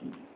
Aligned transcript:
Hmm. 0.00 0.35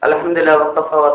Alhamdulillah 0.00 0.56
wa 0.56 0.72
kafa 0.72 0.96
wa. 0.96 1.12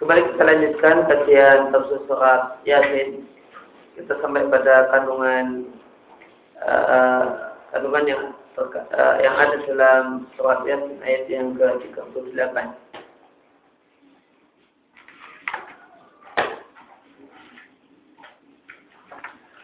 Kembali 0.00 0.32
kita 0.34 0.42
lanjutkan 0.42 0.96
kajian 1.06 1.58
tafsir 1.70 2.00
surat 2.10 2.58
Yasin. 2.66 3.22
Kita 3.98 4.14
sampai 4.22 4.46
pada 4.46 4.86
kandungan 4.94 5.66
uh, 6.62 7.22
kandungan 7.74 8.04
yang 8.06 8.22
uh, 8.58 9.16
yang 9.22 9.34
ada 9.34 9.56
dalam 9.66 10.04
surat 10.36 10.62
Yasin 10.66 11.00
ayat 11.02 11.24
yang 11.30 11.54
ke-38. 11.56 12.56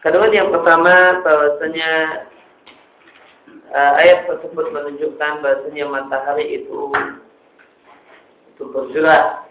Kandungan 0.05 0.31
yang 0.31 0.49
pertama 0.55 1.19
bahwasanya 1.25 1.91
uh, 3.75 3.93
ayat 3.99 4.23
tersebut 4.29 4.71
menunjukkan 4.71 5.33
bahwasanya 5.43 5.85
matahari 5.89 6.63
itu 6.63 6.93
itu 8.55 8.63
bergerak. 8.71 9.46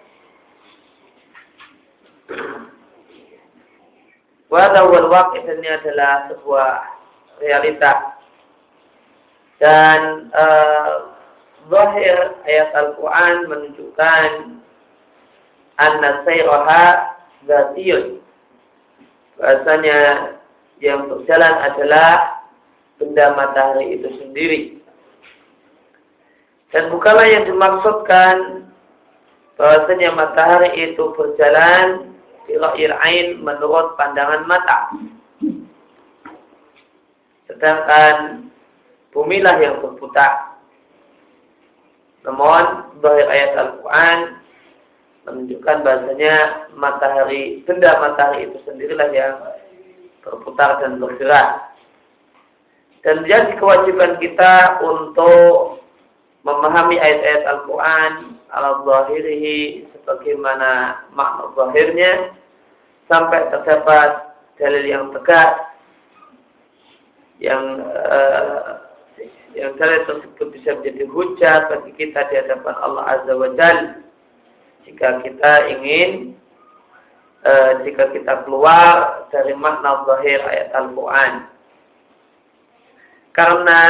Wadawal 4.46 5.10
waqid 5.10 5.42
ini 5.42 5.66
adalah 5.66 6.30
sebuah 6.30 6.72
realita 7.42 8.14
dan 9.58 10.30
uh, 10.30 11.10
zahir 11.66 12.38
ayat 12.46 12.70
Al-Quran 12.78 13.50
menunjukkan 13.50 14.28
anna 15.82 16.22
sayraha 16.22 16.84
zatiyun 17.48 18.22
bahasanya 19.36 19.98
yang 20.80 21.08
berjalan 21.08 21.54
adalah 21.64 22.44
benda 23.00 23.32
matahari 23.36 23.96
itu 24.00 24.08
sendiri. 24.20 24.60
Dan 26.72 26.92
bukanlah 26.92 27.24
yang 27.28 27.44
dimaksudkan 27.48 28.68
bahwasanya 29.56 30.12
matahari 30.12 30.92
itu 30.92 31.04
berjalan 31.16 32.15
ilahir 32.50 32.92
ain 33.02 33.42
menurut 33.42 33.94
pandangan 33.98 34.46
mata. 34.46 34.94
Sedangkan 37.46 38.48
bumilah 39.14 39.56
yang 39.62 39.80
berputar. 39.82 40.58
Namun, 42.26 42.90
dari 42.98 43.22
ayat 43.22 43.52
Al-Quran 43.54 44.18
menunjukkan 45.26 45.76
bahasanya 45.86 46.34
matahari, 46.74 47.62
benda 47.66 47.98
matahari 48.02 48.50
itu 48.50 48.58
sendirilah 48.66 49.10
yang 49.14 49.34
berputar 50.26 50.82
dan 50.82 50.98
bergerak. 50.98 51.70
Dan 53.06 53.22
jadi 53.22 53.54
kewajiban 53.62 54.18
kita 54.18 54.82
untuk 54.82 55.86
memahami 56.42 56.98
ayat-ayat 56.98 57.42
Al-Quran 57.46 58.12
ala 58.50 58.82
zahirihi 58.82 59.86
sebagaimana 60.06 61.02
makna 61.10 61.50
zahirnya 61.58 62.30
sampai 63.10 63.50
terdapat 63.50 64.38
dalil 64.54 64.86
yang 64.86 65.10
tegas 65.10 65.66
yang 67.42 67.82
uh, 67.82 68.86
yang 69.58 69.74
dalil 69.82 69.98
tersebut 70.06 70.46
bisa 70.54 70.78
menjadi 70.78 71.04
hujah 71.10 71.56
bagi 71.66 71.90
kita 71.98 72.22
di 72.30 72.38
hadapan 72.38 72.74
Allah 72.86 73.18
Azza 73.18 73.34
wa 73.34 73.50
Jalla 73.58 73.98
jika 74.86 75.26
kita 75.26 75.52
ingin 75.74 76.38
e, 77.42 77.52
jika 77.88 78.14
kita 78.14 78.46
keluar 78.46 79.26
dari 79.34 79.52
makna 79.58 80.06
zahir 80.06 80.38
ayat 80.46 80.70
Al-Quran. 80.76 81.32
Karena 83.34 83.80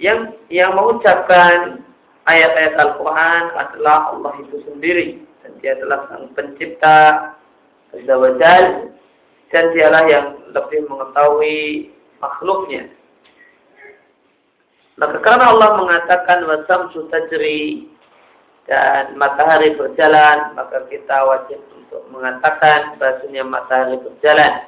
yang 0.00 0.32
yang 0.48 0.74
mengucapkan 0.74 1.84
ayat-ayat 2.26 2.74
Al-Quran 2.78 3.42
adalah 3.54 4.14
Allah 4.14 4.32
itu 4.42 4.62
sendiri. 4.66 5.22
Dan 5.42 5.50
dia 5.62 5.78
adalah 5.78 6.10
sang 6.10 6.30
pencipta 6.34 7.32
Azza 7.94 8.16
dan 9.54 9.64
dialah 9.72 10.04
yang 10.10 10.26
lebih 10.50 10.90
mengetahui 10.90 11.90
makhluknya. 12.18 12.90
Maka 14.96 15.20
karena 15.22 15.54
Allah 15.54 15.70
mengatakan 15.78 16.38
wasam 16.48 16.90
dan 18.66 19.14
matahari 19.14 19.78
berjalan, 19.78 20.56
maka 20.58 20.82
kita 20.90 21.16
wajib 21.22 21.62
untuk 21.78 22.02
mengatakan 22.10 22.98
bahasanya 22.98 23.46
matahari 23.46 24.02
berjalan. 24.02 24.66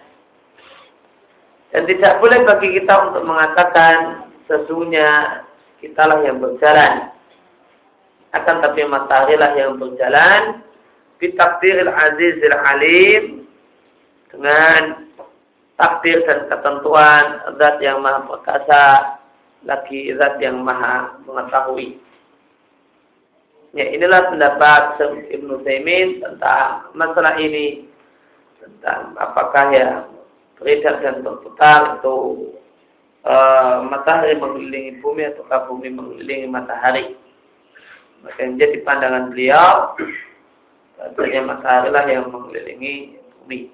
Dan 1.74 1.82
tidak 1.90 2.22
boleh 2.22 2.46
bagi 2.46 2.78
kita 2.78 2.94
untuk 3.10 3.26
mengatakan 3.26 4.30
sesungguhnya 4.46 5.42
kitalah 5.82 6.22
yang 6.22 6.38
berjalan. 6.38 7.17
Akan 8.36 8.60
tapi 8.60 8.84
matahari 8.84 9.40
lah 9.40 9.56
yang 9.56 9.80
berjalan 9.80 10.60
bitakdiril 11.18 11.90
azizil 11.90 12.54
alim 12.54 13.24
dengan 14.28 15.08
takdir 15.80 16.22
dan 16.26 16.46
ketentuan 16.50 17.24
zat 17.56 17.78
yang 17.80 18.02
maha 18.02 18.26
perkasa 18.26 18.84
lagi 19.66 20.12
zat 20.18 20.38
yang 20.42 20.60
maha 20.62 21.18
mengetahui. 21.26 21.98
Ya, 23.76 23.84
inilah 23.92 24.32
pendapat 24.32 24.96
Ibnu 25.28 25.60
Taimin 25.62 26.24
tentang 26.24 26.88
masalah 26.96 27.36
ini 27.36 27.84
tentang 28.58 29.12
apakah 29.20 29.70
ya 29.70 29.88
beredar 30.56 30.98
dan 31.04 31.20
berputar 31.20 32.00
itu 32.00 32.48
e, 33.22 33.34
matahari 33.86 34.34
mengelilingi 34.40 34.98
bumi 35.04 35.30
atau 35.30 35.44
bumi 35.70 35.94
mengelilingi 35.94 36.48
matahari. 36.48 37.14
Maka 38.24 38.38
yang 38.42 38.58
jadi 38.58 38.78
pandangan 38.82 39.30
beliau 39.30 39.94
Katanya 40.98 41.54
matahari 41.54 41.94
lah 41.94 42.04
yang 42.10 42.26
mengelilingi 42.34 43.22
bumi. 43.38 43.70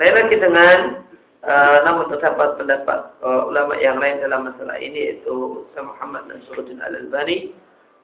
Lain 0.00 0.14
lagi 0.16 0.36
dengan 0.40 0.78
Uh, 1.38 1.86
namun 1.86 2.10
terdapat 2.10 2.58
pendapat 2.58 3.14
uh, 3.22 3.46
ulama 3.46 3.78
yang 3.78 4.02
lain 4.02 4.18
dalam 4.18 4.50
masalah 4.50 4.74
ini 4.82 5.06
yaitu 5.06 5.62
Syekh 5.70 5.86
Muhammad 5.86 6.26
Nasruddin 6.26 6.82
Al-Albani 6.82 7.54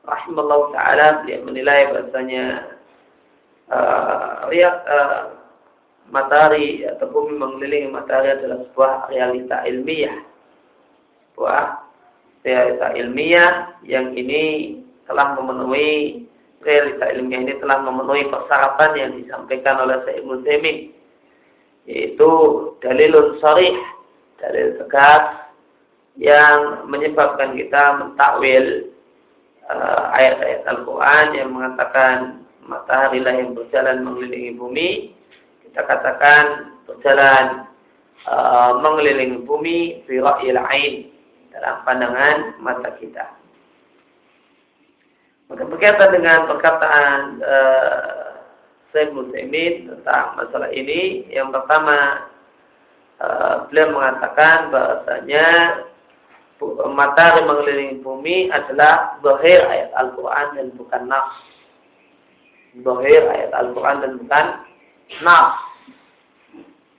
rahimallahu 0.07 0.71
taala 0.71 1.27
dia 1.27 1.43
menilai 1.43 1.91
bahasanya 1.91 2.79
uh, 3.75 4.47
ya, 4.55 4.71
uh, 4.87 5.35
matahari 6.15 6.87
atau 6.87 7.11
bumi 7.11 7.35
mengelilingi 7.35 7.91
matahari 7.91 8.39
adalah 8.39 8.65
sebuah 8.71 9.11
realita 9.11 9.67
ilmiah. 9.67 10.23
Sebuah 11.35 11.84
realita 12.45 12.93
ilmiah 12.95 13.75
yang 13.83 14.13
ini 14.13 14.79
telah 15.09 15.35
memenuhi 15.35 16.25
realita 16.65 17.09
ilmiah 17.13 17.41
ini 17.41 17.55
telah 17.61 17.81
memenuhi 17.81 18.29
persyaratan 18.29 18.91
yang 18.97 19.11
disampaikan 19.17 19.81
oleh 19.81 20.01
Syekh 20.05 20.21
Ibnu 20.25 20.37
yaitu 21.85 22.31
dalilun 22.81 23.37
sarih, 23.45 23.77
dalil 24.41 24.73
tegas 24.81 25.25
yang 26.17 26.89
menyebabkan 26.89 27.53
kita 27.59 28.01
mentakwil 28.01 28.89
uh, 29.69 30.09
ayat-ayat 30.17 30.65
Al-Quran 30.65 31.27
yang 31.37 31.49
mengatakan 31.53 32.45
matahari 32.65 33.21
lah 33.21 33.37
yang 33.37 33.53
berjalan 33.53 34.01
mengelilingi 34.01 34.57
bumi, 34.57 34.89
kita 35.69 35.85
katakan 35.85 36.73
berjalan 36.89 37.69
uh, 38.25 38.81
mengelilingi 38.81 39.45
bumi 39.45 40.01
fi 40.09 40.25
ra'yil 40.25 40.57
ain 40.57 41.14
dalam 41.55 41.87
pandangan 41.87 42.59
mata 42.59 42.91
kita. 42.99 43.31
Maka 45.47 45.63
berkaitan 45.71 46.11
dengan 46.11 46.51
perkataan 46.51 47.21
uh, 47.45 48.25
Syekh 48.91 49.15
Muslimin 49.15 49.87
tentang 49.87 50.35
masalah 50.35 50.71
ini, 50.75 51.31
yang 51.31 51.55
pertama 51.55 52.27
uh, 53.23 53.71
beliau 53.71 53.95
mengatakan 53.95 54.75
bahasanya 54.75 55.47
matahari 56.95 57.45
mengelilingi 57.45 58.01
bumi 58.01 58.49
adalah 58.49 59.21
zahir 59.21 59.63
ayat 59.69 59.91
Al-Quran 60.01 60.47
dan 60.57 60.67
bukan 60.75 61.03
nafs. 61.07 61.37
Zahir 62.81 63.23
ayat 63.31 63.51
Al-Quran 63.53 63.97
dan 64.01 64.13
bukan 64.19 64.47
nafs. 65.21 65.61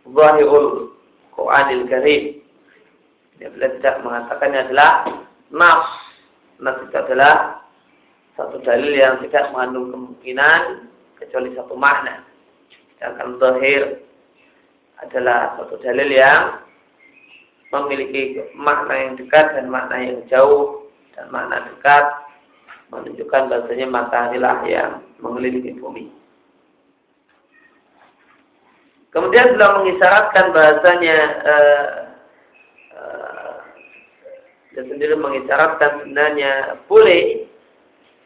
Zahirul 0.06 0.94
Quranil 1.34 1.84
Karim. 1.90 2.45
Dia 3.40 3.52
tidak 3.52 3.96
mengatakannya 4.04 4.60
adalah 4.72 4.92
nafs. 5.52 5.92
Nafs 6.64 6.88
itu 6.88 6.96
adalah 6.96 7.66
satu 8.36 8.60
dalil 8.64 8.92
yang 8.96 9.20
tidak 9.28 9.52
mengandung 9.52 9.92
kemungkinan 9.92 10.92
kecuali 11.20 11.52
satu 11.56 11.76
makna. 11.76 12.24
Sedangkan 12.96 13.40
zahir 13.40 14.04
adalah 15.04 15.60
satu 15.60 15.76
dalil 15.84 16.10
yang 16.12 16.64
memiliki 17.76 18.40
makna 18.56 18.94
yang 18.96 19.14
dekat 19.20 19.56
dan 19.56 19.68
makna 19.68 20.00
yang 20.00 20.20
jauh 20.32 20.88
dan 21.16 21.28
makna 21.32 21.64
dekat 21.68 22.06
menunjukkan 22.94 23.52
bahasanya 23.52 23.88
matahari 23.90 24.40
lah 24.40 24.64
yang 24.64 25.04
mengelilingi 25.20 25.76
bumi. 25.82 26.08
Kemudian 29.12 29.56
beliau 29.56 29.80
mengisyaratkan 29.80 30.52
bahasanya 30.52 31.18
uh, 31.48 32.05
dia 34.76 34.84
sendiri 34.84 35.16
mengisyaratkan 35.16 36.04
sebenarnya 36.04 36.84
boleh 36.92 37.48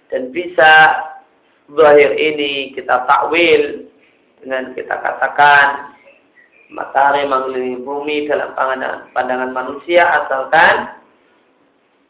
dan 0.10 0.34
bisa 0.34 0.98
zahir 1.70 2.12
ini 2.18 2.74
kita 2.74 3.06
takwil 3.06 3.86
dengan 4.42 4.74
kita 4.74 4.98
katakan 4.98 5.94
matahari 6.74 7.30
mengelilingi 7.30 7.86
bumi 7.86 8.26
dalam 8.26 8.58
pandangan, 8.58 9.14
pandangan 9.14 9.52
manusia 9.54 10.06
asalkan 10.26 10.98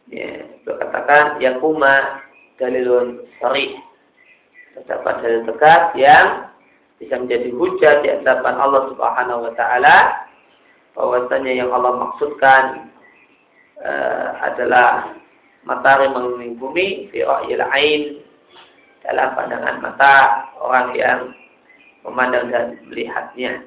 ya, 0.07 0.47
katakan 0.63 1.39
yakuma 1.44 2.24
dalilun 2.59 3.24
sari. 3.39 3.75
Terdapat 4.75 5.15
dalil 5.25 5.44
tegas 5.50 5.83
yang 6.00 6.27
bisa 7.00 7.15
menjadi 7.19 7.50
hujah 7.56 7.94
di 8.03 8.07
hadapan 8.12 8.56
Allah 8.59 8.91
Subhanahu 8.91 9.47
wa 9.50 9.53
taala 9.56 10.27
bahwasanya 10.94 11.51
yang 11.63 11.71
Allah 11.71 11.95
maksudkan 11.95 12.91
uh, 13.83 14.27
adalah 14.43 15.15
matahari 15.63 16.07
mengelilingi 16.11 16.59
bumi 16.59 16.87
fi 17.11 17.23
ain 17.23 18.01
dalam 19.03 19.35
pandangan 19.35 19.77
mata 19.79 20.15
orang 20.59 20.87
yang 20.95 21.19
memandang 22.03 22.47
dan 22.51 22.65
melihatnya. 22.87 23.63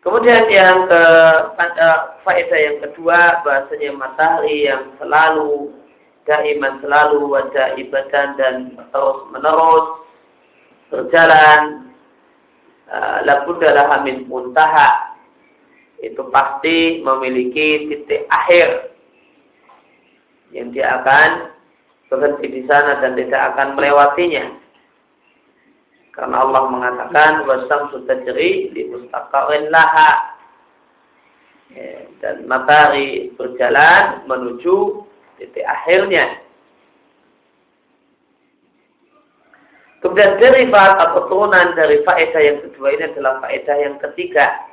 Kemudian 0.00 0.48
yang 0.48 0.88
ke 0.88 1.04
faedah 2.24 2.60
yang 2.60 2.76
kedua 2.80 3.44
bahasanya 3.44 3.90
matahari 4.00 4.64
yang 4.64 4.96
selalu 4.96 5.76
daiman 6.30 6.78
selalu 6.78 7.26
wajah 7.26 7.74
ibadah 7.74 8.38
dan 8.38 8.78
terus 8.78 9.18
menerus 9.34 9.86
berjalan 10.94 11.90
uh, 12.86 13.18
labudda 13.26 13.74
laha 13.74 14.06
min 14.06 14.30
muntaha 14.30 15.18
itu 16.00 16.22
pasti 16.30 17.02
memiliki 17.02 17.90
titik 17.90 18.30
akhir 18.30 18.94
yang 20.54 20.70
dia 20.70 21.02
akan 21.02 21.50
berhenti 22.10 22.46
di 22.50 22.62
sana 22.66 22.98
dan 22.98 23.14
tidak 23.14 23.54
akan 23.54 23.78
melewatinya. 23.78 24.58
Karena 26.10 26.42
Allah 26.42 26.62
mengatakan 26.66 27.46
wasam 27.46 27.94
tajri 28.04 28.74
di 28.74 28.90
mustaqarin 28.90 29.70
laha. 29.70 30.34
Ya, 31.70 32.02
dan 32.18 32.50
matahari 32.50 33.30
berjalan 33.38 34.26
menuju 34.26 35.06
titik 35.40 35.64
akhirnya. 35.64 36.36
Kemudian 40.04 40.40
derivat 40.40 40.96
atau 40.96 41.28
turunan 41.28 41.76
dari 41.76 42.00
faedah 42.04 42.40
yang 42.40 42.58
kedua 42.64 42.88
ini 42.96 43.04
adalah 43.12 43.40
faedah 43.44 43.76
yang 43.80 43.96
ketiga. 44.00 44.68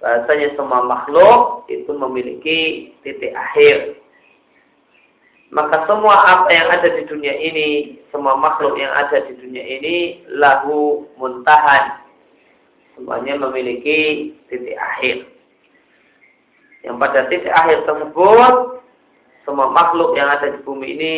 Bahasanya 0.00 0.56
semua 0.56 0.84
makhluk 0.84 1.68
itu 1.70 1.92
memiliki 1.94 2.92
titik 3.04 3.32
akhir 3.32 4.02
maka 5.52 5.84
semua 5.84 6.16
apa 6.16 6.48
yang 6.48 6.64
ada 6.72 6.88
di 6.96 7.04
dunia 7.04 7.36
ini, 7.36 8.00
semua 8.08 8.40
makhluk 8.40 8.72
yang 8.80 8.88
ada 8.88 9.20
di 9.28 9.36
dunia 9.36 9.60
ini 9.60 10.24
lahu 10.32 11.04
muntahan. 11.20 12.00
Semuanya 12.96 13.36
memiliki 13.36 14.32
titik 14.48 14.80
akhir. 14.80 15.28
Yang 16.88 16.96
pada 16.96 17.20
titik 17.28 17.52
akhir 17.52 17.84
tersebut, 17.84 18.54
semua 19.42 19.70
makhluk 19.70 20.14
yang 20.14 20.30
ada 20.30 20.54
di 20.54 20.58
bumi 20.62 20.94
ini 20.94 21.14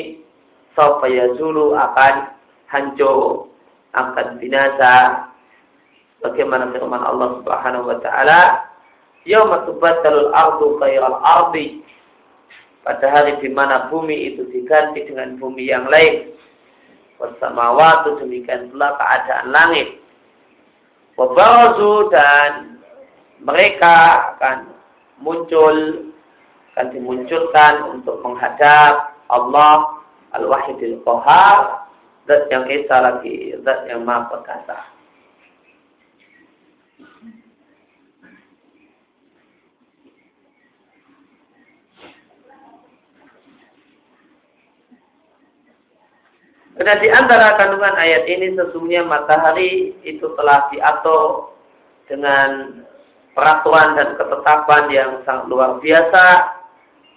supaya 0.75 1.31
zulu 1.37 1.77
akan 1.77 2.35
hancur, 2.73 3.49
akan 3.95 4.41
binasa. 4.41 5.29
Bagaimana 6.25 6.73
firman 6.73 7.05
Allah 7.05 7.37
Subhanahu 7.45 7.85
wa 7.93 7.99
taala, 8.01 8.65
"Yauma 9.29 9.69
tubaddalu 9.69 10.33
al-ardu 10.33 10.81
khairal 10.81 11.21
ardi" 11.21 11.85
pada 12.85 13.07
hari 13.09 13.41
di 13.41 13.49
mana 13.53 13.89
bumi 13.89 14.33
itu 14.33 14.45
diganti 14.53 15.05
dengan 15.05 15.37
bumi 15.41 15.69
yang 15.69 15.89
lain. 15.89 16.33
Bersama 17.17 17.73
waktu 17.77 18.21
demikian 18.21 18.73
pula 18.73 18.97
keadaan 19.01 19.49
langit. 19.53 19.89
Wabarazu 21.15 22.11
dan 22.11 22.81
mereka 23.41 23.95
akan 24.37 24.75
muncul, 25.23 26.11
akan 26.75 26.91
dimunculkan 26.91 27.87
untuk 27.95 28.19
menghadap 28.27 29.15
Allah 29.31 30.03
Al-Wahidil 30.35 30.99
Qahar, 31.07 31.87
zat 32.27 32.51
yang 32.51 32.67
esa 32.67 32.99
lagi, 32.99 33.55
zat 33.63 33.87
yang 33.87 34.03
maha 34.03 34.27
perkasa. 34.27 34.91
Karena 46.75 46.99
di 46.99 47.07
antara 47.07 47.55
kandungan 47.55 47.95
ayat 47.95 48.27
ini 48.27 48.59
sesungguhnya 48.59 49.07
matahari 49.07 49.95
itu 50.03 50.27
telah 50.35 50.67
diatur 50.75 51.55
dengan 52.11 52.83
peraturan 53.39 53.95
dan 53.95 54.19
ketetapan 54.19 54.91
yang 54.91 55.11
sangat 55.23 55.47
luar 55.47 55.79
biasa 55.79 56.25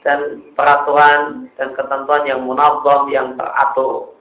dan 0.05 0.45
peraturan 0.53 1.49
dan 1.57 1.73
ketentuan 1.73 2.23
yang 2.29 2.41
munazam 2.45 3.09
yang 3.09 3.33
teratur. 3.33 4.13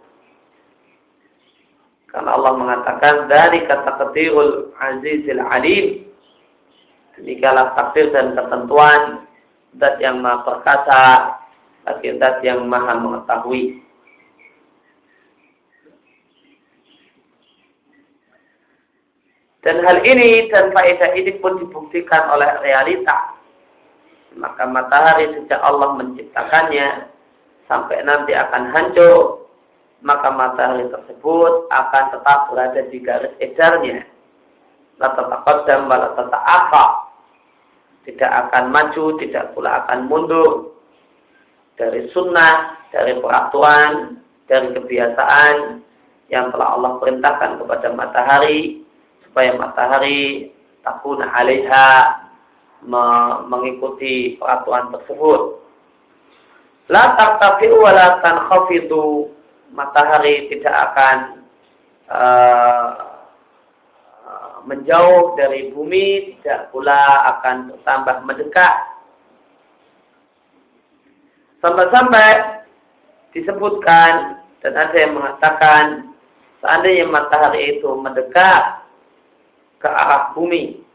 Karena 2.08 2.32
Allah 2.32 2.52
mengatakan 2.56 3.28
dari 3.28 3.68
kata 3.68 3.92
ketirul 4.00 4.72
azizil 4.80 5.42
alim 5.42 6.08
demikianlah 7.20 7.76
takdir 7.76 8.08
dan 8.12 8.32
ketentuan 8.32 9.28
dat 9.76 10.00
yang 10.00 10.24
maha 10.24 10.40
perkasa 10.44 11.02
bagi 11.84 12.16
dat 12.16 12.40
yang 12.40 12.64
maha 12.64 12.96
mengetahui. 12.96 13.84
Dan 19.60 19.82
hal 19.82 19.98
ini 20.06 20.46
dan 20.46 20.70
faedah 20.70 21.10
ini 21.18 21.36
pun 21.42 21.58
dibuktikan 21.58 22.30
oleh 22.30 22.48
realita. 22.62 23.35
Maka 24.36 24.68
matahari 24.68 25.32
sejak 25.32 25.60
Allah 25.64 25.96
menciptakannya 25.96 27.08
sampai 27.66 28.04
nanti 28.04 28.36
akan 28.36 28.68
hancur, 28.70 29.48
maka 30.04 30.28
matahari 30.28 30.86
tersebut 30.92 31.66
akan 31.72 32.04
tetap 32.12 32.38
berada 32.52 32.80
di 32.92 32.98
garis 33.00 33.32
edarnya. 33.40 34.04
La 35.00 35.12
tataqaddam 35.16 35.88
wa 35.88 35.96
la 35.96 36.08
tata'akha. 36.16 36.86
tidak 38.06 38.30
akan 38.30 38.70
maju, 38.70 39.18
tidak 39.18 39.50
pula 39.50 39.82
akan 39.82 40.06
mundur 40.06 40.78
dari 41.74 42.06
sunnah, 42.14 42.78
dari 42.94 43.18
peraturan, 43.18 44.22
dari 44.46 44.70
kebiasaan 44.78 45.82
yang 46.30 46.54
telah 46.54 46.78
Allah 46.78 47.02
perintahkan 47.02 47.58
kepada 47.58 47.88
matahari 47.98 48.86
supaya 49.26 49.58
matahari 49.58 50.50
takun 50.86 51.18
alaiha 51.22 52.25
mengikuti 53.48 54.36
peraturan 54.36 54.92
tersebut. 54.92 55.64
La 56.92 57.18
tartafi'u 57.18 57.82
wa 57.82 57.90
la 57.90 58.08
tankhafidu 58.22 59.32
matahari 59.74 60.46
tidak 60.52 60.74
akan 60.92 61.16
uh, 62.06 62.90
menjauh 64.66 65.38
dari 65.38 65.70
bumi, 65.70 66.38
tidak 66.42 66.70
pula 66.74 67.26
akan 67.38 67.74
bertambah 67.74 68.16
mendekat. 68.26 68.74
Sampai-sampai 71.62 72.62
disebutkan 73.34 74.42
dan 74.62 74.74
ada 74.74 74.96
yang 74.96 75.14
mengatakan 75.14 76.14
seandainya 76.62 77.06
matahari 77.06 77.78
itu 77.78 77.90
mendekat 77.98 78.86
ke 79.78 79.88
arah 79.90 80.34
bumi, 80.34 80.85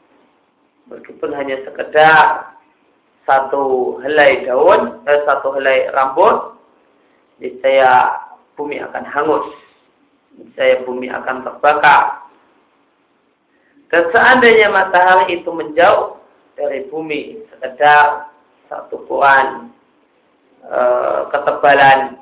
meskipun 0.92 1.32
hanya 1.34 1.58
sekedar 1.64 2.52
satu 3.24 3.98
helai 4.04 4.44
daun, 4.44 5.02
eh, 5.08 5.20
satu 5.24 5.56
helai 5.56 5.88
rambut, 5.96 6.60
niscaya 7.40 8.12
bumi 8.60 8.78
akan 8.84 9.06
hangus, 9.08 9.48
niscaya 10.36 10.84
bumi 10.84 11.08
akan 11.08 11.48
terbakar. 11.48 12.22
Dan 13.92 14.08
seandainya 14.16 14.72
matahari 14.72 15.36
itu 15.36 15.52
menjauh 15.52 16.16
dari 16.56 16.88
bumi 16.88 17.44
sekedar 17.52 18.32
satu 18.72 19.04
ukuran 19.04 19.68
e, 20.64 20.80
ketebalan 21.28 22.16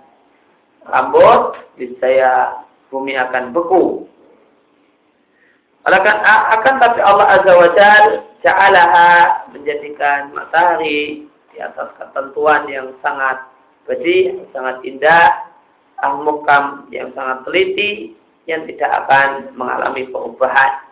rambut, 0.90 1.62
niscaya 1.78 2.66
bumi 2.90 3.14
akan 3.14 3.54
beku. 3.54 4.10
Akan, 5.90 6.18
akan 6.60 6.74
tapi 6.78 7.00
Allah 7.02 7.28
Azza 7.40 7.54
wa 7.58 7.70
Jal 7.74 8.06
ja'alaha 8.46 9.10
menjadikan 9.52 10.30
matahari 10.32 11.26
di 11.50 11.58
atas 11.58 11.92
ketentuan 11.98 12.70
yang 12.70 12.94
sangat 13.02 13.42
bedi, 13.90 14.38
sangat 14.54 14.80
indah, 14.86 15.50
al-mukam 16.06 16.86
yang 16.94 17.10
sangat 17.18 17.44
teliti, 17.44 18.14
yang 18.46 18.64
tidak 18.70 18.92
akan 19.06 19.54
mengalami 19.58 20.06
perubahan. 20.10 20.86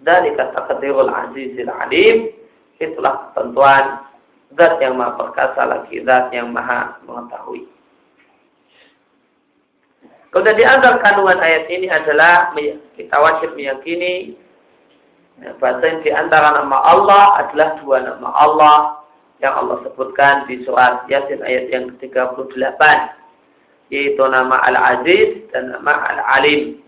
Dari 0.00 0.32
kata 0.38 0.70
ketirul 0.70 1.08
azizil 1.08 1.72
alim, 1.72 2.30
itulah 2.78 3.32
ketentuan 3.32 4.06
zat 4.54 4.78
yang 4.78 4.94
maha 5.00 5.18
perkasa 5.18 5.62
lagi, 5.66 6.04
zat 6.04 6.30
yang 6.30 6.52
maha 6.52 7.00
mengetahui. 7.08 7.66
Kemudian 10.30 10.58
di 10.58 10.64
antara 10.68 11.00
kandungan 11.00 11.40
ayat 11.40 11.64
ini 11.72 11.88
adalah 11.88 12.52
kita 12.96 13.16
wajib 13.20 13.52
meyakini 13.54 14.34
ya, 15.44 15.52
bahasa 15.60 16.00
di 16.00 16.10
antara 16.10 16.56
nama 16.56 16.80
Allah 16.82 17.24
adalah 17.44 17.76
dua 17.84 17.96
nama 18.02 18.28
Allah 18.32 18.76
yang 19.44 19.52
Allah 19.52 19.84
sebutkan 19.84 20.48
di 20.48 20.64
surat 20.64 21.04
Yasin 21.12 21.44
ayat 21.44 21.68
yang 21.68 21.92
ke-38 22.00 22.80
yaitu 23.92 24.22
nama 24.26 24.58
Al-Aziz 24.66 25.46
dan 25.54 25.70
nama 25.70 25.94
Al-Alim. 26.10 26.82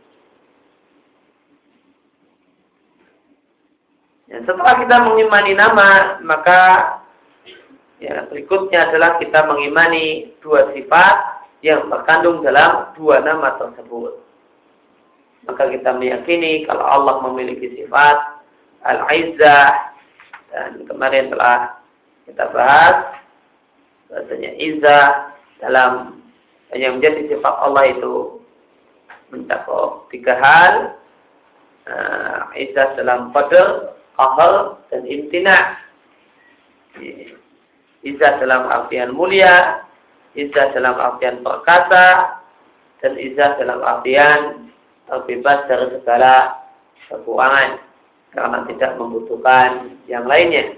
Ya, 4.28 4.44
setelah 4.44 4.76
kita 4.82 4.96
mengimani 5.08 5.52
nama, 5.56 6.20
maka 6.20 6.60
ya, 8.02 8.28
berikutnya 8.28 8.92
adalah 8.92 9.16
kita 9.16 9.46
mengimani 9.48 10.36
dua 10.44 10.68
sifat 10.76 11.38
yang 11.64 11.88
terkandung 11.88 12.44
dalam 12.44 12.92
dua 12.98 13.24
nama 13.24 13.56
tersebut. 13.56 14.27
Maka 15.48 15.72
kita 15.72 15.96
meyakini 15.96 16.68
kalau 16.68 16.84
Allah 16.84 17.24
memiliki 17.24 17.72
sifat 17.72 18.44
Al-Izzah. 18.84 19.96
Dan 20.48 20.84
kemarin 20.84 21.32
telah 21.32 21.80
kita 22.28 22.52
bahas 22.52 22.96
bahasanya 24.08 24.52
Izzah 24.60 25.32
dalam 25.64 26.20
yang 26.76 27.00
menjadi 27.00 27.32
sifat 27.32 27.54
Allah 27.64 27.84
itu 27.96 28.44
mencakup 29.32 30.08
tiga 30.12 30.36
hal. 30.36 30.74
Uh, 31.88 32.52
Izzah 32.52 32.92
dalam 33.00 33.32
qadar, 33.32 33.96
qahar 34.20 34.76
dan 34.92 35.08
imtina. 35.08 35.80
Izzah 38.04 38.36
dalam 38.38 38.68
artian 38.68 39.16
mulia 39.16 39.80
Izzah 40.36 40.76
dalam 40.76 40.94
artian 41.00 41.40
perkasa 41.40 42.38
dan 43.02 43.14
izzah 43.18 43.58
dalam 43.58 43.80
artian 43.82 44.70
terbebas 45.08 45.64
dari 45.66 45.86
segala 45.98 46.62
kekurangan 47.08 47.80
karena 48.36 48.58
tidak 48.68 48.92
membutuhkan 49.00 49.96
yang 50.04 50.28
lainnya. 50.28 50.76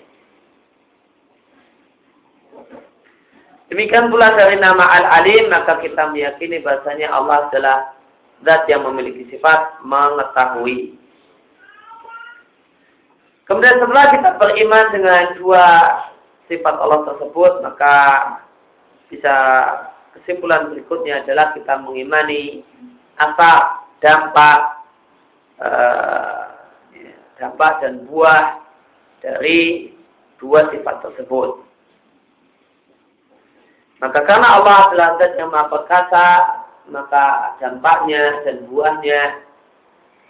Demikian 3.71 4.11
pula 4.11 4.35
dari 4.35 4.59
nama 4.59 4.83
Al-Alim 4.83 5.47
maka 5.51 5.79
kita 5.79 6.11
meyakini 6.11 6.59
bahasanya 6.59 7.15
Allah 7.15 7.47
adalah 7.51 7.79
zat 8.43 8.67
yang 8.67 8.83
memiliki 8.83 9.31
sifat 9.31 9.79
mengetahui. 9.87 10.99
Kemudian 13.47 13.79
setelah 13.83 14.15
kita 14.15 14.31
beriman 14.39 14.87
dengan 14.95 15.23
dua 15.39 15.67
sifat 16.51 16.75
Allah 16.83 17.15
tersebut 17.15 17.53
maka 17.63 17.95
bisa 19.11 19.35
kesimpulan 20.19 20.71
berikutnya 20.71 21.23
adalah 21.23 21.55
kita 21.55 21.79
mengimani 21.79 22.67
apa 23.19 23.87
dampak 24.01 24.59
uh, 25.61 26.41
dampak 27.41 27.73
dan 27.81 28.05
buah 28.09 28.61
dari 29.25 29.93
dua 30.41 30.69
sifat 30.73 31.05
tersebut. 31.05 31.65
Maka 34.01 34.25
karena 34.25 34.61
Allah 34.61 34.77
adalah 34.89 35.09
zat 35.21 35.37
yang 35.37 35.53
maha 35.53 35.69
perkasa, 35.69 36.29
maka 36.89 37.57
dampaknya 37.61 38.41
dan 38.49 38.65
buahnya 38.65 39.45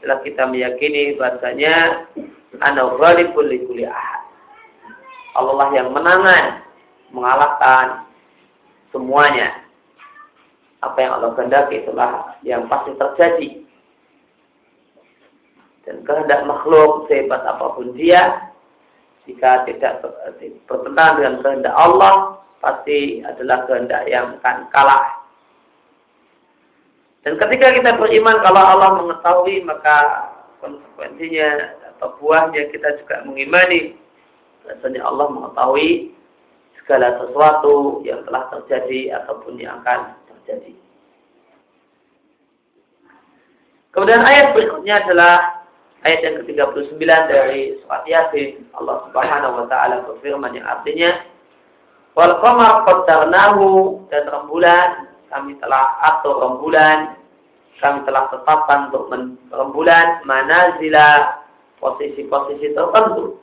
adalah 0.03 0.19
kita 0.27 0.43
meyakini 0.51 1.15
bahasanya 1.15 2.07
ana 2.59 2.83
ghalibul 2.99 3.47
likulli 3.47 3.87
ahad. 3.87 4.23
Allah 5.39 5.71
yang 5.71 5.95
menangan, 5.95 6.67
mengalahkan 7.15 8.11
semuanya. 8.91 9.70
Apa 10.81 10.97
yang 11.01 11.13
Allah 11.21 11.37
kehendaki 11.37 11.85
itulah 11.85 12.35
yang 12.41 12.65
pasti 12.69 12.97
terjadi. 12.97 13.49
Dan 15.85 16.05
kehendak 16.05 16.45
makhluk 16.49 17.09
sehebat 17.09 17.45
apa 17.45 17.77
pun 17.77 17.93
dia, 17.97 18.53
jika 19.29 19.65
tidak 19.69 20.05
bertentangan 20.69 21.17
dengan 21.21 21.35
kehendak 21.45 21.75
Allah, 21.77 22.41
pasti 22.65 23.25
adalah 23.25 23.65
kehendak 23.69 24.09
yang 24.09 24.37
akan 24.41 24.69
kalah. 24.73 25.05
Dan 27.21 27.37
ketika 27.37 27.77
kita 27.77 27.91
beriman 28.01 28.41
kalau 28.41 28.63
Allah 28.65 28.91
mengetahui, 29.05 29.61
maka 29.69 30.29
konsekuensinya 30.65 31.77
atau 31.97 32.17
buahnya 32.17 32.73
kita 32.73 32.97
juga 33.05 33.29
mengimani. 33.29 33.97
Rasanya 34.65 35.05
Allah 35.05 35.29
mengetahui 35.29 36.17
segala 36.81 37.21
sesuatu 37.21 38.01
yang 38.09 38.25
telah 38.25 38.49
terjadi 38.57 39.21
ataupun 39.21 39.61
yang 39.61 39.85
akan 39.85 40.17
terjadi. 40.51 40.75
Kemudian 43.95 44.23
ayat 44.23 44.55
berikutnya 44.55 45.03
adalah 45.07 45.35
ayat 46.03 46.21
yang 46.27 46.35
ke-39 46.43 46.99
dari 47.31 47.79
surat 47.83 48.03
Yasin. 48.07 48.67
Allah 48.75 49.07
Subhanahu 49.07 49.55
wa 49.63 49.67
taala 49.71 50.03
berfirman 50.07 50.59
yang 50.59 50.67
artinya 50.67 51.23
Wal 52.19 52.43
qamar 52.43 52.83
qaddarnahu 52.91 54.03
dan 54.11 54.27
rembulan 54.27 55.07
kami 55.31 55.55
telah 55.63 55.95
atur 56.11 56.43
rembulan 56.43 57.15
kami 57.79 58.03
telah 58.03 58.27
tetapkan 58.35 58.91
untuk 58.91 59.15
rembulan 59.55 60.19
manazila 60.27 61.39
posisi-posisi 61.79 62.75
tertentu 62.75 63.39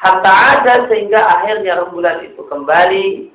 hatta 0.00 0.32
ada 0.56 0.88
sehingga 0.88 1.20
akhirnya 1.20 1.84
rembulan 1.84 2.24
itu 2.24 2.40
kembali 2.48 3.28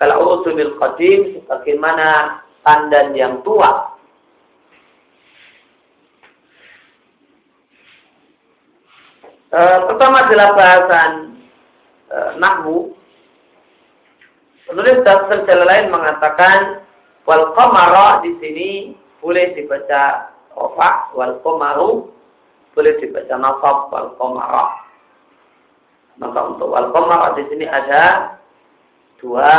kalau 0.00 0.40
urusul 0.40 0.80
qadim 0.80 1.44
sebagaimana 1.44 2.40
tandan 2.64 3.12
yang 3.12 3.44
tua. 3.44 3.92
E, 9.52 9.60
pertama 9.92 10.24
adalah 10.24 10.56
bahasan 10.56 11.12
e, 12.08 12.18
nahwu. 12.40 12.96
Penulis 14.64 15.04
tafsir 15.04 15.44
jalan 15.44 15.68
lain 15.68 15.86
mengatakan 15.92 16.80
wal 17.28 17.52
qamara 17.52 18.24
di 18.24 18.32
sini 18.40 18.70
boleh 19.20 19.52
dibaca 19.52 20.32
rofa 20.56 21.12
wal 21.12 21.36
qamaru 21.44 22.08
boleh 22.72 22.94
dibaca 23.02 23.34
nasab 23.36 23.92
wal 23.92 24.14
qamara 24.16 24.80
Maka 26.22 26.40
untuk 26.54 26.70
wal 26.72 26.88
qamar 26.94 27.34
di 27.34 27.44
sini 27.50 27.66
ada 27.66 28.38
dua 29.20 29.52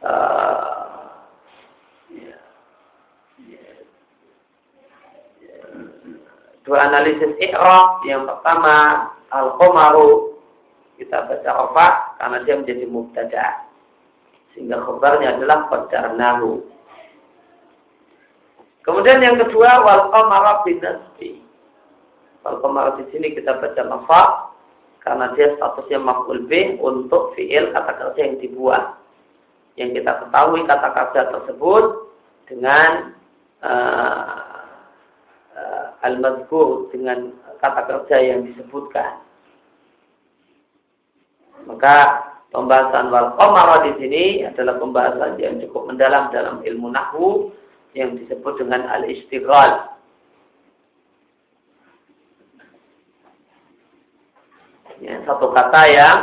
uh, 0.00 1.10
dua 6.64 6.78
analisis 6.88 7.34
i'rab. 7.42 8.00
Yang 8.08 8.30
pertama 8.30 8.74
al-qamaru 9.34 10.38
kita 10.96 11.26
baca 11.26 11.50
rafa 11.50 11.86
karena 12.22 12.38
dia 12.46 12.54
menjadi 12.58 12.84
mubtada. 12.88 13.46
Sehingga 14.54 14.78
khabarnya 14.86 15.38
adalah 15.38 15.66
qadarnahu. 15.66 16.62
Kemudian 18.86 19.18
yang 19.18 19.36
kedua 19.42 19.82
wal 19.82 20.14
qamara 20.14 20.62
binasbi. 20.62 21.42
Wal 22.46 22.62
qamara 22.62 22.94
di 23.02 23.04
sini 23.10 23.34
kita 23.34 23.58
baca 23.58 23.82
rafa 23.82 24.53
karena 25.04 25.36
dia 25.36 25.52
statusnya 25.60 26.00
maf'ul 26.00 26.48
bih 26.48 26.80
untuk 26.80 27.36
fi'il 27.36 27.70
kata 27.76 27.92
kerja 28.00 28.20
yang 28.24 28.40
dibuat. 28.40 28.96
Yang 29.76 30.00
kita 30.00 30.12
ketahui 30.24 30.64
kata 30.64 30.88
kerja 30.96 31.20
tersebut 31.28 31.84
dengan 32.48 33.12
uh, 33.60 34.64
uh, 35.52 35.86
al-mazkur 36.08 36.88
dengan 36.88 37.36
kata 37.60 37.84
kerja 37.84 38.16
yang 38.16 38.48
disebutkan. 38.48 39.20
Maka 41.68 41.96
pembahasan 42.52 43.12
wal 43.12 43.36
di 43.84 43.92
sini 44.00 44.24
adalah 44.44 44.80
pembahasan 44.80 45.36
yang 45.36 45.60
cukup 45.64 45.92
mendalam 45.92 46.32
dalam 46.32 46.64
ilmu 46.64 46.92
nahwu 46.92 47.52
yang 47.92 48.16
disebut 48.16 48.56
dengan 48.56 48.88
al-istighal. 48.88 49.93
Ya, 55.04 55.20
satu 55.28 55.52
kata 55.52 55.80
yang 55.92 56.18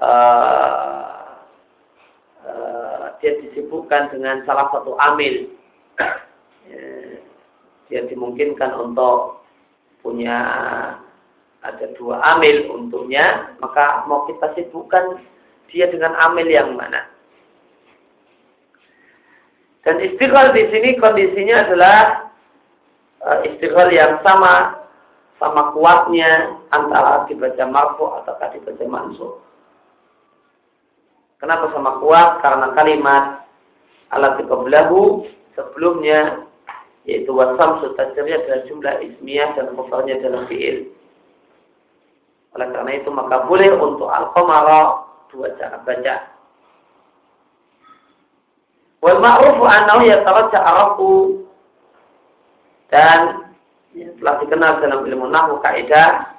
uh, 0.00 1.36
uh, 2.40 3.04
dia 3.20 3.36
disebutkan 3.44 4.08
dengan 4.08 4.40
salah 4.48 4.72
satu 4.72 4.96
amil. 4.96 5.52
Ya, 6.72 7.20
dia 7.92 8.00
dimungkinkan 8.08 8.72
untuk 8.80 9.44
punya 10.00 10.40
ada 11.60 11.86
dua 12.00 12.16
amil 12.32 12.72
untuknya, 12.72 13.52
maka 13.60 14.08
mau 14.08 14.24
kita 14.24 14.56
sibukkan 14.56 15.20
dia 15.68 15.84
dengan 15.92 16.16
amil 16.16 16.48
yang 16.48 16.72
mana. 16.72 17.12
Dan 19.84 20.00
istighfar 20.00 20.56
di 20.56 20.64
sini 20.72 20.96
kondisinya 20.96 21.68
adalah 21.68 21.98
uh, 23.20 23.38
istighfar 23.52 23.92
yang 23.92 24.16
sama 24.24 24.81
sama 25.42 25.74
kuatnya 25.74 26.54
antara 26.70 27.26
dibaca 27.26 27.66
marfu 27.66 28.06
atau 28.22 28.38
dibaca 28.54 28.84
mansub. 28.86 29.42
Kenapa 31.42 31.74
sama 31.74 31.98
kuat? 31.98 32.38
Karena 32.38 32.70
kalimat 32.78 33.42
alat 34.14 34.38
qablahu 34.46 35.26
sebelumnya 35.58 36.46
yaitu 37.02 37.34
wasam 37.34 37.82
sutajirnya 37.82 38.38
adalah 38.46 38.62
jumlah 38.70 38.94
ismiyah 39.02 39.50
dan 39.58 39.74
khabarnya 39.74 40.22
dalam 40.22 40.46
fi'il. 40.46 40.94
Oleh 42.54 42.68
karena 42.70 42.92
itu 42.94 43.10
maka 43.10 43.42
boleh 43.50 43.74
untuk 43.74 44.06
al-qamara 44.06 45.02
dua 45.34 45.50
cara 45.58 45.82
baca. 45.82 46.16
Wal 49.02 49.18
ma'rufu 49.18 49.64
annahu 49.66 50.06
yataraja 50.06 50.58
araku 50.62 51.12
dan 52.94 53.50
telah 53.92 54.34
dikenal 54.40 54.80
dalam 54.80 55.04
ilmu 55.04 55.28
nahwu 55.28 55.60
kaidah 55.60 56.38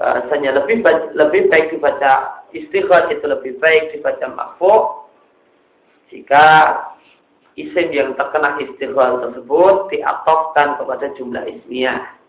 bahasanya 0.00 0.58
lebih 0.58 0.82
lebih 1.14 1.46
baik 1.52 1.70
dibaca 1.70 2.42
istighfar 2.50 3.12
itu 3.12 3.24
lebih 3.28 3.60
baik 3.62 3.94
dibaca 3.94 4.26
makfu 4.32 4.74
jika 6.10 6.46
isim 7.54 7.92
yang 7.94 8.16
terkena 8.18 8.58
istighfar 8.58 9.22
tersebut 9.22 9.92
diatofkan 9.94 10.80
kepada 10.80 11.06
jumlah 11.14 11.44
ismiyah 11.46 12.20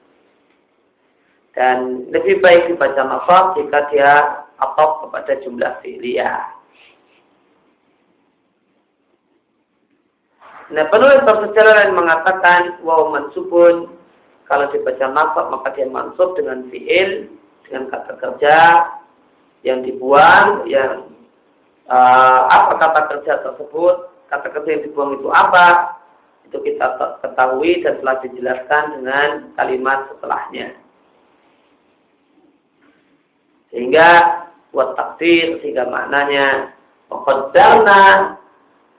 dan 1.57 2.07
lebih 2.11 2.39
baik 2.39 2.69
dibaca 2.71 3.01
nasab 3.03 3.43
jika 3.59 3.79
dia 3.91 4.13
atop 4.61 5.07
kepada 5.07 5.35
jumlah 5.41 5.73
fi'liyah. 5.81 6.61
Nah, 10.71 10.87
penulis 10.87 11.19
bersejarah 11.27 11.83
lain 11.83 11.99
mengatakan 11.99 12.79
wow 12.87 13.11
mansubun 13.11 13.91
kalau 14.51 14.67
dibaca 14.75 15.05
nasab 15.07 15.45
maka 15.47 15.71
dia 15.71 15.87
mansub 15.87 16.35
dengan 16.35 16.67
fi'il 16.67 17.31
dengan 17.63 17.87
kata 17.87 18.19
kerja 18.19 18.57
yang 19.63 19.79
dibuang 19.87 20.67
yang 20.67 21.07
uh, 21.87 22.41
apa 22.51 22.75
kata 22.75 23.01
kerja 23.15 23.39
tersebut 23.47 24.11
kata 24.27 24.47
kerja 24.51 24.69
yang 24.75 24.83
dibuang 24.91 25.15
itu 25.15 25.31
apa 25.31 25.95
itu 26.51 26.59
kita 26.67 26.99
ketahui 27.23 27.79
dan 27.79 28.03
telah 28.03 28.19
dijelaskan 28.27 28.83
dengan 28.99 29.29
kalimat 29.55 30.11
setelahnya. 30.11 30.75
Sehingga 33.71 34.09
buat 34.75 34.99
takdir 34.99 35.63
sehingga 35.63 35.87
maknanya 35.87 36.75
waqaddarna 37.07 38.35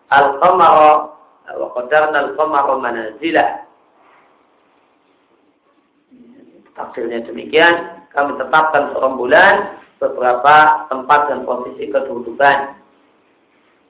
al-qamara 0.09 1.13
waqaddarna 1.45 2.33
al-qamara 2.33 2.73
manazila. 2.81 3.62
Takdirnya 6.73 7.29
demikian, 7.29 8.05
kami 8.17 8.37
tetapkan 8.41 8.93
seorang 8.93 9.15
bulan 9.21 9.55
beberapa 10.01 10.89
tempat 10.89 11.21
dan 11.29 11.45
posisi 11.45 11.93
kedudukan. 11.93 12.59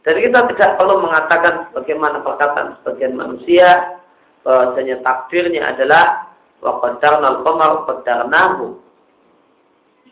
Jadi 0.02 0.18
kita 0.18 0.50
tidak 0.50 0.70
perlu 0.82 0.98
mengatakan 0.98 1.70
bagaimana 1.70 2.20
perkataan 2.26 2.74
sebagian 2.82 3.14
manusia 3.14 3.98
bahwasanya 4.42 4.98
takdirnya 5.06 5.70
adalah 5.70 6.26
waqaddarna 6.58 7.38
al-qamara 7.38 7.86
qaddarnahu 7.86 8.82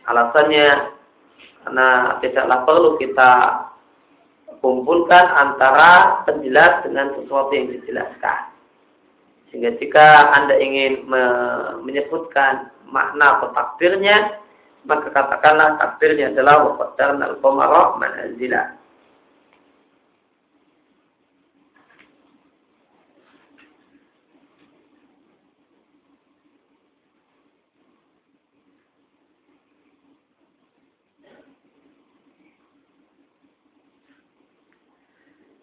Alasannya 0.01 0.97
karena 1.61 2.17
tidaklah 2.25 2.59
perlu 2.65 2.89
kita 2.97 3.31
kumpulkan 4.65 5.25
antara 5.29 6.25
penjelas 6.25 6.81
dengan 6.81 7.13
sesuatu 7.17 7.53
yang 7.53 7.69
dijelaskan. 7.69 8.50
Sehingga 9.51 9.75
jika 9.77 10.31
Anda 10.31 10.55
ingin 10.55 11.11
me 11.11 11.23
menyebutkan 11.83 12.71
makna 12.87 13.37
atau 13.39 13.51
takdirnya, 13.51 14.39
maka 14.87 15.11
katakanlah 15.11 15.75
takdirnya 15.77 16.31
adalah 16.31 16.71
waqaddarna 16.71 17.35
al-qamara. 17.35 17.99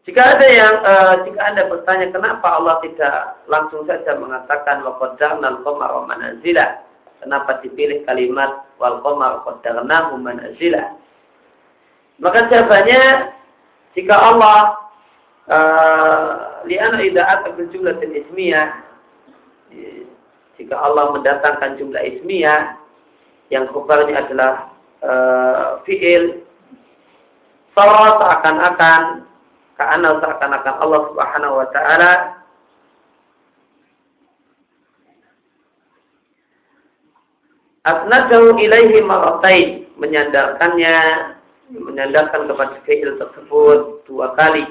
Jika 0.09 0.25
ada 0.25 0.47
yang 0.49 0.75
uh, 0.89 1.15
jika 1.29 1.41
Anda 1.53 1.69
bertanya 1.69 2.09
kenapa 2.09 2.49
Allah 2.57 2.81
tidak 2.81 3.45
langsung 3.45 3.85
saja 3.85 4.17
mengatakan 4.17 4.81
wa 4.81 4.97
qaddarnal 4.97 5.61
qamara 5.61 6.01
manazila? 6.09 6.81
Kenapa 7.21 7.61
dipilih 7.61 8.09
kalimat 8.09 8.65
wal 8.81 9.05
qamar 9.05 9.45
qaddarnahu 9.45 10.17
manazila? 10.17 10.97
Maka 12.25 12.49
jawabannya 12.49 13.37
jika 13.93 14.17
Allah 14.17 14.81
uh, 15.53 16.65
li'ana 16.65 17.05
idza 17.05 17.45
bil 17.53 17.69
jumlah 17.69 18.01
ismiyah 18.01 18.81
jika 20.57 20.73
Allah 20.73 21.13
mendatangkan 21.13 21.77
jumlah 21.77 22.01
ismiyah 22.01 22.81
yang 23.53 23.69
khabarnya 23.69 24.25
adalah 24.25 24.73
uh, 25.05 25.85
fi'il 25.85 26.49
seakan-akan 27.77 29.28
karena 29.79 30.19
seakan-akan 30.19 30.75
Allah 30.83 31.01
Subhanahu 31.09 31.55
wa 31.63 31.69
taala. 31.71 32.13
Asnadahu 37.87 38.59
ilaihi 38.59 39.01
maratain 39.07 39.87
menyandarkannya 39.97 40.97
menyandarkan 41.73 42.51
kepada 42.51 42.77
fi'il 42.85 43.17
tersebut 43.17 44.03
dua 44.05 44.35
kali. 44.35 44.67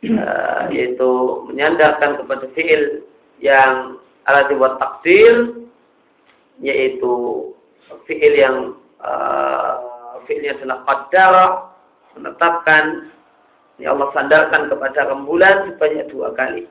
Uh, 0.00 0.64
yaitu 0.72 1.10
menyandarkan 1.48 2.20
kepada 2.20 2.48
fi'il 2.56 3.04
yang 3.40 4.00
ala 4.24 4.48
dibuat 4.48 4.80
takdir 4.80 5.60
yaitu 6.60 7.12
fi'il 8.08 8.32
yang 8.36 8.56
uh, 9.00 9.90
fi'ilnya 10.24 10.56
adalah 10.60 10.78
qadar 10.88 11.34
menetapkan 12.16 12.84
Ya 13.80 13.96
Allah 13.96 14.12
sandarkan 14.12 14.68
kepada 14.68 15.08
rembulan 15.08 15.74
sebanyak 15.74 16.06
dua 16.12 16.36
kali. 16.36 16.68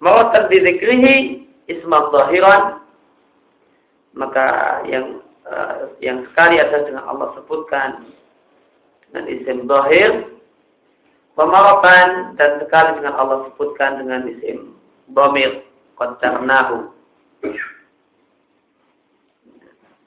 Mawatan 0.00 0.48
dizikrihi 0.48 1.44
isma 1.68 2.08
zahiran. 2.10 2.80
Maka 4.14 4.46
yang 4.88 5.20
uh, 5.44 5.92
yang 6.00 6.24
sekali 6.32 6.56
ada 6.62 6.86
dengan 6.86 7.04
Allah 7.04 7.34
sebutkan 7.36 8.06
dengan 9.10 9.24
isim 9.30 9.66
dohir 9.68 10.34
pemarapan 11.34 12.34
dan 12.38 12.62
sekali 12.62 12.98
dengan 13.02 13.14
Allah 13.18 13.50
sebutkan 13.50 13.98
dengan 13.98 14.26
isim 14.30 14.78
bomir 15.10 15.66
qadarnahu 15.98 16.90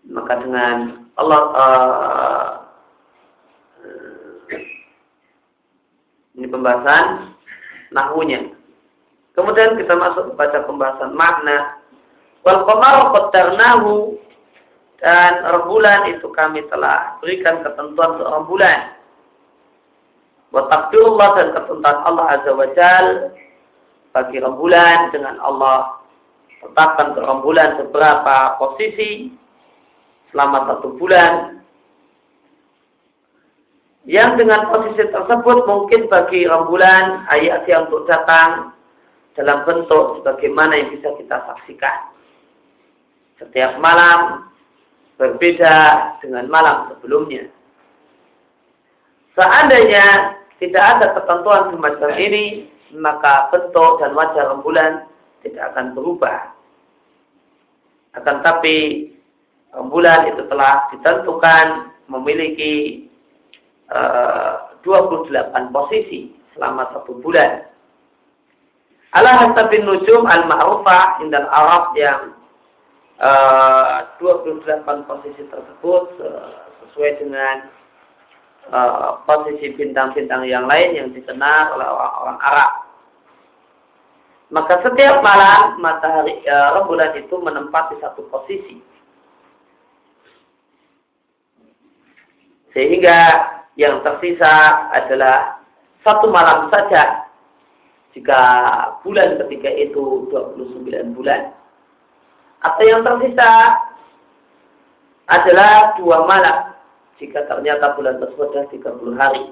maka 0.07 0.33
dengan 0.39 1.03
Allah 1.19 1.41
uh, 1.51 2.36
ini 6.37 6.47
pembahasan 6.47 7.33
nahunya 7.91 8.57
kemudian 9.37 9.77
kita 9.77 9.93
masuk 9.93 10.33
kepada 10.33 10.65
pembahasan 10.65 11.13
makna. 11.13 11.77
Wal 12.41 12.65
qamar 12.65 13.13
qaddarnahu 13.13 14.17
dan 14.97 15.45
rembulan 15.45 16.09
itu 16.09 16.25
kami 16.33 16.65
telah 16.73 17.21
berikan 17.21 17.61
ketentuan 17.61 18.17
untuk 18.17 18.33
rembulan. 18.33 18.97
Watakdirullah 20.49 21.29
dan 21.37 21.47
ketentuan 21.53 21.97
Allah 22.07 22.25
Azza 22.33 22.51
wa 22.55 22.67
Jal 22.73 23.07
bagi 24.15 24.41
rembulan 24.41 25.13
dengan 25.13 25.37
Allah. 25.45 26.01
Tetapkan 26.57 27.13
ke 27.13 27.21
rembulan 27.21 27.77
beberapa 27.77 28.57
posisi 28.57 29.29
selama 30.33 30.65
satu 30.73 30.97
bulan 30.97 31.61
yang 34.07 34.39
dengan 34.39 34.71
posisi 34.71 35.03
tersebut 35.11 35.67
mungkin 35.67 36.07
bagi 36.07 36.47
rembulan 36.47 37.27
ayat 37.27 37.67
yang 37.67 37.91
untuk 37.91 38.07
datang 38.07 38.71
dalam 39.35 39.67
bentuk 39.67 40.23
sebagaimana 40.23 40.79
yang 40.79 40.95
bisa 40.95 41.11
kita 41.19 41.43
saksikan. 41.43 42.15
Setiap 43.37 43.75
malam 43.83 44.47
berbeda 45.19 45.75
dengan 46.23 46.47
malam 46.47 46.87
sebelumnya. 46.95 47.51
Seandainya 49.35 50.39
tidak 50.57 50.83
ada 50.97 51.07
ketentuan 51.13 51.75
semacam 51.75 52.11
ini, 52.17 52.45
maka 52.95 53.51
bentuk 53.51 53.99
dan 53.99 54.15
wajah 54.15 54.55
rembulan 54.55 55.03
tidak 55.43 55.75
akan 55.75 55.93
berubah. 55.93 56.55
Akan 58.15 58.39
tapi 58.39 59.11
rembulan 59.75 60.31
itu 60.31 60.47
telah 60.47 60.87
ditentukan 60.95 61.91
memiliki 62.07 63.06
28 63.91 65.31
posisi 65.71 66.35
selama 66.55 66.91
satu 66.91 67.19
bulan. 67.23 67.67
Allah 69.15 69.47
hasabin 69.47 69.87
nujum 69.87 70.27
al-ma'rufah 70.27 71.23
indal 71.23 71.47
Arab 71.47 71.95
yang 71.95 72.35
28 73.17 74.21
eh, 74.21 75.03
posisi 75.09 75.41
tersebut 75.49 76.05
uh, 76.21 76.53
sesuai 76.85 77.11
dengan 77.17 77.55
uh, 78.69 79.25
posisi 79.25 79.73
bintang-bintang 79.73 80.45
yang 80.45 80.69
lain 80.69 80.93
yang 80.93 81.09
dikenal 81.09 81.73
oleh 81.73 81.87
orang-orang 81.87 82.39
Arab. 82.45 82.71
Maka 84.53 84.85
setiap 84.85 85.25
malam 85.25 85.81
matahari 85.81 86.45
uh, 86.45 86.77
rembulan 86.77 87.17
itu 87.17 87.35
menempati 87.41 87.97
satu 87.97 88.21
posisi. 88.29 88.77
Sehingga 92.77 93.56
yang 93.77 94.01
tersisa 94.01 94.89
adalah 94.91 95.61
satu 96.01 96.27
malam 96.33 96.67
saja 96.73 97.29
jika 98.17 98.41
bulan 99.05 99.37
ketika 99.45 99.69
itu 99.69 100.25
29 100.33 101.13
bulan 101.13 101.53
atau 102.65 102.83
yang 102.83 103.05
tersisa 103.05 103.77
adalah 105.29 105.93
dua 105.99 106.25
malam 106.25 106.73
jika 107.21 107.45
ternyata 107.45 107.93
bulan 107.97 108.17
tersebut 108.21 108.47
sudah 108.53 108.65
30 108.71 109.17
hari. 109.19 109.43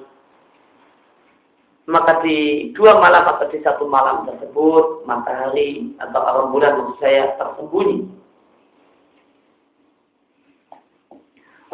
Maka 1.85 2.17
di 2.25 2.71
dua 2.73 2.97
malam 2.97 3.29
atau 3.29 3.45
di 3.53 3.61
satu 3.61 3.85
malam 3.85 4.25
tersebut 4.25 5.05
matahari 5.05 5.93
atau 6.01 6.17
awal 6.17 6.45
bulan 6.49 6.81
maksud 6.81 6.97
saya 6.97 7.37
tersembunyi. 7.37 8.09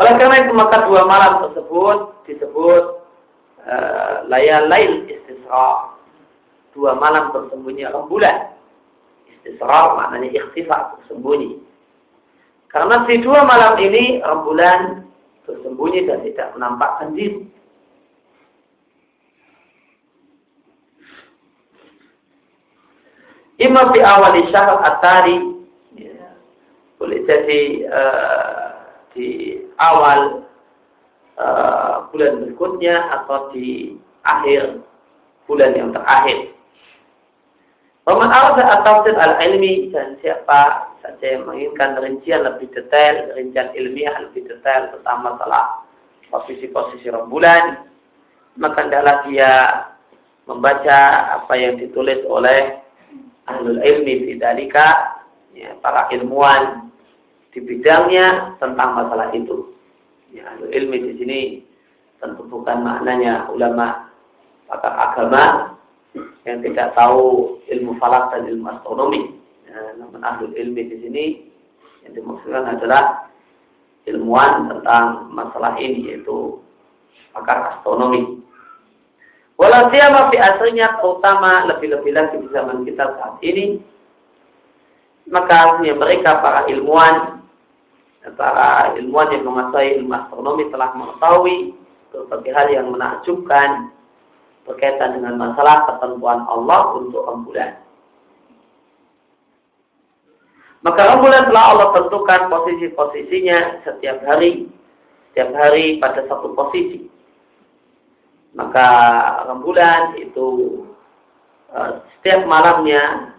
Oleh 0.02 0.18
karena 0.18 0.42
itu 0.42 0.54
maka 0.58 0.90
dua 0.90 1.06
malam 1.06 1.46
tersebut 1.46 2.26
disebut 2.26 2.84
uh, 3.70 4.26
layalail 4.26 5.06
istisra. 5.06 5.94
Dua 6.74 6.98
malam 6.98 7.30
tersembunyi 7.30 7.86
rembulan. 7.86 8.58
Israr 9.46 9.98
maknanya 9.98 10.34
ikhtifa, 10.42 10.98
bersembunyi. 10.98 11.62
Karena 12.70 13.06
di 13.06 13.22
dua 13.22 13.46
malam 13.46 13.78
ini 13.78 14.26
rembulan 14.26 15.06
bersembunyi 15.46 16.10
dan 16.10 16.26
tidak 16.26 16.50
menampakkan 16.58 17.14
diri. 17.14 17.46
Imam 23.62 23.94
di 23.94 24.02
awal 24.02 24.34
syahr 24.50 24.82
atari 24.82 25.38
ya, 25.94 26.34
boleh 26.98 27.22
jadi 27.30 27.62
uh, 27.94 28.74
di 29.14 29.61
awal 29.82 30.46
uh, 31.42 32.06
bulan 32.14 32.46
berikutnya 32.46 33.10
atau 33.18 33.50
di 33.50 33.98
akhir 34.22 34.86
bulan 35.50 35.74
yang 35.74 35.90
terakhir. 35.90 36.54
Paman 38.02 38.34
arada 38.34 38.82
tafsir 38.82 39.14
al-ilmi 39.14 39.94
dan 39.94 40.18
siapa 40.26 40.90
saja 41.06 41.38
yang 41.38 41.46
menginginkan 41.46 42.02
rincian 42.02 42.42
lebih 42.46 42.70
detail, 42.74 43.30
rincian 43.38 43.70
ilmiah 43.78 44.18
lebih 44.26 44.50
detail 44.50 44.90
tentang 44.90 45.22
masalah 45.22 45.86
posisi-posisi 46.34 47.14
rembulan, 47.14 47.86
maka 48.58 48.90
adalah 48.90 49.22
dia 49.30 49.52
membaca 50.50 51.00
apa 51.42 51.54
yang 51.54 51.78
ditulis 51.78 52.26
oleh 52.26 52.82
ahlul 53.46 53.78
ilmi 53.78 54.34
bidalika, 54.34 55.22
ya, 55.54 55.78
para 55.86 56.10
ilmuwan 56.10 56.90
di 57.54 57.60
bidangnya 57.62 58.58
tentang 58.58 58.98
masalah 58.98 59.30
itu. 59.36 59.71
Ya, 60.32 60.48
ilmi 60.56 61.12
di 61.12 61.14
sini 61.20 61.40
tentu 62.24 62.48
bukan 62.48 62.86
maknanya 62.86 63.52
ulama 63.52 64.08
pakar 64.72 64.94
agama, 64.96 65.76
yang 66.48 66.64
tidak 66.64 66.96
tahu 66.96 67.60
ilmu 67.68 68.00
falak 68.00 68.32
dan 68.32 68.48
ilmu 68.48 68.72
astronomi. 68.72 69.36
Ya, 69.68 69.96
namun 70.00 70.24
ahli 70.24 70.52
ilmi 70.56 70.88
di 70.88 70.98
sini 71.04 71.26
yang 72.08 72.16
dimaksudkan 72.16 72.80
adalah 72.80 73.28
ilmuwan 74.08 74.72
tentang 74.72 75.30
masalah 75.36 75.76
ini 75.78 76.16
yaitu 76.16 76.60
pakar 77.36 77.76
astronomi. 77.76 78.40
Walau 79.62 79.94
masih 79.94 80.42
aslinya 80.42 80.98
terutama 80.98 81.70
lebih-lebih 81.70 82.18
lagi 82.18 82.36
di 82.42 82.50
zaman 82.50 82.82
kita 82.82 83.14
saat 83.14 83.38
ini, 83.46 83.78
maka 85.30 85.78
mereka 85.86 86.42
para 86.42 86.66
ilmuwan, 86.66 87.41
para 88.38 88.94
ilmuwan 89.02 89.34
yang 89.34 89.50
menguasai 89.50 89.98
ilmu 89.98 90.14
astronomi 90.14 90.70
telah 90.70 90.94
mengetahui 90.94 91.74
berbagai 92.14 92.52
hal 92.54 92.68
yang 92.70 92.88
menakjubkan 92.94 93.90
berkaitan 94.70 95.18
dengan 95.18 95.42
masalah 95.42 95.90
ketentuan 95.90 96.46
Allah 96.46 97.02
untuk 97.02 97.26
rembulan. 97.26 97.82
Maka 100.82 101.02
rembulan 101.14 101.50
telah 101.50 101.66
Allah 101.74 101.88
tentukan 101.98 102.42
posisi-posisinya 102.50 103.86
setiap 103.86 104.18
hari, 104.26 104.70
setiap 105.34 105.50
hari 105.54 105.98
pada 105.98 106.26
satu 106.26 106.54
posisi. 106.58 107.06
Maka 108.54 108.88
rembulan 109.50 110.18
itu 110.18 110.82
eh, 111.74 111.92
setiap 112.18 112.46
malamnya 112.50 113.34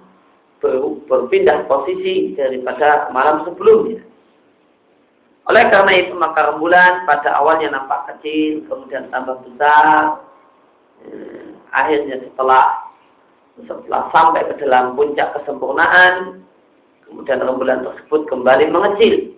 berpindah 1.10 1.66
posisi 1.66 2.38
daripada 2.38 3.10
malam 3.10 3.42
sebelumnya. 3.42 4.11
Oleh 5.50 5.64
karena 5.74 5.92
itu 5.98 6.14
maka 6.14 6.54
rembulan 6.54 7.02
pada 7.02 7.34
awalnya 7.34 7.74
nampak 7.74 8.14
kecil, 8.14 8.62
kemudian 8.70 9.10
tambah 9.10 9.42
besar, 9.42 10.22
akhirnya 11.74 12.22
setelah 12.22 12.92
setelah 13.58 14.08
sampai 14.14 14.46
ke 14.48 14.54
dalam 14.62 14.94
puncak 14.94 15.34
kesempurnaan, 15.36 16.46
kemudian 17.04 17.42
rembulan 17.42 17.82
tersebut 17.82 18.30
kembali 18.30 18.70
mengecil. 18.70 19.34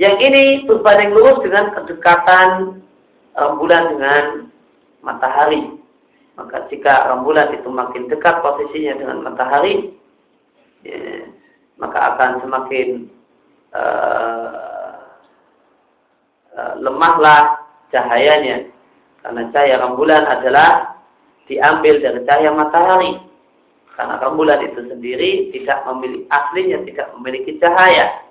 Yang 0.00 0.16
ini 0.26 0.42
berbanding 0.66 1.14
lurus 1.14 1.38
dengan 1.46 1.70
kedekatan 1.70 2.82
rembulan 3.38 3.94
dengan 3.94 4.24
matahari. 5.06 5.78
Maka 6.34 6.66
jika 6.66 7.14
rembulan 7.14 7.54
itu 7.54 7.70
makin 7.70 8.10
dekat 8.10 8.42
posisinya 8.42 8.98
dengan 8.98 9.22
matahari, 9.22 9.94
ya, 10.82 11.30
maka 11.78 11.98
akan 12.14 12.42
semakin 12.42 13.06
uh, 13.74 15.02
lemahlah 16.78 17.58
cahayanya 17.90 18.70
karena 19.24 19.42
cahaya 19.50 19.80
rembulan 19.80 20.24
adalah 20.28 21.00
diambil 21.48 21.96
dari 22.00 22.20
cahaya 22.28 22.50
matahari. 22.52 23.12
Karena 23.94 24.18
rembulan 24.18 24.58
itu 24.66 24.80
sendiri 24.90 25.54
tidak 25.54 25.86
memiliki 25.86 26.26
aslinya 26.28 26.78
tidak 26.82 27.08
memiliki 27.16 27.52
cahaya. 27.62 28.26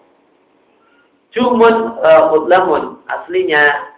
Jumun 1.34 1.98
uh, 1.98 2.30
mutlamun 2.30 3.02
aslinya 3.10 3.90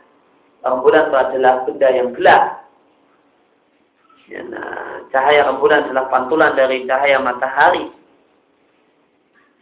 rembulan 0.63 1.09
itu 1.09 1.17
adalah 1.17 1.53
benda 1.67 1.87
yang 1.91 2.09
gelap. 2.15 2.43
Ya, 4.25 4.41
nah, 4.41 5.05
cahaya 5.13 5.51
rembulan 5.51 5.85
adalah 5.89 6.05
pantulan 6.09 6.55
dari 6.55 6.87
cahaya 6.87 7.19
matahari. 7.19 7.91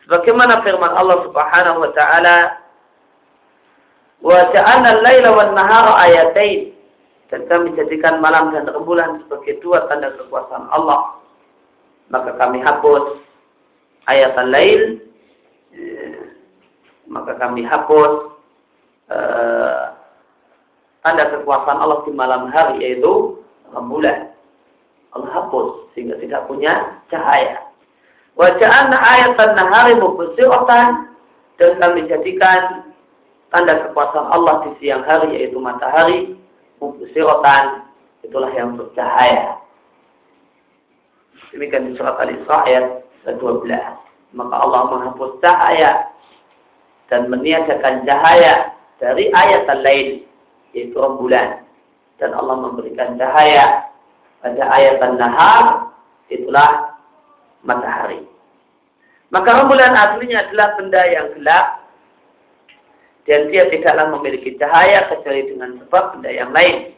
Sebagaimana 0.03 0.63
firman 0.67 0.91
Allah 0.93 1.23
Subhanahu 1.27 1.77
wa 1.83 1.91
taala, 1.95 2.37
"Wa 4.19 4.51
ja'alna 4.51 4.99
al-laila 4.99 5.29
wan 5.31 5.51
nahara 5.55 5.93
ayatain." 6.07 6.75
Dan 7.31 7.49
kami 7.49 7.73
jadikan 7.73 8.21
malam 8.21 8.53
dan 8.53 8.69
rembulan 8.69 9.23
sebagai 9.25 9.57
dua 9.63 9.89
tanda 9.89 10.13
kekuasaan 10.13 10.69
Allah. 10.69 11.17
Maka 12.13 12.35
kami 12.37 12.61
hapus 12.61 13.17
ayat 14.05 14.37
al-lail 14.37 15.01
maka 17.09 17.35
kami 17.37 17.61
hapus 17.67 18.31
uh, 19.11 19.93
tanda 21.03 21.27
kekuasaan 21.35 21.79
Allah 21.83 21.99
di 22.07 22.11
malam 22.15 22.47
hari 22.49 22.81
yaitu 22.83 23.37
rembulan. 23.69 24.31
Allah 25.13 25.29
hapus 25.29 25.93
sehingga 25.93 26.17
tidak 26.17 26.47
punya 26.49 27.01
cahaya. 27.11 27.61
Wajahnya 28.33 28.97
ayat 28.97 29.37
nahari 29.37 29.93
mubsiratan 30.01 31.13
dan 31.61 31.71
kami 31.77 32.09
jadikan 32.09 32.89
tanda 33.53 33.77
kekuasaan 33.89 34.33
Allah 34.33 34.65
di 34.65 34.71
siang 34.81 35.05
hari 35.05 35.37
yaitu 35.37 35.61
matahari 35.61 36.33
mubsiratan 36.81 37.85
itulah 38.25 38.49
yang 38.57 38.73
bercahaya. 38.73 39.61
Demikian 41.53 41.93
di 41.93 41.93
surat 41.93 42.17
Al-Isra 42.17 42.65
ayat 42.65 42.85
12. 43.29 43.37
Maka 44.33 44.55
Allah 44.57 44.81
menghapus 44.89 45.37
cahaya 45.45 46.09
dan 47.13 47.29
meniadakan 47.29 48.01
cahaya 48.09 48.73
dari 48.97 49.29
ayat 49.29 49.69
lain 49.85 50.25
yaitu 50.73 50.97
rembulan 50.97 51.61
dan 52.17 52.33
Allah 52.33 52.57
memberikan 52.57 53.13
cahaya 53.21 53.85
pada 54.41 54.63
ayat 54.73 54.97
nahar 55.21 55.93
itulah 56.33 56.92
matahari. 57.63 58.23
Maka 59.33 59.49
rembulan 59.49 59.97
aslinya 59.97 60.45
adalah 60.45 60.77
benda 60.77 61.01
yang 61.09 61.27
gelap 61.33 61.67
dan 63.25 63.49
dia 63.49 63.65
tidaklah 63.71 64.13
memiliki 64.13 64.53
cahaya 64.59 65.09
kecuali 65.09 65.47
dengan 65.49 65.79
sebab 65.81 66.03
benda 66.13 66.29
yang 66.29 66.51
lain. 66.53 66.93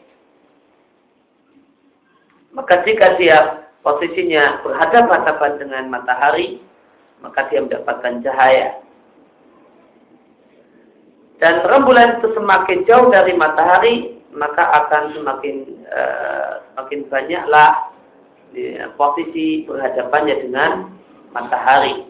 Maka 2.52 2.82
jika 2.84 3.16
dia 3.16 3.68
posisinya 3.80 4.60
berhadapan-hadapan 4.66 5.52
dengan 5.62 5.84
matahari, 5.88 6.60
maka 7.22 7.46
dia 7.48 7.62
mendapatkan 7.62 8.20
cahaya. 8.26 8.82
Dan 11.36 11.62
rembulan 11.68 12.18
itu 12.18 12.32
semakin 12.32 12.88
jauh 12.88 13.12
dari 13.12 13.36
matahari, 13.36 14.16
maka 14.32 14.64
akan 14.84 15.14
semakin 15.14 15.56
uh, 15.92 16.64
semakin 16.72 17.00
banyaklah 17.12 17.85
posisi 18.96 19.64
berhadapannya 19.68 20.36
dengan 20.48 20.70
matahari. 21.32 22.08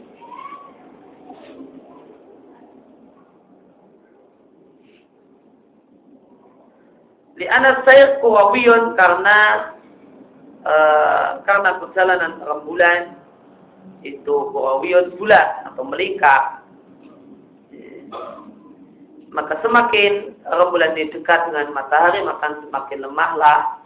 Li'ana 7.36 7.84
saya 7.84 8.16
kuwawiyun 8.24 8.96
karena 8.96 9.38
uh, 10.64 11.44
karena 11.44 11.76
perjalanan 11.84 12.40
rembulan 12.40 13.20
itu 14.00 14.34
kuwawiyun 14.56 15.12
bulat 15.20 15.68
atau 15.68 15.84
melingkar 15.84 16.64
maka 19.36 19.60
semakin 19.60 20.32
rembulan 20.48 20.96
ini 20.96 21.12
dekat 21.12 21.52
dengan 21.52 21.76
matahari, 21.76 22.24
maka 22.24 22.56
semakin 22.64 23.04
lemahlah 23.04 23.84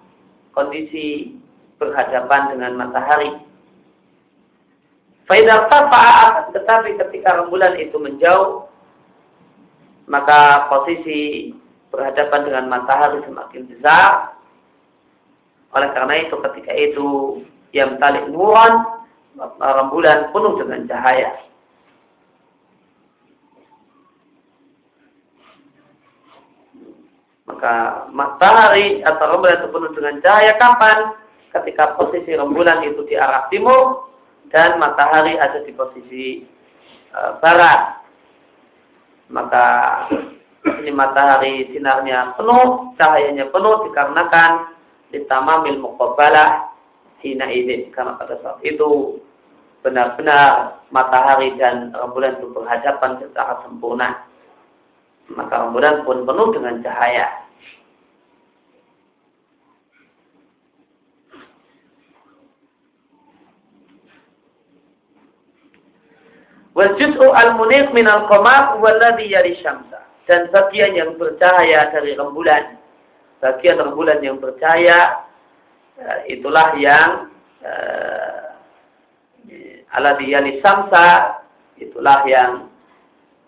kondisi 0.55 1.35
berhadapan 1.81 2.53
dengan 2.53 2.77
matahari. 2.77 3.41
Faidah 5.25 5.67
tafaat, 5.73 6.53
tetapi 6.53 7.01
ketika 7.01 7.41
rembulan 7.41 7.79
itu 7.81 7.97
menjauh, 7.97 8.69
maka 10.11 10.69
posisi 10.69 11.55
berhadapan 11.89 12.41
dengan 12.45 12.65
matahari 12.69 13.25
semakin 13.25 13.65
besar. 13.71 14.37
Oleh 15.71 15.89
karena 15.95 16.15
itu 16.27 16.35
ketika 16.51 16.73
itu 16.75 17.07
yang 17.71 17.97
talik 18.03 18.27
nuran, 18.29 19.07
rembulan 19.63 20.35
penuh 20.35 20.59
dengan 20.59 20.91
cahaya. 20.91 21.31
Maka 27.47 27.75
matahari 28.11 28.99
atau 29.07 29.25
rembulan 29.31 29.63
itu 29.63 29.69
penuh 29.71 29.91
dengan 29.95 30.15
cahaya 30.27 30.53
kapan? 30.59 30.99
Ketika 31.51 31.99
posisi 31.99 32.31
rembulan 32.35 32.87
itu 32.87 33.03
di 33.11 33.19
arah 33.19 33.51
timur 33.51 34.11
dan 34.55 34.79
matahari 34.79 35.35
ada 35.35 35.63
di 35.67 35.73
posisi 35.75 36.47
uh, 37.15 37.39
barat. 37.43 38.03
Maka 39.31 39.67
ini 40.83 40.91
matahari 40.91 41.71
sinarnya 41.71 42.35
penuh, 42.35 42.95
cahayanya 42.99 43.51
penuh 43.51 43.87
dikarenakan 43.91 44.75
ditamamil 45.11 45.79
muqabbalah 45.79 46.71
hina 47.23 47.47
ini 47.51 47.91
karena 47.95 48.19
pada 48.19 48.39
saat 48.43 48.59
itu 48.63 49.19
benar-benar 49.83 50.83
matahari 50.93 51.55
dan 51.57 51.95
rembulan 51.95 52.39
itu 52.39 52.51
berhadapan 52.53 53.19
secara 53.23 53.63
sempurna. 53.67 54.27
Maka 55.31 55.67
rembulan 55.67 56.03
pun 56.03 56.27
penuh 56.27 56.49
dengan 56.55 56.83
cahaya 56.83 57.50
Wal 66.81 66.97
juz'u 66.97 67.29
al-munir 67.29 67.93
min 67.93 68.09
al-qamar 68.09 68.81
walladhi 68.81 69.29
yari 69.29 69.61
syamsa. 69.61 70.01
Dan 70.25 70.49
bagian 70.49 70.97
yang 70.97 71.21
bercahaya 71.21 71.93
dari 71.93 72.17
rembulan. 72.17 72.81
Bagian 73.45 73.85
rembulan 73.85 74.25
yang 74.25 74.41
bercahaya 74.41 75.29
eh, 76.01 76.41
itulah 76.41 76.73
yang 76.81 77.29
uh, 77.61 78.57
alladhi 79.93 80.33
yari 80.33 80.57
syamsa 80.65 81.37
itulah 81.77 82.25
yang 82.25 82.73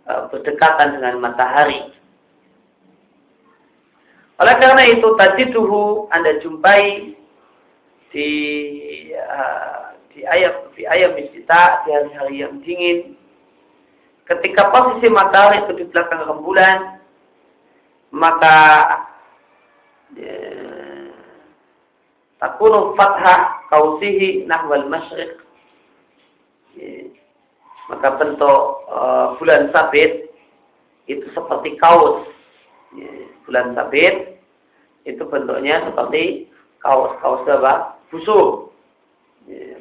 uh, 0.05 0.29
berdekatan 0.29 1.01
dengan 1.01 1.25
matahari. 1.25 1.89
Oleh 4.45 4.61
karena 4.61 4.93
itu 4.93 5.09
tajiduhu 5.17 6.13
Anda 6.13 6.37
jumpai 6.45 7.17
di 8.13 8.31
uh, 9.17 9.97
di 10.13 10.21
ayam 10.29 10.69
di 10.77 10.85
ayam 10.85 11.17
kita 11.17 11.89
di 11.89 11.97
hari-hari 11.97 12.45
yang 12.45 12.61
dingin 12.61 13.22
ketika 14.31 14.71
posisi 14.71 15.11
matahari 15.11 15.67
itu 15.67 15.73
di 15.83 15.85
belakang 15.91 16.23
rembulan, 16.29 17.03
maka 18.15 18.59
ya, 20.15 20.37
takunu 22.39 22.95
fathah 22.95 23.67
kausihi 23.73 24.47
nahwal 24.47 24.87
masyriq. 24.87 25.43
Ya, 26.79 27.11
maka 27.91 28.17
bentuk 28.17 28.61
uh, 28.89 29.37
bulan 29.37 29.69
sabit 29.75 30.31
itu 31.11 31.27
seperti 31.35 31.75
kaus. 31.83 32.25
Ya, 32.95 33.11
bulan 33.49 33.75
sabit 33.75 34.39
itu 35.03 35.23
bentuknya 35.27 35.83
seperti 35.91 36.47
kaus. 36.79 37.19
Kaus 37.19 37.43
apa? 37.51 37.99
Busuk. 38.15 38.71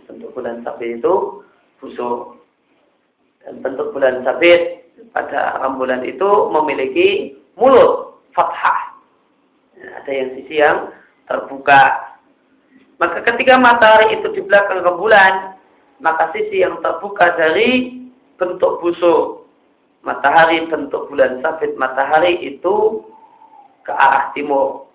Bentuk 0.10 0.34
bulan 0.34 0.66
sabit 0.66 0.98
itu 0.98 1.46
busuk. 1.78 2.41
Dan 3.46 3.62
bentuk 3.66 3.94
bulan 3.94 4.22
sabit 4.22 4.86
pada 5.12 5.58
rembulan 5.66 6.06
itu 6.06 6.30
memiliki 6.54 7.10
mulut 7.58 8.22
fathah. 8.38 8.96
Ya, 9.76 9.88
ada 9.98 10.12
yang 10.12 10.30
sisi 10.38 10.56
yang 10.62 10.78
terbuka. 11.26 12.14
Maka 13.02 13.26
ketika 13.26 13.58
matahari 13.58 14.22
itu 14.22 14.30
di 14.38 14.42
belakang 14.46 14.86
rembulan, 14.86 15.58
maka 15.98 16.30
sisi 16.38 16.62
yang 16.62 16.78
terbuka 16.86 17.34
dari 17.34 17.98
bentuk 18.38 18.78
busuk 18.82 19.50
matahari, 20.06 20.66
bentuk 20.70 21.10
bulan 21.10 21.42
sabit 21.42 21.74
matahari 21.78 22.38
itu 22.42 23.06
ke 23.86 23.94
arah 23.94 24.30
timur. 24.34 24.86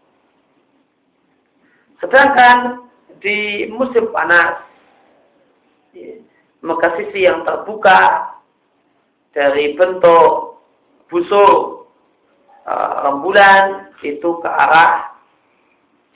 Sedangkan 1.99 2.87
di 3.19 3.67
musim 3.73 4.11
panas, 4.15 4.63
ya, 5.97 6.21
maka 6.63 6.95
sisi 7.01 7.27
yang 7.27 7.43
terbuka 7.43 8.31
dari 9.37 9.77
bentuk 9.77 10.57
busuk 11.13 11.85
uh, 12.65 12.95
rembulan 13.05 13.93
itu 14.01 14.41
ke 14.41 14.49
arah 14.49 15.13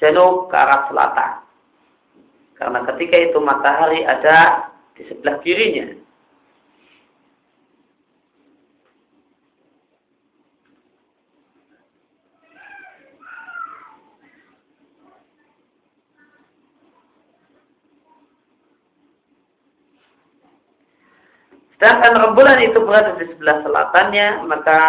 janub 0.00 0.48
ke 0.48 0.56
arah 0.56 0.88
selatan. 0.88 1.30
Karena 2.56 2.80
ketika 2.88 3.16
itu 3.20 3.38
matahari 3.44 4.08
ada 4.08 4.72
di 4.96 5.04
sebelah 5.04 5.36
kirinya. 5.44 5.92
Sedangkan 21.80 22.12
rembulan 22.12 22.60
itu 22.60 22.76
berada 22.84 23.16
di 23.16 23.24
sebelah 23.32 23.64
selatannya, 23.64 24.44
maka 24.44 24.80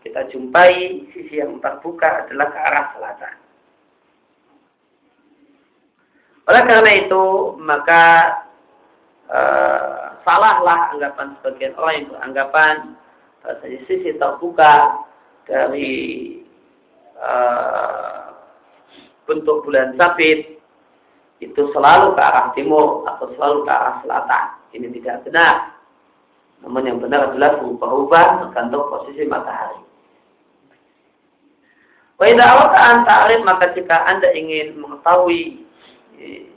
kita 0.00 0.24
jumpai 0.32 1.04
sisi 1.12 1.36
yang 1.36 1.60
terbuka 1.60 2.24
adalah 2.24 2.48
ke 2.48 2.56
arah 2.56 2.86
selatan. 2.96 3.34
Oleh 6.48 6.62
karena 6.64 6.92
itu, 6.96 7.24
maka 7.60 8.04
uh, 9.28 10.16
salahlah 10.24 10.96
anggapan 10.96 11.36
sebagian 11.38 11.76
orang 11.76 11.94
yang 12.00 12.08
beranggapan 12.08 12.76
bahasanya 13.44 13.80
sisi 13.84 14.16
terbuka 14.16 14.96
dari 15.44 15.92
uh, 17.20 18.32
bentuk 19.28 19.60
bulan 19.68 19.92
sabit 20.00 20.56
itu 21.44 21.62
selalu 21.76 22.16
ke 22.16 22.20
arah 22.24 22.48
timur 22.56 23.04
atau 23.04 23.28
selalu 23.36 23.68
ke 23.68 23.72
arah 23.76 23.96
selatan. 24.00 24.44
Ini 24.72 24.88
tidak 24.96 25.28
benar. 25.28 25.79
Namun 26.60 26.82
yang 26.84 26.98
benar 27.00 27.32
adalah 27.32 27.56
berubah-ubah 27.60 28.26
tergantung 28.46 28.84
posisi 28.92 29.24
matahari. 29.24 29.80
Wa 32.20 32.24
idza 32.28 32.44
awata 32.44 33.00
ta'rif 33.08 33.40
maka 33.48 33.72
jika 33.72 33.96
Anda 34.04 34.28
ingin 34.36 34.76
mengetahui 34.76 35.64
eh, 36.20 36.52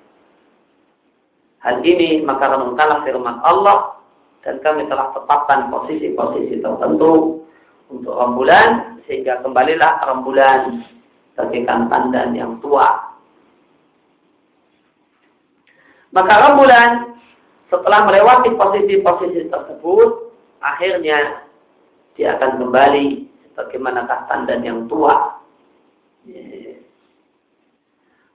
hal 1.64 1.80
ini 1.88 2.20
maka 2.20 2.52
renungkanlah 2.52 3.00
firman 3.08 3.40
Allah 3.48 3.96
dan 4.44 4.60
kami 4.60 4.92
telah 4.92 5.16
tetapkan 5.16 5.72
posisi-posisi 5.72 6.60
tertentu 6.60 7.48
untuk 7.88 8.12
rembulan 8.12 9.00
sehingga 9.08 9.40
kembalilah 9.40 10.04
rembulan 10.04 10.84
bagaikan 11.40 11.88
tandan 11.88 12.36
yang 12.36 12.60
tua. 12.60 13.16
Maka 16.12 16.34
rembulan 16.44 17.13
setelah 17.74 18.06
melewati 18.06 18.54
posisi-posisi 18.54 19.50
tersebut, 19.50 20.30
akhirnya 20.62 21.42
dia 22.14 22.38
akan 22.38 22.62
kembali 22.62 23.26
sebagaimana 23.50 24.06
tandan 24.30 24.62
yang 24.62 24.86
tua. 24.86 25.42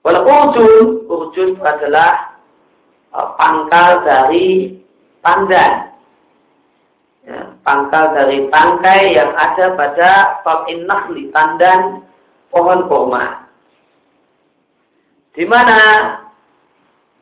Walaupun 0.03 0.35
urjun, 0.35 0.87
urjun 1.07 1.51
adalah 1.63 2.35
uh, 3.15 3.39
pangkal 3.39 4.03
dari 4.03 4.75
tandan. 5.23 5.95
Ya, 7.23 7.55
pangkal 7.63 8.19
dari 8.19 8.51
tangkai 8.51 9.15
yang 9.15 9.31
ada 9.39 9.79
pada 9.79 10.11
Fa'in 10.43 10.83
Nahli, 10.83 11.31
tandan 11.31 12.03
pohon 12.51 12.91
kurma. 12.91 13.47
Di 15.39 15.47
mana 15.47 15.79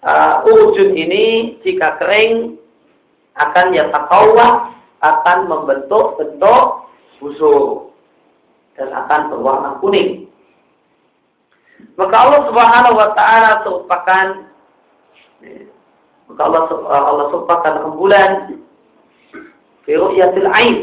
uh, 0.04 0.44
urjun 0.44 0.92
ini 0.92 1.56
jika 1.64 1.96
kering 2.02 2.58
akan 3.36 3.66
yatakawah 3.76 4.72
akan 5.04 5.38
membentuk 5.48 6.16
bentuk 6.16 6.88
busuk 7.20 7.92
dan 8.76 8.92
akan 8.92 9.32
berwarna 9.32 9.70
kuning. 9.80 10.28
Maka 11.96 12.16
Allah 12.16 12.40
Subhanahu 12.48 12.96
wa 12.96 13.08
taala 13.16 13.50
merupakan 13.64 14.26
maka 16.26 16.42
Allah 16.42 16.62
Allah 16.90 17.26
merupakan 17.32 17.74
rembulan 17.86 18.30
fi 19.84 19.92
ru'yatil 19.94 20.48
ain. 20.50 20.76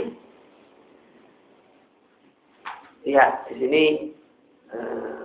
Ya, 3.03 3.43
di 3.51 3.53
sini 3.59 3.85
uh, 4.71 5.23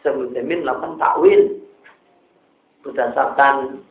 Syaikhul 0.00 0.32
Jamin 0.32 0.64
melakukan 0.64 0.96
takwil 0.96 1.60
berdasarkan 2.80 3.84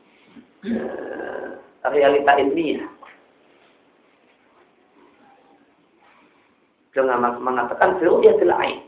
uh, 0.65 1.47
realita 1.93 2.31
ilmiah. 2.41 2.89
Jangan 6.97 7.37
mengatakan 7.37 8.01
dia 8.01 8.33
ain. 8.57 8.81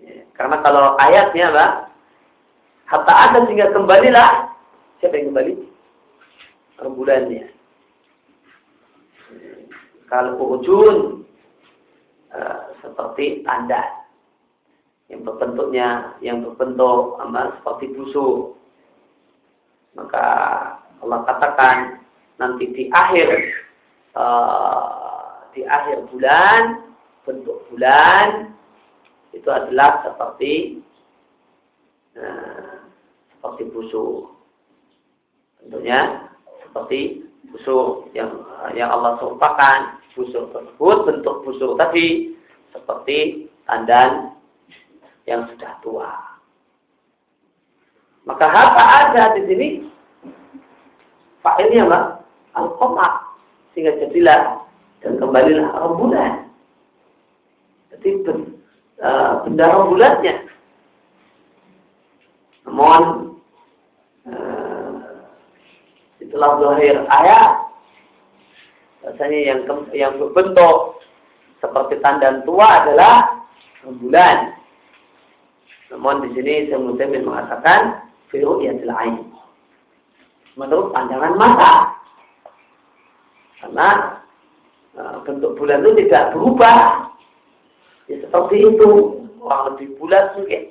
Ya, 0.00 0.24
karena 0.32 0.56
kalau 0.64 0.96
ayatnya 0.96 1.52
apa? 1.52 1.66
Hatta 2.88 3.14
ada 3.14 3.38
sehingga 3.44 3.68
kembalilah. 3.76 4.56
Siapa 4.98 5.20
yang 5.20 5.36
kembali? 5.36 5.54
Rembulannya. 6.80 7.44
Kalau 10.08 10.58
ujun 10.58 11.22
uh, 12.32 12.60
seperti 12.80 13.44
tanda 13.44 13.99
yang 15.10 15.26
berbentuknya 15.26 16.14
yang 16.22 16.46
berbentuk 16.46 17.18
amal 17.18 17.50
seperti 17.60 17.90
busuk. 17.98 18.54
Maka 19.98 20.26
Allah 21.02 21.20
katakan 21.26 21.76
nanti 22.38 22.70
di 22.70 22.86
akhir 22.94 23.28
uh, 24.14 25.50
di 25.50 25.66
akhir 25.66 26.06
bulan 26.14 26.86
bentuk 27.26 27.58
bulan 27.68 28.54
itu 29.34 29.50
adalah 29.50 30.06
seperti 30.06 30.78
uh, 32.14 32.86
seperti 33.34 33.62
busuk. 33.74 34.30
Tentunya 35.58 36.30
seperti 36.62 37.26
busuk 37.50 38.14
yang 38.14 38.30
yang 38.78 38.94
Allah 38.94 39.18
serupakan 39.18 39.98
busuk 40.14 40.54
tersebut 40.54 40.96
bentuk 41.02 41.36
busuk 41.42 41.74
tadi 41.74 42.38
seperti 42.70 43.50
tandan 43.66 44.29
yang 45.24 45.48
sudah 45.52 45.72
tua. 45.84 46.10
Maka 48.28 48.46
harta 48.46 48.82
ada 48.84 49.22
di 49.36 49.42
sini 49.48 49.68
fa'ilnya 51.40 51.88
apa? 51.88 52.00
Al-Qamar. 52.56 53.12
Sehingga 53.72 53.96
jadilah 54.02 54.60
dan 55.00 55.16
kembalilah 55.16 55.70
rembulan. 55.72 56.50
Jadi 57.94 58.10
uh, 59.00 59.46
benda 59.46 59.64
rembulannya. 59.70 60.34
Namun 62.68 63.02
uh, 64.28 64.92
itulah 66.20 66.50
zahir 66.60 66.96
ayat 67.08 67.70
Rasanya 69.00 69.38
yang 69.40 69.60
yang 69.96 70.12
berbentuk 70.20 71.00
seperti 71.64 71.96
tanda 72.04 72.44
tua 72.44 72.84
adalah 72.84 73.48
rembulan. 73.80 74.59
Namun 75.90 76.22
di 76.22 76.28
sini 76.38 76.70
Syekh 76.70 76.80
Muslimin 76.80 77.26
mengatakan 77.26 78.06
firu 78.30 78.62
yang 78.62 78.78
lain. 78.86 79.26
Menurut 80.54 80.94
pandangan 80.94 81.34
mata. 81.34 81.74
Karena 83.60 83.88
uh, 84.96 85.20
bentuk 85.26 85.58
bulan 85.58 85.82
itu 85.82 86.06
tidak 86.06 86.32
berubah. 86.32 87.10
Ya, 88.06 88.16
seperti 88.22 88.56
itu. 88.64 88.90
Orang 89.40 89.72
lebih 89.74 89.96
bulat 89.96 90.36
mungkin. 90.36 90.68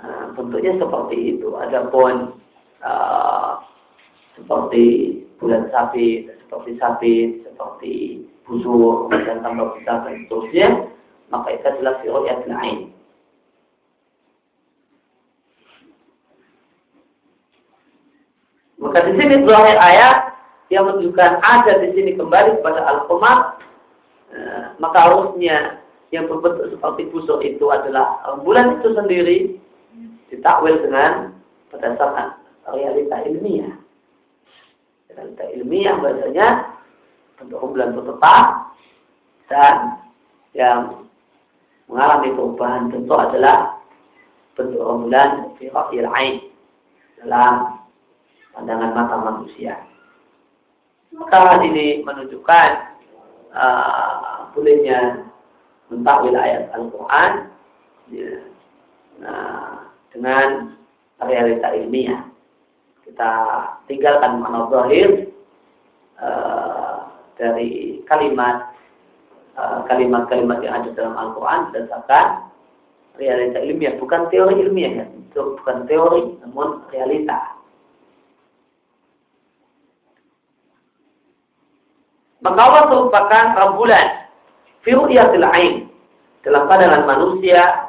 Nah, 0.00 0.32
bentuknya 0.32 0.72
seperti 0.80 1.16
itu. 1.36 1.48
Adapun 1.58 2.38
uh, 2.80 3.58
seperti 4.38 4.84
bulan 5.38 5.68
sapi, 5.70 6.30
seperti 6.46 6.70
sapi, 6.78 7.14
seperti 7.42 7.94
busur, 8.44 9.08
dan 9.12 9.40
tambah 9.40 9.76
besar 9.78 10.04
dan 10.04 10.24
seterusnya, 10.24 10.68
maka 11.32 11.48
itu 11.52 11.64
adalah 11.64 11.94
firu 12.04 12.20
yang 12.28 12.42
lain. 12.46 12.78
Maka 18.84 19.08
di 19.08 19.16
sini 19.16 19.48
zahir 19.48 19.80
ayat 19.80 20.36
yang 20.68 20.84
menunjukkan 20.84 21.40
ada 21.40 21.72
di 21.80 21.88
sini 21.96 22.20
kembali 22.20 22.60
kepada 22.60 22.84
al-qamar, 22.84 23.56
eh, 24.36 24.64
maka 24.76 25.08
harusnya 25.08 25.80
yang 26.12 26.28
berbentuk 26.28 26.68
seperti 26.68 27.08
busuk 27.08 27.40
itu 27.40 27.64
adalah 27.72 28.20
bulan 28.44 28.78
itu 28.78 28.92
sendiri 28.92 29.38
ditakwil 30.28 30.76
dengan 30.84 31.32
berdasarkan 31.72 32.36
realita 32.76 33.24
ilmiah. 33.24 33.72
Realita 35.10 35.44
ilmiah 35.56 35.96
bahasanya 35.98 36.48
bentuk 37.40 37.64
bulan 37.64 37.96
tetap 37.96 38.46
dan 39.48 39.76
yang 40.52 41.08
mengalami 41.88 42.30
perubahan 42.36 42.92
bentuk 42.92 43.18
adalah 43.18 43.80
bentuk 44.54 44.84
bulan 44.84 45.50
fi 45.58 45.72
ain 45.72 46.34
dalam 47.18 47.73
pandangan 48.54 48.90
mata 48.94 49.16
manusia. 49.18 49.74
Maka 51.14 51.62
ini 51.62 52.02
menunjukkan 52.02 52.70
uh, 53.54 54.50
bolehnya 54.54 55.30
mentakwil 55.90 56.34
ayat 56.34 56.74
Al-Quran 56.74 57.30
ya, 58.10 58.32
nah, 59.22 59.90
dengan 60.10 60.74
realita 61.22 61.70
ilmiah. 61.74 62.26
Kita 63.04 63.32
tinggalkan 63.86 64.40
makna 64.40 64.66
uh, 66.18 66.96
dari 67.38 68.00
kalimat 68.10 68.74
uh, 69.54 69.86
kalimat-kalimat 69.86 70.58
yang 70.64 70.82
ada 70.82 70.90
dalam 70.98 71.14
Al-Quran 71.14 71.70
berdasarkan 71.70 72.26
realita 73.18 73.62
ilmiah, 73.62 73.94
bukan 74.02 74.26
teori 74.34 74.66
ilmiah 74.66 75.04
ya. 75.04 75.06
bukan 75.34 75.86
teori 75.86 76.38
namun 76.42 76.82
realita. 76.90 77.54
Allah 82.44 82.92
merupakan 82.92 83.56
rembulan 83.56 84.28
firu'yatil 84.84 85.48
ain 85.48 85.88
dalam 86.44 86.68
pandangan 86.68 87.08
manusia 87.08 87.88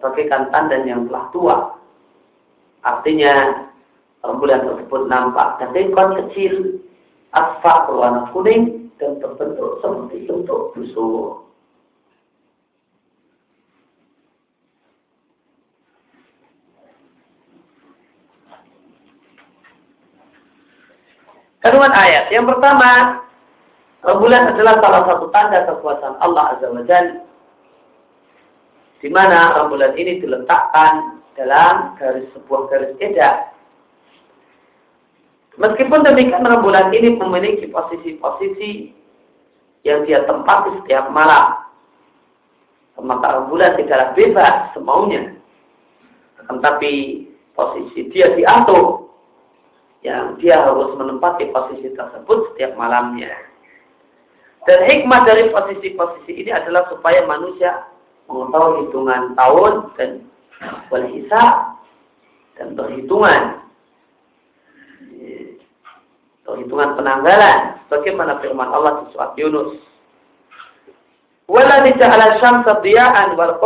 bagaikan 0.00 0.48
tanda 0.48 0.80
yang 0.88 1.04
telah 1.04 1.24
tua. 1.36 1.56
Artinya 2.80 3.66
rembulan 4.24 4.64
tersebut 4.64 5.04
nampak 5.12 5.60
kon 5.92 6.10
kecil 6.24 6.80
asfak 7.36 7.92
berwarna 7.92 8.24
kuning 8.32 8.88
dan 8.96 9.20
terbentuk 9.20 9.84
seperti 9.84 10.24
bentuk 10.24 10.72
busur. 10.72 11.44
Kandungan 21.58 21.92
ayat. 21.92 22.30
Yang 22.32 22.54
pertama, 22.54 23.20
rembulan 24.02 24.54
adalah 24.54 24.78
salah 24.78 25.02
satu 25.06 25.26
tanda 25.34 25.66
kekuasaan 25.66 26.16
Allah 26.22 26.54
Azza 26.54 26.66
wa 26.70 26.82
Jalla 26.86 27.28
di 28.98 29.08
mana 29.10 29.54
rembulan 29.62 29.94
ini 29.94 30.18
diletakkan 30.18 31.22
dalam 31.38 31.94
garis 31.96 32.26
sebuah 32.34 32.66
garis 32.66 32.98
edak. 32.98 33.54
Meskipun 35.58 36.06
demikian 36.06 36.46
rembulan 36.46 36.90
ini 36.90 37.14
memiliki 37.18 37.70
posisi-posisi 37.70 38.94
yang 39.86 40.02
dia 40.06 40.26
tempati 40.26 40.82
setiap 40.82 41.10
malam. 41.14 41.62
Maka 42.98 43.42
rembulan 43.42 43.78
tidaklah 43.78 44.10
bebas 44.18 44.54
semaunya. 44.74 45.38
Tetapi 46.42 46.92
posisi 47.54 48.10
dia 48.10 48.34
diatur 48.34 49.06
yang 50.02 50.38
dia 50.42 50.58
harus 50.58 50.94
menempati 50.98 51.50
posisi 51.54 51.94
tersebut 51.94 52.54
setiap 52.54 52.74
malamnya. 52.74 53.47
Dan 54.68 54.84
hikmah 54.84 55.24
dari 55.24 55.48
posisi-posisi 55.48 56.44
ini 56.44 56.52
adalah 56.52 56.84
supaya 56.92 57.24
manusia 57.24 57.88
mengetahui 58.28 58.84
hitungan 58.84 59.32
tahun 59.32 59.72
dan 59.96 60.10
berhisab 60.92 61.80
dan 62.60 62.76
perhitungan. 62.76 63.64
Perhitungan 66.44 67.00
penanggalan. 67.00 67.80
Bagaimana 67.88 68.44
firman 68.44 68.68
Allah 68.68 68.92
di 69.00 69.16
surat 69.16 69.32
Yunus? 69.40 69.80
Wala 71.48 71.88
ja'ala 71.88 72.36
syamsa 72.36 72.84
diya'an 72.84 73.40
wal 73.40 73.56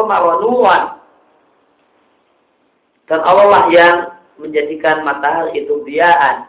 dan 3.10 3.20
Allah 3.28 3.46
lah 3.50 3.64
yang 3.68 3.96
menjadikan 4.40 5.04
matahari 5.04 5.66
itu 5.66 5.84
diya'an 5.84 6.48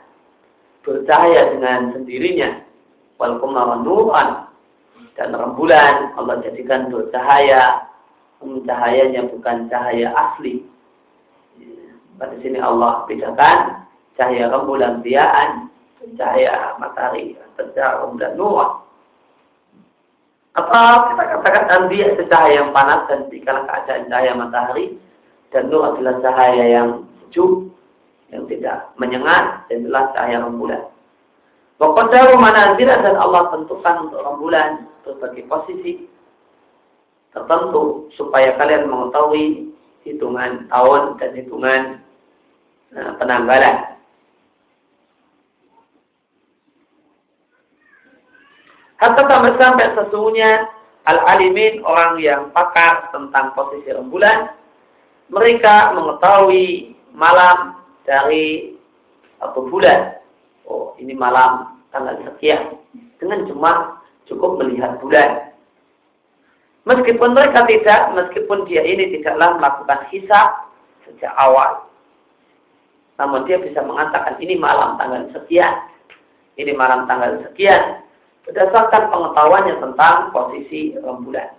bercahaya 0.87 1.51
dengan 1.51 1.91
sendirinya 1.91 2.62
wal 3.23 3.39
qamara 3.39 3.79
nuran 3.79 4.29
dan 5.15 5.31
rembulan 5.31 6.11
Allah 6.19 6.43
jadikan 6.43 6.91
bercahaya 6.91 7.87
cahayanya 8.67 9.31
bukan 9.31 9.71
cahaya 9.71 10.11
asli. 10.11 10.67
Pada 12.19 12.35
sini 12.43 12.59
Allah 12.59 13.07
bedakan 13.07 13.87
cahaya 14.19 14.51
rembulan 14.51 14.99
biaan, 14.99 15.71
cahaya 16.19 16.75
matahari, 16.77 17.39
cahaya 17.55 18.03
rembulan 18.03 18.33
nur. 18.35 18.83
Atau 20.53 21.09
kita 21.09 21.23
katakan 21.39 21.65
anbiya 21.71 22.13
cahaya 22.29 22.61
yang 22.61 22.69
panas 22.75 23.09
dan 23.09 23.25
dikala 23.33 23.65
keadaan 23.65 24.05
cahaya 24.11 24.31
matahari 24.37 24.85
dan 25.49 25.71
nur 25.73 25.81
adalah 25.89 26.21
cahaya 26.21 26.65
yang 26.69 26.89
sejuk, 27.25 27.73
yang 28.29 28.45
tidak 28.45 28.93
menyengat 29.01 29.65
dan 29.71 29.81
jelas 29.81 30.05
cahaya 30.13 30.45
rembulan. 30.45 30.92
Pokoknya 31.81 32.37
manazil 32.37 32.87
dan 32.87 33.17
Allah 33.17 33.49
tentukan 33.51 34.07
untuk 34.07 34.21
rembulan 34.21 34.87
berbagai 35.03 35.43
posisi 35.49 36.07
tertentu 37.33 38.07
supaya 38.13 38.53
kalian 38.55 38.87
mengetahui 38.87 39.73
hitungan 40.05 40.69
tahun 40.69 41.17
dan 41.17 41.31
hitungan 41.33 41.81
uh, 42.93 43.11
penanggalan. 43.17 43.93
Hatta 49.01 49.27
sampai 49.59 49.91
sesungguhnya 49.99 50.63
al-alimin 51.03 51.83
orang 51.83 52.15
yang 52.23 52.47
pakar 52.55 53.11
tentang 53.11 53.51
posisi 53.51 53.91
rembulan, 53.91 54.55
mereka 55.27 55.91
mengetahui 55.91 56.95
malam 57.11 57.83
dari 58.07 58.79
satu 59.43 59.67
bulan. 59.67 60.22
Oh, 60.67 60.95
ini 60.99 61.11
malam 61.15 61.79
tanggal 61.91 62.15
sekian. 62.23 62.79
Dengan 63.19 63.47
cuma 63.47 63.71
cukup 64.27 64.59
melihat 64.59 64.99
bulan. 64.99 65.53
Meskipun 66.83 67.31
mereka 67.31 67.63
tidak, 67.63 68.11
meskipun 68.11 68.67
dia 68.67 68.83
ini 68.83 69.15
tidaklah 69.15 69.55
melakukan 69.55 70.03
hisab 70.11 70.67
sejak 71.07 71.31
awal. 71.39 71.87
Namun 73.15 73.47
dia 73.47 73.55
bisa 73.61 73.79
mengatakan 73.79 74.35
ini 74.43 74.59
malam 74.59 74.99
tanggal 74.99 75.31
sekian, 75.31 75.87
ini 76.59 76.75
malam 76.75 77.07
tanggal 77.07 77.39
sekian, 77.47 78.03
berdasarkan 78.43 79.07
pengetahuannya 79.07 79.79
tentang 79.79 80.15
posisi 80.35 80.97
rembulan. 80.99 81.55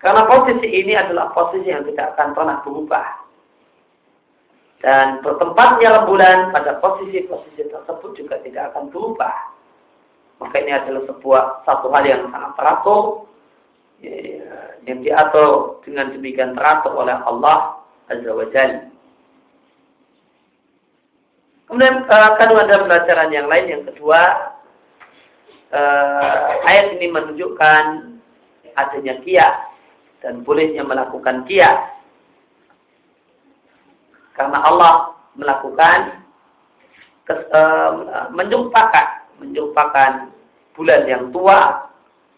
Karena 0.00 0.24
posisi 0.28 0.68
ini 0.68 0.96
adalah 0.96 1.32
posisi 1.32 1.68
yang 1.68 1.84
tidak 1.88 2.16
akan 2.16 2.32
pernah 2.32 2.56
berubah. 2.64 3.29
Dan 4.80 5.20
bertempatnya 5.20 5.92
rembulan 5.92 6.56
pada 6.56 6.80
posisi-posisi 6.80 7.68
tersebut 7.68 8.16
juga 8.16 8.40
tidak 8.40 8.72
akan 8.72 8.88
berubah. 8.88 9.36
Maka 10.40 10.56
ini 10.56 10.72
adalah 10.72 11.04
sebuah 11.04 11.68
satu 11.68 11.92
hal 11.92 12.04
yang 12.08 12.32
sangat 12.32 12.56
teratur 12.56 13.28
yang 14.88 15.04
diatur 15.04 15.84
dengan 15.84 16.08
demikian 16.16 16.56
teratur 16.56 16.96
oleh 16.96 17.12
Allah 17.12 17.84
Azza 18.08 18.32
wa 18.32 18.46
Jalla. 18.48 18.88
Kemudian 21.68 22.02
uh, 22.08 22.34
kandungan 22.40 22.66
dalam 22.66 22.88
pelajaran 22.90 23.30
yang 23.30 23.46
lain 23.46 23.66
yang 23.70 23.82
kedua 23.86 24.20
uh, 25.70 26.66
ayat 26.66 26.98
ini 26.98 27.06
menunjukkan 27.14 27.84
adanya 28.74 29.22
kias 29.22 29.54
dan 30.18 30.42
bolehnya 30.42 30.82
melakukan 30.82 31.46
kias 31.46 31.78
karena 34.34 34.58
Allah 34.62 35.14
melakukan 35.34 36.22
kes, 37.26 37.40
uh, 37.54 38.28
menjumpakan 38.34 39.06
menjumpakan 39.40 40.28
bulan 40.76 41.02
yang 41.08 41.32
tua 41.32 41.88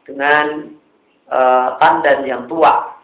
dengan 0.06 0.72
uh, 1.28 1.76
tandan 1.82 2.24
yang 2.26 2.46
tua. 2.46 2.94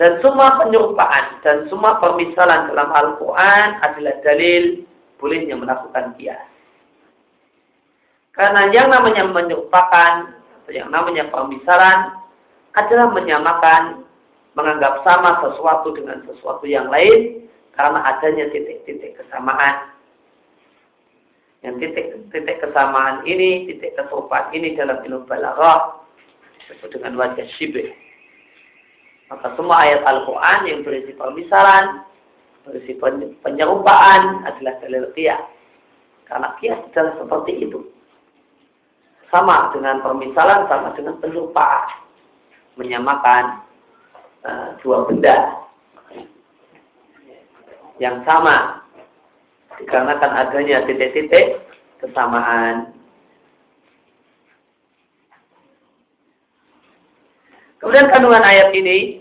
Dan 0.00 0.18
semua 0.24 0.58
penyerupaan 0.58 1.40
dan 1.44 1.68
semua 1.68 2.00
permisalan 2.00 2.68
dalam 2.72 2.90
Al-Quran 2.90 3.68
adalah 3.84 4.14
dalil 4.24 4.82
bolehnya 5.20 5.54
melakukan 5.54 6.16
kias. 6.18 6.42
Karena 8.32 8.72
yang 8.72 8.88
namanya 8.88 9.28
menyerupakan, 9.28 10.32
atau 10.32 10.72
yang 10.72 10.88
namanya 10.88 11.28
permisalan 11.28 12.16
adalah 12.72 13.12
menyamakan, 13.12 14.08
menganggap 14.52 15.00
sama 15.04 15.40
sesuatu 15.40 15.96
dengan 15.96 16.20
sesuatu 16.28 16.64
yang 16.68 16.92
lain 16.92 17.48
karena 17.76 18.00
adanya 18.04 18.52
titik-titik 18.52 19.16
kesamaan. 19.16 19.92
Yang 21.62 21.74
titik-titik 21.78 22.58
kesamaan 22.58 23.22
ini, 23.24 23.70
titik 23.70 23.94
keserupaan 23.96 24.50
ini 24.52 24.74
dalam 24.74 24.98
ilmu 25.06 25.24
balaghah 25.30 26.02
disebut 26.58 26.98
dengan 26.98 27.16
wajah 27.16 27.46
syibih. 27.56 27.94
Maka 29.32 29.56
semua 29.56 29.88
ayat 29.88 30.04
Al-Quran 30.04 30.60
yang 30.68 30.80
berisi 30.84 31.16
permisalan, 31.16 32.04
berisi 32.68 32.92
penyerupaan 33.40 34.44
adalah 34.44 34.74
dalil 34.84 35.08
qiyas. 35.16 35.40
Karena 36.28 36.52
qiyas 36.60 36.84
adalah 36.92 37.16
seperti 37.16 37.52
itu. 37.64 37.80
Sama 39.32 39.72
dengan 39.72 40.04
permisalan, 40.04 40.68
sama 40.68 40.92
dengan 40.92 41.16
penyerupaan. 41.24 42.04
Menyamakan 42.76 43.64
uh, 44.46 44.68
dua 44.82 45.06
benda. 45.06 45.62
Yang 47.98 48.24
sama. 48.26 48.82
Dikarenakan 49.78 50.32
adanya 50.36 50.84
titik-titik 50.86 51.64
kesamaan. 51.98 52.94
Kemudian 57.82 58.14
kandungan 58.14 58.46
ayat 58.46 58.70
ini, 58.78 59.18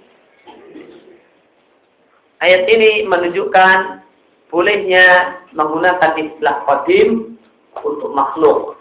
ayat 2.45 2.69
ini 2.69 3.09
menunjukkan 3.09 4.05
bolehnya 4.53 5.39
menggunakan 5.57 6.13
istilah 6.13 6.61
qadim 6.69 7.41
untuk 7.81 8.11
makhluk. 8.13 8.77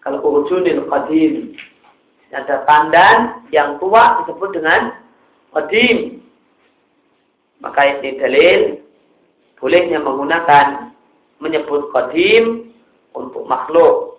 Kalau 0.00 0.18
urujunil 0.24 0.88
qadim 0.88 1.52
ada 2.32 2.64
tandan 2.64 3.44
yang 3.52 3.76
tua 3.82 4.24
disebut 4.24 4.56
dengan 4.56 4.96
qadim. 5.52 6.24
Maka 7.60 7.80
ini 8.00 8.16
dalil 8.20 8.60
bolehnya 9.60 10.00
menggunakan 10.00 10.92
menyebut 11.40 11.92
qadim 11.92 12.72
untuk 13.12 13.44
makhluk. 13.44 14.18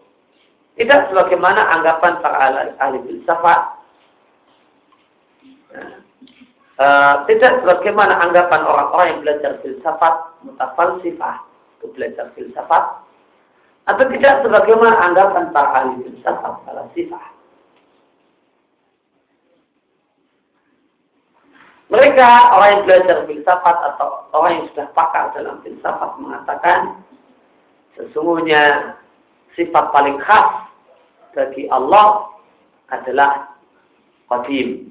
Tidak 0.76 1.12
sebagaimana 1.12 1.80
anggapan 1.80 2.20
para 2.20 2.38
ahli 2.84 2.98
filsafat. 3.08 3.62
Uh, 6.76 7.24
tidak 7.32 7.64
sebagaimana 7.64 8.20
anggapan 8.20 8.60
orang-orang 8.68 9.08
yang 9.08 9.22
belajar 9.24 9.52
filsafat 9.64 10.36
mutafalsifah 10.44 11.40
itu 11.80 11.88
belajar 11.96 12.36
filsafat 12.36 12.84
atau 13.88 14.06
tidak 14.12 14.44
sebagaimana 14.44 14.92
anggapan 15.08 15.56
para 15.56 15.72
ahli 15.72 16.04
filsafat 16.04 16.68
falsifah 16.68 17.35
Mereka 21.86 22.30
orang 22.50 22.70
yang 22.74 22.84
belajar 22.90 23.18
filsafat 23.30 23.78
atau 23.94 24.26
orang 24.34 24.58
yang 24.58 24.66
sudah 24.74 24.88
pakar 24.98 25.30
dalam 25.38 25.62
filsafat 25.62 26.18
mengatakan 26.18 26.98
sesungguhnya 27.94 28.96
sifat 29.54 29.94
paling 29.94 30.18
khas 30.18 30.66
bagi 31.38 31.70
Allah 31.70 32.26
adalah 32.90 33.54
qadim. 34.34 34.90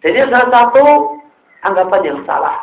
Jadi 0.00 0.16
salah 0.32 0.48
satu 0.48 0.84
anggapan 1.66 2.02
yang 2.06 2.20
salah. 2.24 2.56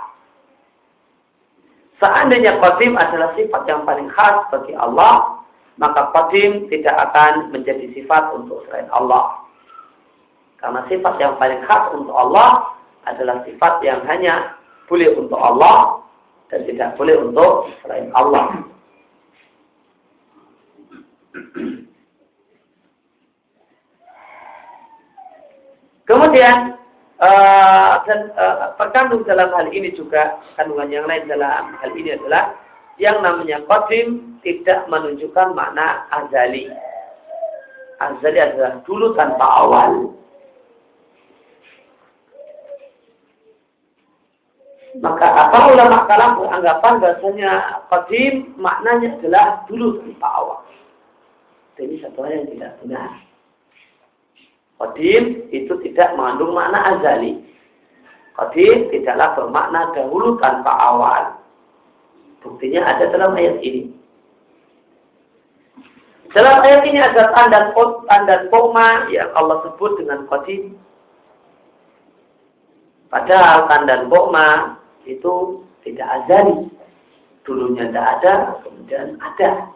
Seandainya 2.02 2.58
qadim 2.62 2.98
adalah 2.98 3.34
sifat 3.38 3.62
yang 3.70 3.86
paling 3.86 4.10
khas 4.10 4.42
bagi 4.50 4.74
Allah, 4.74 5.37
maka 5.78 6.10
qadim 6.14 6.66
tidak 6.74 6.94
akan 7.10 7.54
menjadi 7.54 7.94
sifat 7.94 8.34
untuk 8.34 8.66
selain 8.68 8.90
Allah. 8.90 9.46
Karena 10.58 10.82
sifat 10.90 11.22
yang 11.22 11.38
paling 11.38 11.62
khas 11.70 11.94
untuk 11.94 12.18
Allah 12.18 12.74
adalah 13.06 13.46
sifat 13.46 13.80
yang 13.86 14.02
hanya 14.10 14.58
boleh 14.90 15.14
untuk 15.14 15.38
Allah 15.38 16.02
dan 16.50 16.66
tidak 16.66 16.98
boleh 16.98 17.16
untuk 17.22 17.70
selain 17.86 18.10
Allah. 18.18 18.66
Kemudian 26.08 26.80
uh, 27.20 27.94
dan 28.08 28.32
uh, 28.40 28.74
terkandung 28.80 29.28
dalam 29.28 29.52
hal 29.52 29.68
ini 29.76 29.92
juga 29.94 30.40
kandungan 30.56 30.88
yang 30.90 31.06
lain 31.06 31.28
dalam 31.28 31.76
hal 31.78 31.92
ini 31.94 32.16
adalah 32.16 32.56
yang 32.98 33.22
namanya 33.22 33.62
qadim 33.70 34.38
tidak 34.42 34.90
menunjukkan 34.90 35.54
makna 35.54 36.06
azali. 36.10 36.66
Azali 38.02 38.40
adalah 38.42 38.82
dulu 38.86 39.14
tanpa 39.14 39.46
awal. 39.46 40.14
Maka 44.98 45.30
apa 45.30 45.78
ulama 45.78 46.10
kalam 46.10 46.42
beranggapan 46.42 46.94
bahasanya 46.98 47.52
qadim 47.94 48.58
maknanya 48.58 49.14
adalah 49.22 49.62
dulu 49.70 50.02
tanpa 50.02 50.28
awal. 50.42 50.60
Ini 51.78 52.02
satu 52.02 52.26
hal 52.26 52.34
yang 52.34 52.50
tidak 52.50 52.74
benar. 52.82 53.12
Qadim 54.82 55.46
itu 55.54 55.74
tidak 55.86 56.18
mengandung 56.18 56.58
makna 56.58 56.98
azali. 56.98 57.46
Qadim 58.34 58.90
tidaklah 58.90 59.38
bermakna 59.38 59.94
dahulu 59.94 60.42
tanpa 60.42 60.74
awal. 60.74 61.37
Buktinya 62.42 62.86
ada 62.86 63.10
dalam 63.10 63.34
ayat 63.34 63.58
ini. 63.66 63.98
Dalam 66.36 66.62
ayat 66.62 66.84
ini 66.86 67.00
ada 67.02 67.34
tanda 67.34 67.74
tanda 68.06 68.36
koma 68.52 69.10
yang 69.10 69.32
Allah 69.34 69.64
sebut 69.66 69.98
dengan 69.98 70.28
qadim. 70.30 70.76
Padahal 73.08 73.66
tanda 73.72 74.06
koma 74.06 74.78
itu 75.08 75.64
tidak 75.88 76.08
azali. 76.22 76.70
Dulunya 77.48 77.88
tidak 77.88 78.08
ada, 78.20 78.34
kemudian 78.60 79.16
ada. 79.24 79.72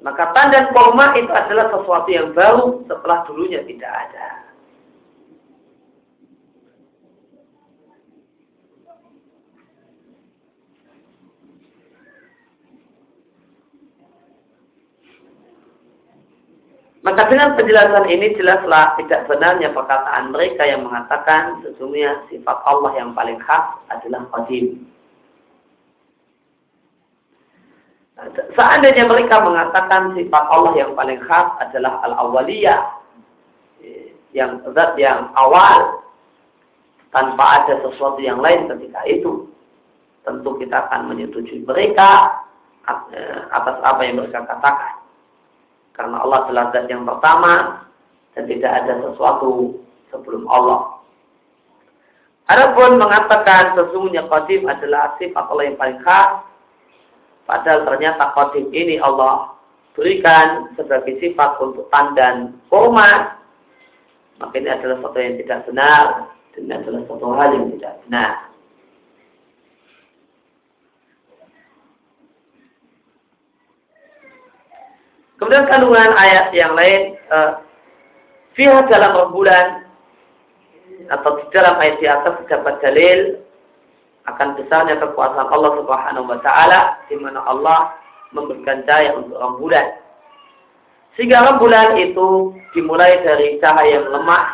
Maka 0.00 0.32
tanda 0.32 0.70
koma 0.72 1.12
itu 1.18 1.28
adalah 1.28 1.68
sesuatu 1.76 2.08
yang 2.08 2.32
baru 2.32 2.86
setelah 2.88 3.20
dulunya 3.28 3.60
tidak 3.68 3.90
ada. 3.90 4.49
Maka 17.00 17.32
dengan 17.32 17.56
penjelasan 17.56 18.12
ini 18.12 18.36
jelaslah 18.36 18.92
tidak 19.00 19.24
benarnya 19.24 19.72
perkataan 19.72 20.36
mereka 20.36 20.68
yang 20.68 20.84
mengatakan 20.84 21.64
sesungguhnya 21.64 22.28
sifat 22.28 22.60
Allah 22.68 22.92
yang 22.92 23.16
paling 23.16 23.40
khas 23.40 23.72
adalah 23.88 24.28
qadim. 24.36 24.84
Seandainya 28.52 29.08
mereka 29.08 29.40
mengatakan 29.40 30.12
sifat 30.12 30.44
Allah 30.52 30.76
yang 30.76 30.92
paling 30.92 31.16
khas 31.24 31.48
adalah 31.64 32.04
al-awwaliyah, 32.04 32.84
yang 34.36 34.60
zat 34.76 34.92
yang 35.00 35.32
awal, 35.40 36.04
tanpa 37.16 37.64
ada 37.64 37.80
sesuatu 37.80 38.20
yang 38.20 38.44
lain 38.44 38.68
ketika 38.76 39.00
itu, 39.08 39.48
tentu 40.28 40.52
kita 40.60 40.84
akan 40.84 41.08
menyetujui 41.16 41.64
mereka 41.64 42.44
atas 43.56 43.76
apa 43.80 44.04
yang 44.04 44.20
mereka 44.20 44.44
katakan. 44.44 44.99
Karena 46.00 46.16
Allah 46.24 46.48
adalah 46.48 46.64
zat 46.72 46.88
yang 46.88 47.04
pertama 47.04 47.84
dan 48.32 48.48
tidak 48.48 48.72
ada 48.72 49.04
sesuatu 49.04 49.76
sebelum 50.08 50.48
Allah. 50.48 50.96
Adapun 52.48 52.96
mengatakan 52.96 53.76
sesungguhnya 53.76 54.24
qadim 54.32 54.64
adalah 54.64 55.12
sifat 55.20 55.44
Allah 55.44 55.64
yang 55.68 55.76
paling 55.76 56.00
khas, 56.00 56.40
padahal 57.44 57.84
ternyata 57.84 58.32
qadim 58.32 58.72
ini 58.72 58.96
Allah 58.96 59.52
berikan 59.92 60.72
sebagai 60.80 61.20
sifat 61.20 61.60
untuk 61.60 61.84
tandan 61.92 62.56
koma, 62.72 63.36
maka 64.40 64.56
ini 64.56 64.72
adalah 64.72 65.04
sesuatu 65.04 65.20
yang 65.20 65.36
tidak 65.36 65.68
benar 65.68 66.32
dan 66.56 66.60
ini 66.64 66.74
adalah 66.80 67.00
sesuatu 67.04 67.26
hal 67.36 67.50
yang 67.52 67.66
tidak 67.76 67.94
benar. 68.08 68.49
Kemudian 75.40 75.64
kandungan 75.72 76.12
ayat 76.20 76.52
yang 76.52 76.76
lain, 76.76 77.16
uh, 77.32 77.64
dalam 78.92 79.16
rembulan 79.16 79.88
atau 81.08 81.40
di 81.40 81.44
dalam 81.48 81.80
ayat 81.80 81.96
di 81.96 82.04
atas 82.04 82.36
terdapat 82.44 82.76
dalil 82.84 83.40
akan 84.28 84.52
besarnya 84.60 85.00
kekuasaan 85.00 85.48
Allah 85.48 85.72
Subhanahu 85.80 86.28
wa 86.28 86.38
taala 86.44 87.00
di 87.08 87.16
mana 87.16 87.40
Allah 87.48 87.96
memberikan 88.36 88.84
cahaya 88.84 89.16
untuk 89.16 89.40
rembulan. 89.40 89.96
Sehingga 91.16 91.40
rembulan 91.40 91.96
itu 91.96 92.52
dimulai 92.76 93.24
dari 93.24 93.56
cahaya 93.64 93.96
yang 93.96 94.12
lemah, 94.12 94.44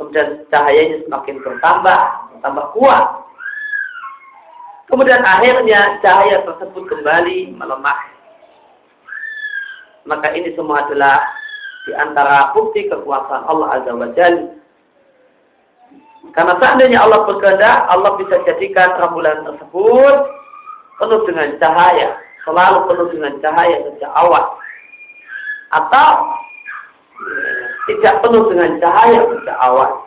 kemudian 0.00 0.48
cahayanya 0.48 1.04
semakin 1.04 1.36
bertambah, 1.44 2.00
bertambah 2.32 2.66
kuat. 2.72 3.06
Kemudian 4.88 5.20
akhirnya 5.20 6.00
cahaya 6.00 6.40
tersebut 6.48 6.84
kembali 6.88 7.60
melemah 7.60 8.11
maka 10.06 10.34
ini 10.34 10.50
semua 10.58 10.86
adalah 10.86 11.22
di 11.86 11.92
antara 11.94 12.54
bukti 12.54 12.86
kekuasaan 12.86 13.46
Allah 13.46 13.68
Azza 13.78 13.92
wa 13.94 14.08
Jal. 14.14 14.34
Karena 16.32 16.54
seandainya 16.62 17.02
Allah 17.02 17.26
berkehendak, 17.26 17.78
Allah 17.90 18.14
bisa 18.16 18.38
jadikan 18.46 18.94
rembulan 18.96 19.42
tersebut 19.42 20.16
penuh 21.02 21.20
dengan 21.26 21.58
cahaya, 21.58 22.14
selalu 22.46 22.78
penuh 22.86 23.06
dengan 23.10 23.32
cahaya 23.42 23.76
sejak 23.90 24.12
awal. 24.14 24.44
Atau 25.74 26.10
tidak 27.90 28.14
penuh 28.22 28.46
dengan 28.54 28.78
cahaya 28.78 29.20
sejak 29.34 29.58
awal. 29.58 30.06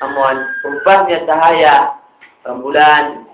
Namun 0.00 0.34
berubahnya 0.64 1.18
cahaya 1.28 1.74
rembulan 2.46 3.28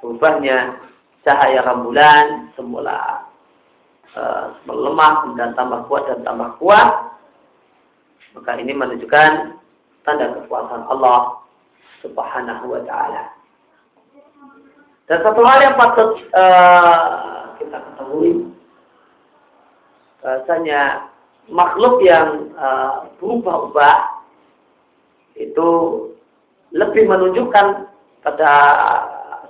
berubahnya 0.00 0.78
cahaya 1.26 1.60
rembulan 1.66 2.48
semula 2.54 3.26
uh, 4.14 4.54
melemah 4.64 5.34
dan 5.34 5.52
tambah 5.58 5.84
kuat 5.90 6.06
dan 6.08 6.22
tambah 6.24 6.56
kuat 6.62 7.08
maka 8.38 8.54
ini 8.60 8.70
menunjukkan 8.70 9.58
tanda 10.06 10.26
kekuasaan 10.40 10.86
Allah 10.86 11.42
Subhanahu 12.00 12.70
wa 12.70 12.82
taala. 12.86 13.34
Dan 15.10 15.18
satu 15.24 15.40
hal 15.42 15.58
yang 15.64 15.74
patut 15.74 16.22
uh, 16.36 17.56
kita 17.58 17.76
ketahui 17.80 18.46
bahasanya 20.22 21.08
makhluk 21.48 21.98
yang 22.04 22.52
uh, 22.60 23.08
berubah-ubah 23.18 24.20
itu 25.40 25.68
lebih 26.76 27.08
menunjukkan 27.08 27.88
pada 28.20 28.52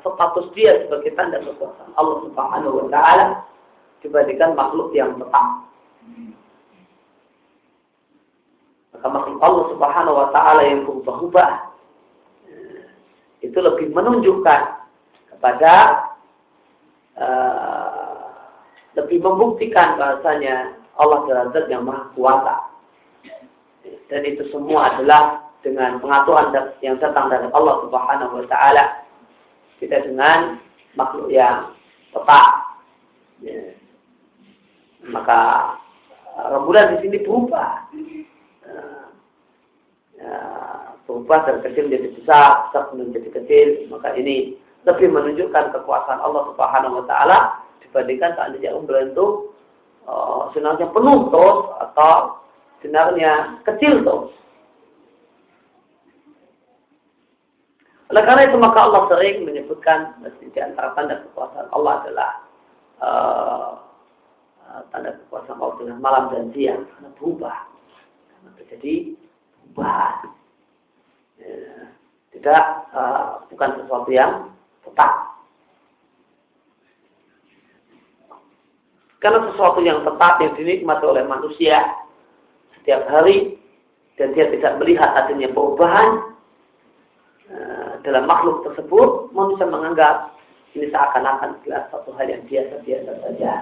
status 0.03 0.47
dia 0.55 0.87
sebagai 0.87 1.13
tanda 1.19 1.43
kekuasaan 1.43 1.93
Allah 1.99 2.17
Subhanahu 2.27 2.75
wa 2.85 2.87
taala 2.91 3.27
dibandingkan 4.03 4.55
makhluk 4.55 4.95
yang 4.95 5.15
tetap. 5.19 5.47
Maka 8.95 9.07
makhluk 9.11 9.39
Allah 9.43 9.65
Subhanahu 9.75 10.17
wa 10.17 10.29
taala 10.31 10.63
yang 10.67 10.87
berubah-ubah 10.87 11.51
itu 13.43 13.59
lebih 13.59 13.95
menunjukkan 13.95 14.61
kepada 15.35 15.75
uh, 17.15 18.27
lebih 18.99 19.23
membuktikan 19.23 19.95
bahasanya 19.95 20.75
Allah 20.99 21.23
zat 21.55 21.71
yang 21.71 21.87
maha 21.87 22.11
kuasa. 22.19 22.55
Dan 24.11 24.27
itu 24.27 24.43
semua 24.51 24.91
adalah 24.95 25.49
dengan 25.63 26.03
pengaturan 26.03 26.51
yang 26.83 26.99
datang 26.99 27.31
dari 27.31 27.47
Allah 27.55 27.75
Subhanahu 27.87 28.43
wa 28.43 28.47
taala 28.51 29.07
tidak 29.79 30.07
dengan 30.07 30.59
makhluk 30.95 31.31
yang 31.31 31.75
tetap. 32.11 32.49
Ya. 33.43 33.75
Maka 35.09 35.41
rembulan 36.51 36.99
di 36.99 37.07
sini 37.07 37.19
berubah. 37.23 37.87
Ya, 40.19 40.35
berubah 41.07 41.47
dari 41.47 41.61
kecil 41.63 41.87
menjadi 41.87 42.09
besar, 42.19 42.51
besar 42.69 42.83
menjadi 42.95 43.31
kecil. 43.31 43.87
Maka 43.91 44.19
ini 44.19 44.59
lebih 44.87 45.15
menunjukkan 45.15 45.75
kekuasaan 45.75 46.19
Allah 46.19 46.51
Subhanahu 46.55 47.03
wa 47.03 47.05
taala 47.07 47.39
dibandingkan 47.83 48.35
seandainya 48.35 48.75
rembulan 48.75 49.15
itu 49.15 49.55
uh, 50.11 50.51
sinarnya 50.53 50.91
penuh 50.91 51.31
terus 51.31 51.59
atau 51.87 52.43
sinarnya 52.83 53.63
kecil 53.63 54.03
terus. 54.03 54.35
Oleh 58.09 58.23
karena 58.25 58.49
itu 58.49 58.57
maka 58.57 58.89
Allah 58.89 59.05
sering 59.13 59.45
menyebutkan 59.45 60.17
di 60.41 60.61
antara 60.61 60.97
tanda 60.97 61.21
kekuasaan 61.29 61.69
Allah 61.77 61.93
adalah 62.01 62.31
uh, 63.05 63.71
tanda 64.89 65.13
kekuasaan 65.25 65.61
Allah 65.61 65.77
dengan 65.77 65.99
malam 66.01 66.25
dan 66.33 66.49
siang 66.57 66.89
karena 66.89 67.09
berubah, 67.21 67.57
karena 68.33 68.51
terjadi 68.65 68.95
berubah. 69.61 70.13
Ya, 71.39 71.57
tidak 72.33 72.65
uh, 72.97 73.45
bukan 73.53 73.71
sesuatu 73.83 74.11
yang 74.13 74.33
tetap. 74.89 75.13
Karena 79.19 79.51
sesuatu 79.51 79.81
yang 79.83 80.07
tetap 80.07 80.39
yang 80.41 80.53
dinikmati 80.57 81.05
oleh 81.05 81.27
manusia 81.27 81.83
setiap 82.79 83.05
hari 83.11 83.59
dan 84.17 84.33
dia 84.33 84.47
tidak 84.49 84.79
melihat 84.79 85.11
adanya 85.13 85.51
perubahan, 85.51 86.28
dalam 88.05 88.25
makhluk 88.27 88.67
tersebut 88.67 89.33
manusia 89.33 89.67
menganggap 89.67 90.37
ini 90.77 90.93
seakan-akan 90.93 91.59
adalah 91.59 91.83
satu 91.91 92.13
hal 92.15 92.27
yang 92.29 92.45
biasa-biasa 92.45 93.11
saja. 93.25 93.53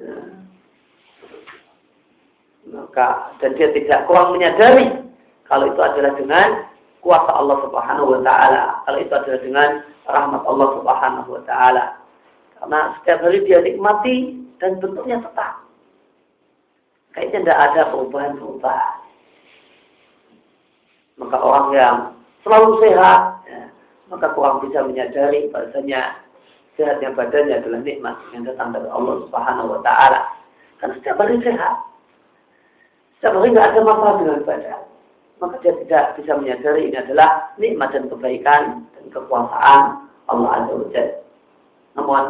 Nah, 0.00 0.28
maka 2.70 3.32
dan 3.40 3.56
dia 3.56 3.72
tidak 3.72 4.04
kurang 4.04 4.36
menyadari 4.36 4.92
kalau 5.48 5.70
itu 5.70 5.80
adalah 5.82 6.12
dengan 6.14 6.48
kuasa 7.00 7.30
Allah 7.32 7.58
Subhanahu 7.64 8.18
wa 8.18 8.20
taala, 8.22 8.84
kalau 8.86 8.98
itu 9.00 9.12
adalah 9.14 9.40
dengan 9.40 9.68
rahmat 10.06 10.42
Allah 10.46 10.68
Subhanahu 10.78 11.28
wa 11.32 11.42
taala. 11.48 11.84
Karena 12.60 12.80
setiap 13.00 13.18
hari 13.24 13.38
dia 13.48 13.58
nikmati 13.64 14.36
dan 14.60 14.76
bentuknya 14.78 15.16
tetap. 15.24 15.64
Kayaknya 17.16 17.38
tidak 17.42 17.58
ada 17.58 17.82
perubahan-perubahan. 17.90 18.96
Maka 21.18 21.36
orang 21.40 21.68
yang 21.74 21.96
selalu 22.44 22.80
sehat, 22.80 23.20
ya, 23.46 23.62
maka 24.08 24.32
kurang 24.32 24.64
bisa 24.64 24.84
menyadari 24.84 25.48
bahasanya 25.52 26.20
sehatnya 26.78 27.12
badannya 27.12 27.60
adalah 27.60 27.80
nikmat 27.84 28.16
yang 28.32 28.42
datang 28.48 28.72
dari 28.72 28.88
Allah 28.88 29.14
Subhanahu 29.28 29.68
wa 29.76 29.80
taala. 29.84 30.20
Karena 30.80 30.96
setiap 30.96 31.20
hari 31.20 31.36
sehat. 31.44 31.74
Setiap 33.20 33.36
hari 33.36 33.52
nggak 33.52 33.68
ada 33.76 33.80
masalah 33.84 34.14
dengan 34.16 34.40
badan. 34.48 34.80
Maka 35.40 35.56
dia 35.64 35.72
tidak 35.84 36.04
bisa 36.20 36.32
menyadari 36.36 36.92
ini 36.92 36.96
adalah 37.00 37.52
nikmat 37.56 37.96
dan 37.96 38.12
kebaikan 38.12 38.62
dan 38.92 39.04
kekuasaan 39.08 39.80
Allah 40.28 40.48
Azza 40.52 40.72
wa 40.76 40.88
Jalla. 40.92 41.16
Namun 41.96 42.24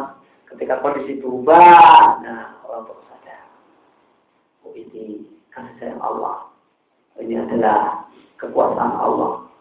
ketika 0.51 0.79
kondisi 0.79 1.19
berubah, 1.19 2.23
nah 2.23 2.55
orang 2.67 2.87
baru 2.87 3.01
sadar. 3.07 3.43
Oh 4.63 4.71
ini 4.75 5.27
kasih 5.51 5.75
sayang 5.79 6.01
Allah. 6.03 6.47
Ini 7.19 7.35
adalah 7.39 8.07
kekuasaan 8.39 8.95
Allah. 8.95 9.51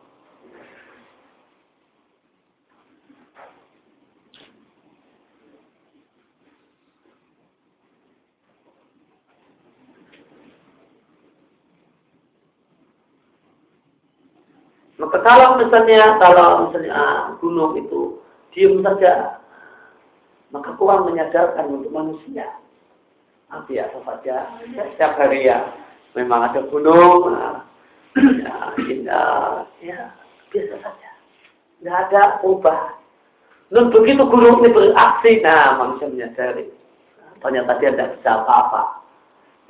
Maka 14.99 14.99
kalau 15.18 15.58
misalnya 15.58 16.14
kalau 16.22 16.70
misalnya 16.70 16.92
ah, 16.94 17.22
gunung 17.42 17.74
itu 17.74 18.22
diam 18.54 18.78
saja, 18.86 19.42
maka 20.54 20.74
kurang 20.78 21.10
menyadarkan 21.10 21.66
untuk 21.66 21.90
manusia. 21.90 22.46
Ah, 23.50 23.66
biasa 23.66 23.98
saja, 24.06 24.46
ya, 24.70 24.82
setiap 24.94 25.18
hari 25.18 25.50
ya 25.50 25.74
memang 26.14 26.46
ada 26.46 26.62
gunung, 26.70 27.34
nah, 27.34 27.66
ya, 28.14 28.54
indah, 28.78 29.66
ya 29.82 30.14
biasa 30.54 30.78
saja, 30.78 31.10
tidak 31.82 31.96
ada 32.06 32.22
ubah. 32.46 32.94
Dan 33.70 33.90
begitu 33.90 34.22
gunung 34.26 34.62
ini 34.62 34.70
beraksi, 34.70 35.42
nah 35.42 35.78
manusia 35.78 36.10
menyadari, 36.10 36.70
ternyata 37.42 37.78
dia 37.82 37.90
tidak 37.90 38.18
bisa 38.18 38.30
apa-apa, 38.38 38.82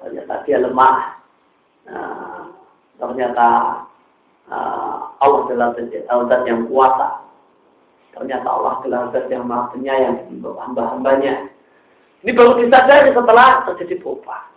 ternyata 0.05 0.34
dia 0.45 0.57
lemah, 0.61 0.97
nah, 1.88 2.53
ternyata 3.01 3.49
uh, 4.49 4.99
Allah 5.20 5.40
adalah 5.48 5.76
zat 5.76 6.42
yang 6.48 6.64
kuasa. 6.68 7.20
Ternyata 8.16 8.48
Allah 8.48 8.72
adalah 8.80 9.00
zat 9.12 9.28
yang 9.28 9.44
maha 9.44 9.68
penyayang 9.76 10.16
hamba-hambanya. 10.40 11.48
Ini 12.20 12.32
baru 12.36 12.60
disadari 12.60 13.12
setelah 13.16 13.64
terjadi 13.68 14.00
perubahan. 14.00 14.48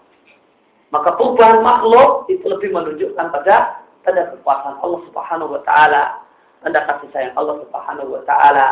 Maka 0.92 1.16
perubahan 1.16 1.64
makhluk 1.64 2.28
itu 2.28 2.44
lebih 2.46 2.76
menunjukkan 2.76 3.26
pada 3.34 3.82
tanda 4.04 4.30
kekuasaan 4.36 4.78
Allah 4.84 5.00
Subhanahu 5.10 5.56
wa 5.58 5.62
taala, 5.64 6.04
tanda 6.62 6.84
kasih 6.86 7.10
sayang 7.16 7.34
Allah 7.40 7.64
Subhanahu 7.66 8.20
wa 8.20 8.22
taala, 8.28 8.68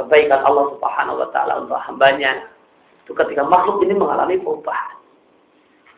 kebaikan 0.00 0.40
Allah 0.42 0.72
Subhanahu 0.76 1.20
wa 1.20 1.28
taala 1.30 1.62
untuk 1.62 1.78
hambanya. 1.84 2.48
Itu 3.04 3.12
ketika 3.12 3.44
makhluk 3.44 3.84
ini 3.84 3.92
mengalami 3.92 4.40
perubahan. 4.40 4.96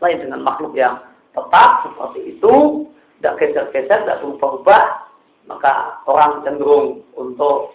Lain 0.03 0.19
dengan 0.21 0.43
makhluk 0.43 0.75
yang 0.75 0.99
tetap 1.33 1.87
seperti 1.87 2.37
itu, 2.37 2.85
tidak 3.23 3.35
geser-geser, 3.41 4.03
tidak 4.03 4.19
berubah-ubah, 4.21 4.83
maka 5.47 6.03
orang 6.07 6.43
cenderung 6.43 7.07
untuk 7.15 7.75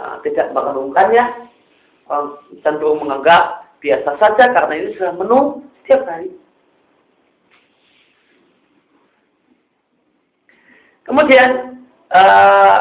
uh, 0.00 0.16
tidak 0.24 0.52
mengenungkannya, 0.56 1.48
orang 2.08 2.28
cenderung 2.64 3.04
menganggap 3.04 3.68
biasa 3.80 4.16
saja 4.16 4.44
karena 4.52 4.72
ini 4.76 4.88
sudah 4.96 5.12
menu 5.16 5.40
setiap 5.82 6.02
hari. 6.08 6.32
Kemudian 11.02 11.82
uh, 12.14 12.78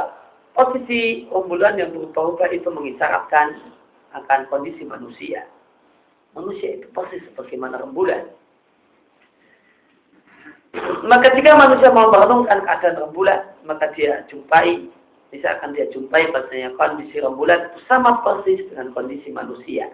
posisi 0.53 1.25
rembulan 1.27 1.79
yang 1.79 1.91
berubah-ubah 1.91 2.53
itu 2.53 2.69
mengisyaratkan 2.69 3.59
akan 4.13 4.39
kondisi 4.47 4.85
manusia. 4.85 5.47
Manusia 6.31 6.79
itu 6.79 6.87
pasti 6.95 7.19
sebagaimana 7.27 7.81
rembulan 7.83 8.29
maka 11.03 11.35
jika 11.35 11.51
manusia 11.59 11.91
mau 11.91 12.07
merenungkan 12.07 12.63
keadaan 12.63 13.03
rembulan, 13.03 13.43
maka 13.67 13.91
dia 13.91 14.23
jumpai, 14.31 14.87
bisa 15.27 15.59
akan 15.59 15.75
dia 15.75 15.91
jumpai 15.91 16.31
bahasanya 16.31 16.71
kondisi 16.79 17.19
rembulan 17.19 17.67
itu 17.71 17.79
sama 17.91 18.23
persis 18.23 18.63
dengan 18.71 18.95
kondisi 18.95 19.27
manusia. 19.35 19.91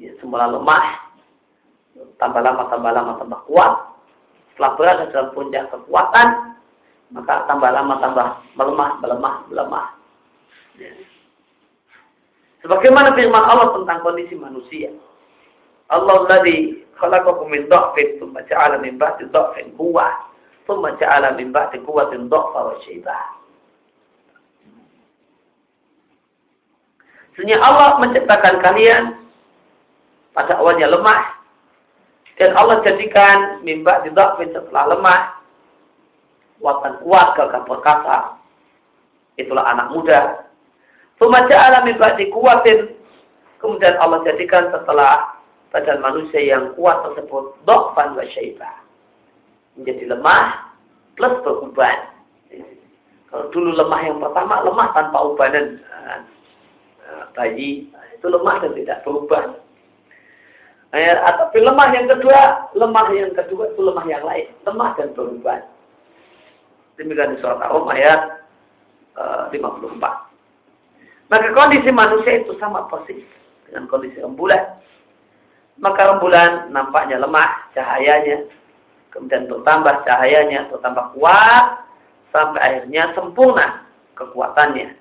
Ya, 0.00 0.10
semula 0.18 0.50
lemah, 0.50 1.10
tambah 2.18 2.42
lama, 2.42 2.66
tambah 2.72 2.90
lama, 2.90 3.12
tambah 3.20 3.40
kuat. 3.46 3.74
Setelah 4.54 4.72
berada 4.74 5.04
dalam 5.12 5.28
puncak 5.36 5.70
kekuatan, 5.70 6.28
maka 7.14 7.46
tambah 7.46 7.70
lama, 7.70 7.94
tambah 8.02 8.26
melemah, 8.58 8.90
melemah, 9.04 9.34
melemah. 9.46 9.86
Ya. 10.80 10.90
Sebagaimana 12.64 13.16
firman 13.16 13.44
Allah 13.44 13.72
tentang 13.76 14.02
kondisi 14.04 14.34
manusia. 14.36 14.92
Allah 15.90 16.28
tadi 16.28 16.86
khalaqakum 17.00 17.48
min 17.48 17.66
dha'fin 17.66 18.20
thumma 18.20 18.44
ja'ala 18.46 18.78
min 18.78 19.00
ba'di 19.00 19.24
dha'fin 19.32 19.72
quwwah 19.74 20.12
thumma 20.68 20.94
ja'ala 21.00 21.34
min 21.34 21.50
ba'di 21.50 21.80
quwwatin 21.82 22.28
dha'fa 22.28 22.58
wa 22.60 22.74
syaibah. 22.84 23.22
Sebenarnya 27.34 27.58
Allah 27.64 27.88
menciptakan 28.04 28.54
kalian 28.60 29.04
pada 30.36 30.60
awalnya 30.60 30.92
lemah 30.92 31.40
dan 32.36 32.52
Allah 32.56 32.84
jadikan 32.84 33.64
mimba 33.64 34.04
di 34.04 34.12
dha'fin 34.12 34.52
setelah 34.52 34.92
lemah 34.96 35.20
kuatan 36.60 37.00
kuat 37.00 37.32
gagah 37.40 37.64
perkasa 37.64 38.16
itulah 39.40 39.64
anak 39.64 39.88
muda. 39.96 40.20
Tumaja 41.16 41.56
alami 41.68 41.96
ba'di 41.96 42.28
kuatin. 42.32 42.92
Kemudian 43.60 43.96
Allah 44.00 44.24
jadikan 44.24 44.68
setelah 44.72 45.39
badan 45.70 45.98
manusia 46.02 46.42
yang 46.42 46.74
kuat 46.74 47.02
tersebut 47.06 47.54
dokfan 47.64 48.18
wa 48.18 48.24
syaibah. 48.34 48.74
Menjadi 49.78 50.10
lemah 50.10 50.74
plus 51.14 51.34
beruban. 51.46 51.98
Kalau 53.30 53.46
dulu 53.54 53.78
lemah 53.78 54.00
yang 54.02 54.18
pertama, 54.18 54.66
lemah 54.66 54.88
tanpa 54.90 55.18
ubanan. 55.22 55.78
Nah, 55.78 56.26
bayi 57.38 57.86
itu 58.18 58.26
lemah 58.26 58.58
dan 58.60 58.74
tidak 58.74 59.00
berubah. 59.06 59.54
Atau 60.90 61.54
lemah 61.54 61.88
yang 61.94 62.10
kedua, 62.10 62.66
lemah 62.74 63.06
yang 63.14 63.30
kedua 63.30 63.70
itu 63.70 63.80
lemah 63.80 64.06
yang 64.10 64.26
lain, 64.26 64.50
lemah 64.66 64.90
dan 64.98 65.14
berubah. 65.14 65.62
Demikian 66.98 67.38
surat 67.38 67.62
Ar-Rum 67.62 67.88
ayat 67.88 68.44
uh, 69.16 69.48
eh, 69.48 69.56
54. 69.56 70.02
Maka 71.30 71.48
kondisi 71.54 71.88
manusia 71.94 72.42
itu 72.42 72.52
sama 72.58 72.90
persis 72.90 73.22
dengan 73.64 73.86
kondisi 73.86 74.18
rembulan. 74.18 74.82
Maka 75.80 76.12
rembulan 76.12 76.68
nampaknya 76.68 77.16
lemah 77.16 77.72
cahayanya, 77.72 78.44
kemudian 79.08 79.48
bertambah 79.48 80.04
cahayanya, 80.04 80.68
bertambah 80.68 81.16
kuat, 81.16 81.88
sampai 82.30 82.60
akhirnya 82.60 83.16
sempurna 83.16 83.88
kekuatannya. 84.14 84.92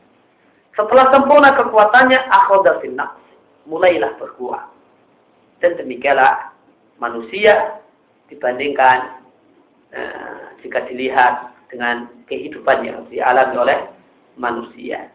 Setelah 0.74 1.12
sempurna 1.12 1.52
kekuatannya, 1.60 2.20
akhodatin 2.32 2.96
nafs, 2.96 3.20
mulailah 3.68 4.16
berkurang. 4.16 4.72
Dan 5.60 5.76
demikianlah 5.76 6.56
manusia 7.04 7.84
dibandingkan 8.32 9.20
uh, 9.92 10.56
jika 10.64 10.88
dilihat 10.88 11.52
dengan 11.68 12.08
kehidupan 12.32 12.88
yang 12.88 13.04
dialami 13.12 13.56
oleh 13.60 13.80
manusia. 14.40 15.12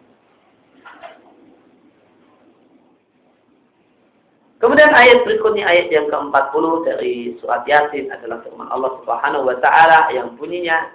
Kemudian 4.65 4.97
ayat 4.97 5.29
berikutnya 5.29 5.69
ayat 5.69 5.93
yang 5.93 6.09
ke-40 6.09 6.65
dari 6.89 7.37
surat 7.37 7.69
Yasin 7.69 8.09
adalah 8.09 8.41
firman 8.41 8.65
Allah 8.73 8.97
Subhanahu 8.97 9.45
wa 9.45 9.61
taala 9.61 10.09
yang 10.09 10.33
bunyinya 10.41 10.89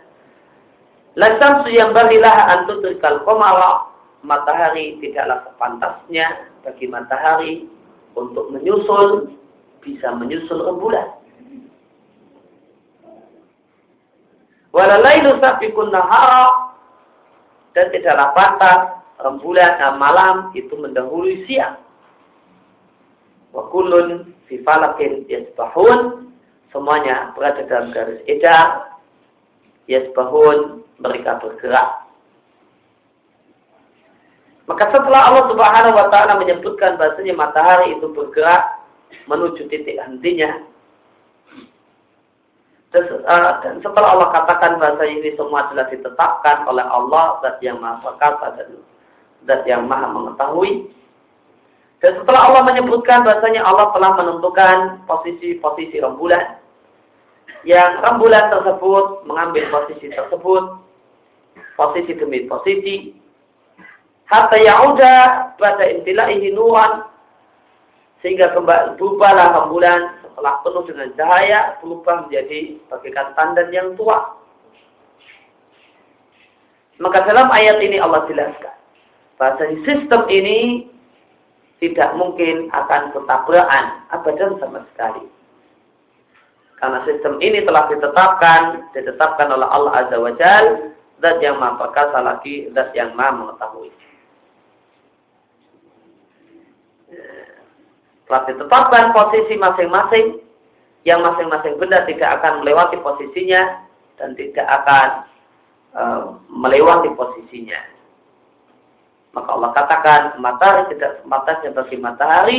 La 1.14 1.38
syamsu 1.38 1.70
yang 1.70 1.94
barilah 1.94 2.50
antudrikal 2.58 3.22
qamara 3.30 3.94
matahari 4.26 4.98
tidaklah 4.98 5.46
sepantasnya 5.46 6.50
bagi 6.66 6.90
matahari 6.90 7.70
untuk 8.18 8.50
menyusul 8.50 9.38
bisa 9.86 10.18
menyusul 10.18 10.66
rembulan. 10.66 11.06
Walalailu 14.74 15.38
sabiqun 15.38 15.94
nahara 15.94 16.74
dan 17.78 17.94
tidaklah 17.94 18.34
pantas 18.34 18.82
rembulan 19.22 19.78
dan 19.78 19.94
malam 20.02 20.50
itu 20.58 20.74
mendahului 20.74 21.46
siang. 21.46 21.89
Wa 23.56 23.66
kullun 23.74 24.34
fi 24.46 24.62
falakin 24.62 25.26
yasbahun 25.26 26.30
semuanya 26.70 27.34
berada 27.34 27.66
dalam 27.66 27.90
garis 27.90 28.22
edar 28.30 28.98
yasbahun 29.90 30.86
mereka 31.02 31.42
bergerak. 31.42 32.10
Maka 34.70 34.86
setelah 34.94 35.34
Allah 35.34 35.46
Subhanahu 35.50 35.98
wa 35.98 36.08
taala 36.14 36.38
menyebutkan 36.38 37.02
bahasanya 37.02 37.34
matahari 37.34 37.98
itu 37.98 38.06
bergerak 38.14 38.86
menuju 39.26 39.66
titik 39.66 39.98
hentinya. 39.98 40.62
Eh, 42.90 43.06
dan 43.62 43.82
setelah 43.86 44.18
Allah 44.18 44.30
katakan 44.34 44.82
bahasa 44.82 45.06
ini 45.06 45.34
semua 45.38 45.70
adalah 45.70 45.90
ditetapkan 45.94 46.66
oleh 46.66 46.82
Allah 46.82 47.38
zat 47.46 47.62
yang 47.62 47.78
maha 47.78 48.02
perkasa 48.02 48.58
dan 48.58 48.70
zat 49.46 49.62
yang 49.70 49.86
maha 49.86 50.10
mengetahui. 50.10 50.90
Dan 52.00 52.16
setelah 52.24 52.42
Allah 52.48 52.64
menyebutkan 52.64 53.28
bahasanya 53.28 53.60
Allah 53.64 53.92
telah 53.92 54.16
menentukan 54.16 55.04
posisi-posisi 55.04 56.00
rembulan. 56.00 56.60
Yang 57.68 57.92
rembulan 58.08 58.48
tersebut 58.56 59.28
mengambil 59.28 59.68
posisi 59.68 60.08
tersebut. 60.08 60.80
Posisi 61.76 62.12
demi 62.16 62.48
posisi. 62.48 63.20
Hatta 64.32 64.56
ya'udah 64.56 65.58
pada 65.60 65.84
intilaihi 65.90 66.56
nuran 66.56 67.04
sehingga 68.20 68.52
kembali 68.52 69.00
berubahlah 69.00 69.64
rembulan 69.64 70.20
setelah 70.22 70.60
penuh 70.64 70.84
dengan 70.88 71.10
cahaya 71.16 71.60
berubah 71.80 72.28
menjadi 72.28 72.78
bagaikan 72.92 73.28
tandan 73.36 73.68
yang 73.72 73.96
tua. 73.96 74.38
Maka 77.00 77.24
dalam 77.24 77.48
ayat 77.48 77.80
ini 77.80 77.96
Allah 78.00 78.28
jelaskan 78.28 78.76
bahasa 79.40 79.72
sistem 79.88 80.28
ini 80.28 80.92
tidak 81.80 82.12
mungkin 82.20 82.68
akan 82.76 83.16
bertabrakan 83.16 83.86
abadan 84.12 84.60
sama 84.60 84.84
sekali. 84.94 85.24
Karena 86.80 87.04
sistem 87.04 87.40
ini 87.44 87.64
telah 87.68 87.92
ditetapkan, 87.92 88.92
ditetapkan 88.96 89.52
oleh 89.52 89.68
Allah 89.68 90.08
Azza 90.08 90.16
wa 90.20 90.32
Jal, 90.40 90.96
zat 91.20 91.44
yang 91.44 91.60
maha 91.60 91.76
perkasa 91.76 92.24
lagi, 92.24 92.72
zat 92.72 92.96
yang 92.96 93.12
maha 93.16 93.36
mengetahui. 93.36 93.92
telah 98.30 98.46
ditetapkan 98.46 99.10
posisi 99.10 99.58
masing-masing 99.58 100.38
yang 101.02 101.26
masing-masing 101.26 101.82
benda 101.82 102.06
tidak 102.06 102.38
akan 102.38 102.62
melewati 102.62 103.02
posisinya 103.02 103.82
dan 104.22 104.38
tidak 104.38 104.70
akan 104.70 105.08
e, 105.98 106.04
melewati 106.54 107.10
posisinya. 107.18 107.82
Maka 109.36 109.50
Allah 109.54 109.72
katakan 109.78 110.22
matahari 110.42 110.90
tidak 110.96 111.22
sempatasnya 111.22 111.70
bagi 111.78 111.98
matahari 112.02 112.58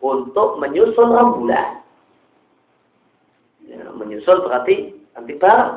untuk 0.00 0.56
menyusul 0.56 1.12
rembulan. 1.12 1.84
Ya, 3.68 3.84
menyusul 3.92 4.40
berarti 4.46 4.96
nanti 5.12 5.32
bareng. 5.36 5.72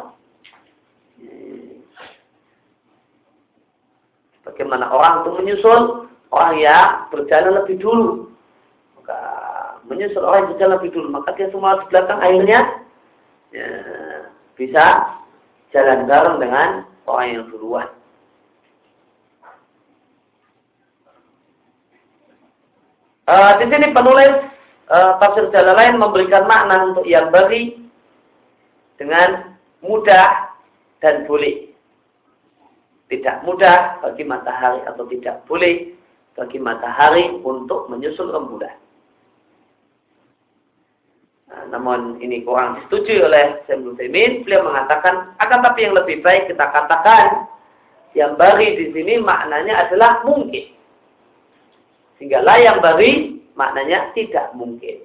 Bagaimana 4.47 4.89
orang 4.89 5.13
itu 5.21 5.29
menyusul 5.43 5.79
orang 6.31 6.53
yang 6.57 6.89
berjalan 7.11 7.53
lebih 7.59 7.77
dulu 7.77 8.29
menyusul 9.89 10.21
orang 10.21 10.45
yang 10.45 10.49
berjalan 10.55 10.73
lebih 10.79 10.91
dulu, 10.93 11.07
maka 11.09 11.29
dia 11.35 11.49
semua 11.49 11.81
di 11.81 11.85
belakang 11.89 12.19
akhirnya 12.21 12.59
ya, 13.49 13.67
bisa 14.53 14.85
jalan 15.73 16.05
bareng 16.05 16.37
dengan 16.37 16.69
orang 17.09 17.27
yang 17.33 17.43
duluan. 17.49 17.89
Uh, 23.30 23.61
di 23.61 23.69
sini 23.69 23.93
penulis 23.93 24.41
uh, 24.89 25.21
tafsir 25.21 25.53
jalan 25.53 25.77
lain 25.77 26.01
memberikan 26.01 26.49
makna 26.49 26.89
untuk 26.89 27.05
yang 27.05 27.30
beri 27.30 27.77
dengan 28.97 29.53
mudah 29.86 30.49
dan 30.97 31.30
boleh. 31.30 31.69
Tidak 33.05 33.45
mudah 33.45 34.01
bagi 34.01 34.25
matahari 34.25 34.82
atau 34.89 35.05
tidak 35.13 35.45
boleh 35.45 35.93
bagi 36.34 36.57
matahari 36.57 37.38
untuk 37.45 37.86
menyusul 37.93 38.34
rembulan. 38.34 38.73
Nah, 41.53 41.69
namun 41.69 42.17
ini 42.21 42.41
kurang 42.41 42.82
disetujui 42.82 43.21
oleh 43.21 43.61
Syekh 43.69 43.82
Muslimin. 43.82 44.41
Beliau 44.41 44.65
mengatakan, 44.65 45.38
akan 45.38 45.59
tapi 45.65 45.86
yang 45.86 45.93
lebih 45.93 46.25
baik 46.25 46.49
kita 46.49 46.65
katakan, 46.69 47.45
yang 48.17 48.34
bari 48.41 48.73
di 48.73 48.89
sini 48.89 49.21
maknanya 49.21 49.86
adalah 49.86 50.25
mungkin. 50.25 50.78
Sehingga 52.20 52.43
lah 52.43 52.59
yang 52.59 52.84
bari 52.84 53.39
maknanya 53.55 54.11
tidak 54.11 54.51
mungkin. 54.51 54.99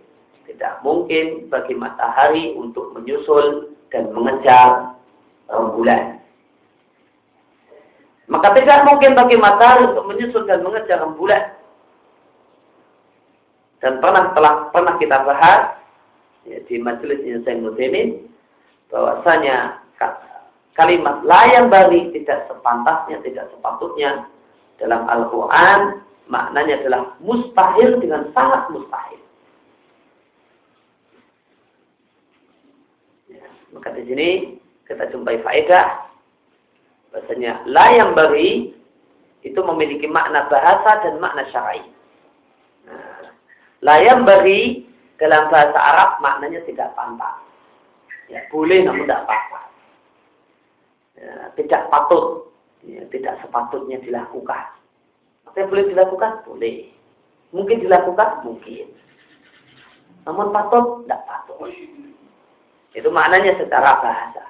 Tidak 0.50 0.82
mungkin 0.82 1.46
bagi 1.46 1.78
matahari 1.78 2.52
untuk 2.58 2.90
menyusul 2.90 3.72
dan 3.94 4.10
mengejar 4.10 4.98
rembulan. 5.46 6.18
Maka 8.26 8.50
tidak 8.58 8.82
mungkin 8.90 9.14
bagi 9.14 9.38
matahari 9.38 9.94
untuk 9.94 10.10
menyusul 10.10 10.42
dan 10.50 10.66
mengejar 10.66 11.06
rembulan. 11.06 11.54
Dan 13.78 14.02
pernah 14.02 14.34
telah 14.34 14.54
pernah 14.74 14.94
kita 14.98 15.22
bahas 15.22 15.78
ya, 16.48 16.58
di 16.66 16.82
majelis 16.82 17.20
Insan 17.22 17.62
Muslimin 17.62 18.26
bahwasanya 18.90 19.84
kalimat 20.74 21.22
layan 21.22 21.70
bari 21.70 22.10
tidak 22.16 22.50
sepantasnya, 22.50 23.22
tidak 23.22 23.46
sepatutnya 23.54 24.26
dalam 24.82 25.06
Al-Quran 25.06 26.00
maknanya 26.28 26.80
adalah 26.80 27.02
mustahil 27.20 28.00
dengan 28.00 28.32
sangat 28.32 28.68
mustahil. 28.72 29.20
Ya, 33.28 33.44
maka 33.76 33.92
di 33.92 34.02
sini 34.08 34.28
kita 34.88 35.08
jumpai 35.12 35.40
faedah 35.44 36.08
bahasanya 37.12 37.62
layang 37.68 38.16
bari 38.16 38.74
itu 39.44 39.60
memiliki 39.60 40.08
makna 40.08 40.48
bahasa 40.48 41.04
dan 41.04 41.20
makna 41.20 41.44
syar'i. 41.52 41.84
Nah, 42.88 43.30
layang 43.84 44.24
bari 44.24 44.88
dalam 45.20 45.52
bahasa 45.52 45.76
Arab 45.76 46.10
maknanya 46.24 46.64
tidak 46.64 46.96
pantas. 46.96 47.36
Ya, 48.32 48.40
boleh 48.48 48.82
namun 48.82 49.04
tidak 49.04 49.28
pantas. 49.28 49.68
Ya, 51.14 51.32
tidak 51.60 51.82
patut. 51.92 52.50
ya, 52.84 53.00
tidak 53.08 53.40
sepatutnya 53.40 53.96
dilakukan. 54.04 54.83
Tapi 55.54 55.70
boleh 55.70 55.86
dilakukan? 55.86 56.42
Boleh. 56.42 56.90
Mungkin 57.54 57.86
dilakukan? 57.86 58.42
Mungkin. 58.42 58.90
Namun 60.26 60.50
patut? 60.50 61.06
Tidak 61.06 61.20
patut. 61.30 61.70
Itu 62.94 63.08
maknanya 63.14 63.54
secara 63.58 64.02
bahasa. 64.02 64.44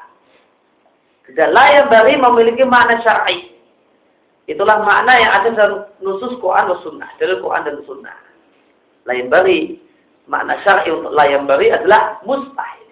Dan 1.33 1.53
layak 1.53 1.89
bari 1.89 2.17
memiliki 2.17 2.65
makna 2.65 3.01
syar'i. 3.01 3.53
Itulah 4.45 4.85
makna 4.85 5.17
yang 5.17 5.33
ada 5.33 5.49
dalam 5.57 5.81
nusus 6.05 6.37
Quran 6.41 6.69
dan 6.69 6.79
Sunnah. 6.85 7.11
Dari 7.17 7.41
Quran 7.41 7.65
dan 7.65 7.81
Sunnah. 7.89 8.17
Lain 9.09 9.33
bari. 9.33 9.81
Makna 10.25 10.61
syar'i 10.65 10.89
untuk 10.89 11.13
layan 11.13 11.45
bari 11.45 11.69
adalah 11.69 12.21
mustahil. 12.25 12.84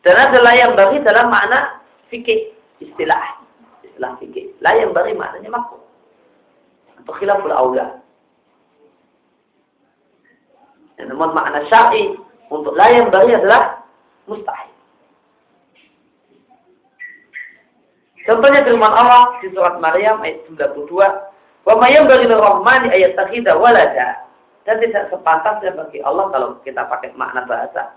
Dan 0.00 0.16
ada 0.16 0.38
layang 0.40 0.72
bagi 0.76 1.04
dalam 1.04 1.28
makna 1.28 1.84
fikih 2.08 2.56
istilah 2.80 3.36
istilah 3.84 4.16
fikih. 4.16 4.48
Layang 4.64 4.96
bagi 4.96 5.12
maknanya 5.12 5.52
makruh 5.52 5.84
atau 7.00 7.12
khilaful 7.20 7.52
aula. 7.52 8.00
Ya, 10.96 11.04
namun 11.08 11.36
makna 11.36 11.64
syar'i 11.68 12.16
untuk 12.48 12.72
layang 12.76 13.12
bagi 13.12 13.36
adalah 13.36 13.84
mustahil. 14.24 14.72
Contohnya 18.24 18.64
firman 18.64 18.92
Allah 18.92 19.36
di 19.40 19.48
surat 19.52 19.80
Maryam 19.80 20.20
ayat 20.20 20.44
92, 20.48 21.08
"Wa 21.64 21.76
may 21.76 21.96
yanbaghi 21.96 22.28
rahmani 22.28 22.92
ayat 22.92 23.16
takhidha 23.16 23.56
walada." 23.56 24.28
Dan 24.68 24.76
tidak 24.80 25.08
sepantasnya 25.08 25.72
bagi 25.72 26.04
Allah 26.04 26.28
kalau 26.28 26.48
kita 26.60 26.84
pakai 26.84 27.16
makna 27.16 27.48
bahasa 27.48 27.96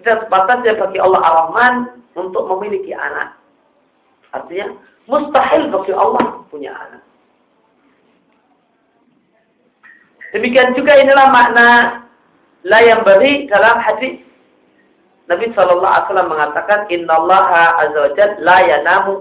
tidak 0.00 0.26
sepatasnya 0.26 0.74
bagi 0.78 0.98
Allah 0.98 1.20
Ar-Rahman 1.22 1.74
untuk 2.18 2.44
memiliki 2.56 2.90
anak. 2.94 3.38
Artinya, 4.34 4.74
mustahil 5.06 5.70
bagi 5.70 5.92
Allah 5.94 6.42
punya 6.50 6.74
anak. 6.74 7.02
Demikian 10.34 10.74
juga 10.74 10.98
inilah 10.98 11.30
makna 11.30 11.68
la 12.66 12.78
yang 12.82 13.06
beri 13.06 13.46
dalam 13.46 13.78
hadis 13.78 14.18
Nabi 15.30 15.54
Shallallahu 15.54 15.86
Alaihi 15.86 16.06
Wasallam 16.10 16.30
mengatakan 16.34 16.78
Inna 16.90 17.14
Allah 17.16 17.48
Azza 17.80 17.98
wa 18.02 18.10
Jal 18.18 18.30
la 18.42 18.58
yanamu 18.66 19.14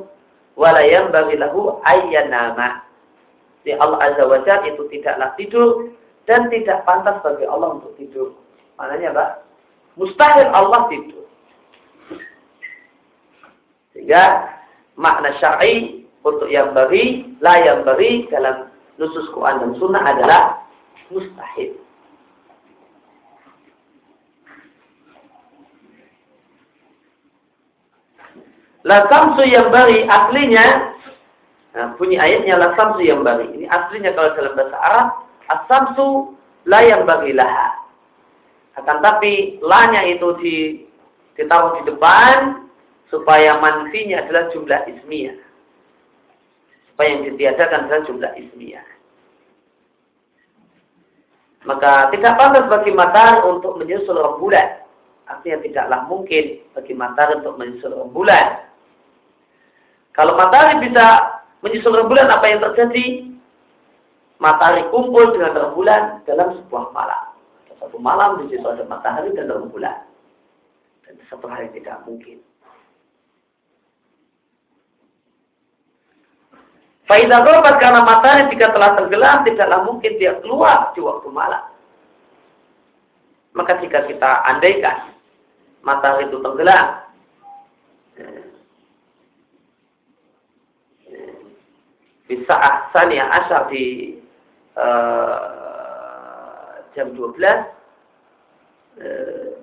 wa 0.57 0.69
la 0.73 0.83
bagi 1.13 1.35
lahu 1.37 1.77
ayyanama. 1.85 2.81
Jadi 3.61 3.77
Allah 3.77 3.99
Azza 4.09 4.23
wa 4.25 4.41
Jal 4.41 4.65
itu 4.67 4.89
tidaklah 4.89 5.37
tidur 5.37 5.93
dan 6.25 6.49
tidak 6.49 6.81
pantas 6.83 7.21
bagi 7.21 7.45
Allah 7.45 7.77
untuk 7.77 7.93
tidur. 7.95 8.33
Maknanya 8.81 9.13
apa? 9.15 9.25
Mustahil 9.93 10.49
Allah 10.49 10.89
tidur. 10.89 11.25
Sehingga 13.93 14.49
makna 14.97 15.37
syar'i 15.37 16.05
untuk 16.25 16.49
yang 16.49 16.73
beri, 16.73 17.37
la 17.43 17.61
yang 17.61 17.85
beri 17.85 18.25
dalam 18.33 18.73
nusus 18.97 19.25
Quran 19.35 19.61
dan 19.61 19.71
Sunnah 19.77 20.01
adalah 20.01 20.43
mustahil. 21.13 21.77
La 28.83 29.07
samsu 29.07 29.47
yang 29.47 29.71
bari 29.71 30.03
aslinya 30.03 30.91
nah, 31.71 31.95
bunyi 31.95 32.19
ayatnya 32.19 32.59
la 32.59 32.75
samsu 32.75 33.07
yang 33.07 33.23
bari. 33.23 33.47
Ini 33.55 33.65
aslinya 33.71 34.11
kalau 34.11 34.35
dalam 34.35 34.53
bahasa 34.59 34.77
Arab 34.83 35.07
as-samsu 35.47 36.35
la 36.67 36.83
yang 36.83 37.07
bari 37.07 37.31
laha. 37.31 37.82
Akan 38.73 39.05
tapi 39.05 39.61
lanya 39.61 40.01
itu 40.09 40.27
di, 40.41 40.55
ditaruh 41.37 41.77
di 41.81 41.93
depan 41.93 42.65
supaya 43.13 43.61
manfinya 43.61 44.25
adalah 44.25 44.49
jumlah 44.49 44.81
ismiyah. 44.89 45.37
Supaya 46.89 47.07
yang 47.13 47.23
ditiadakan 47.29 47.79
adalah 47.85 48.03
jumlah 48.09 48.31
ismiyah. 48.41 48.87
Maka 51.63 52.11
tidak 52.11 52.35
pantas 52.35 52.67
bagi 52.67 52.91
matahari 52.91 53.39
untuk 53.47 53.79
menyusul 53.79 54.19
rembulan. 54.19 54.83
Artinya 55.29 55.63
tidaklah 55.63 55.99
mungkin 56.11 56.59
bagi 56.75 56.93
matahari 56.97 57.39
untuk 57.39 57.55
menyusul 57.55 57.93
rembulan. 57.93 58.67
Kalau 60.11 60.35
matahari 60.35 60.83
bisa 60.83 61.39
menyusul 61.63 61.95
rembulan, 61.95 62.27
apa 62.27 62.45
yang 62.51 62.59
terjadi? 62.59 63.31
Matahari 64.43 64.83
kumpul 64.91 65.31
dengan 65.31 65.55
rembulan 65.55 66.19
dalam 66.27 66.59
sebuah 66.59 66.91
malam. 66.91 67.22
Satu 67.93 68.01
malam 68.01 68.41
di 68.41 68.49
situ 68.49 68.65
ada 68.65 68.89
matahari 68.89 69.29
dan 69.37 69.53
rembulan. 69.53 70.01
Dan 71.05 71.13
satu 71.29 71.45
hari 71.45 71.69
tidak 71.77 72.01
mungkin. 72.09 72.41
Faidah 77.05 77.45
robat 77.45 77.77
karena 77.77 78.01
matahari 78.01 78.49
jika 78.49 78.73
telah 78.73 78.97
tenggelam 78.97 79.45
tidaklah 79.45 79.85
mungkin 79.85 80.17
dia 80.17 80.41
keluar 80.41 80.89
di 80.97 81.05
waktu 81.05 81.29
malam. 81.29 81.61
Maka 83.53 83.77
jika 83.77 84.09
kita 84.09 84.41
andaikan 84.41 85.13
matahari 85.85 86.33
itu 86.33 86.41
tenggelam, 86.41 86.97
bisa 92.25 92.55
ahsan 92.57 93.13
yang 93.13 93.29
asal 93.29 93.69
di 93.69 94.17
uh, 94.81 95.53
jam 96.97 97.13
12 97.13 97.72
eh, 99.01 99.53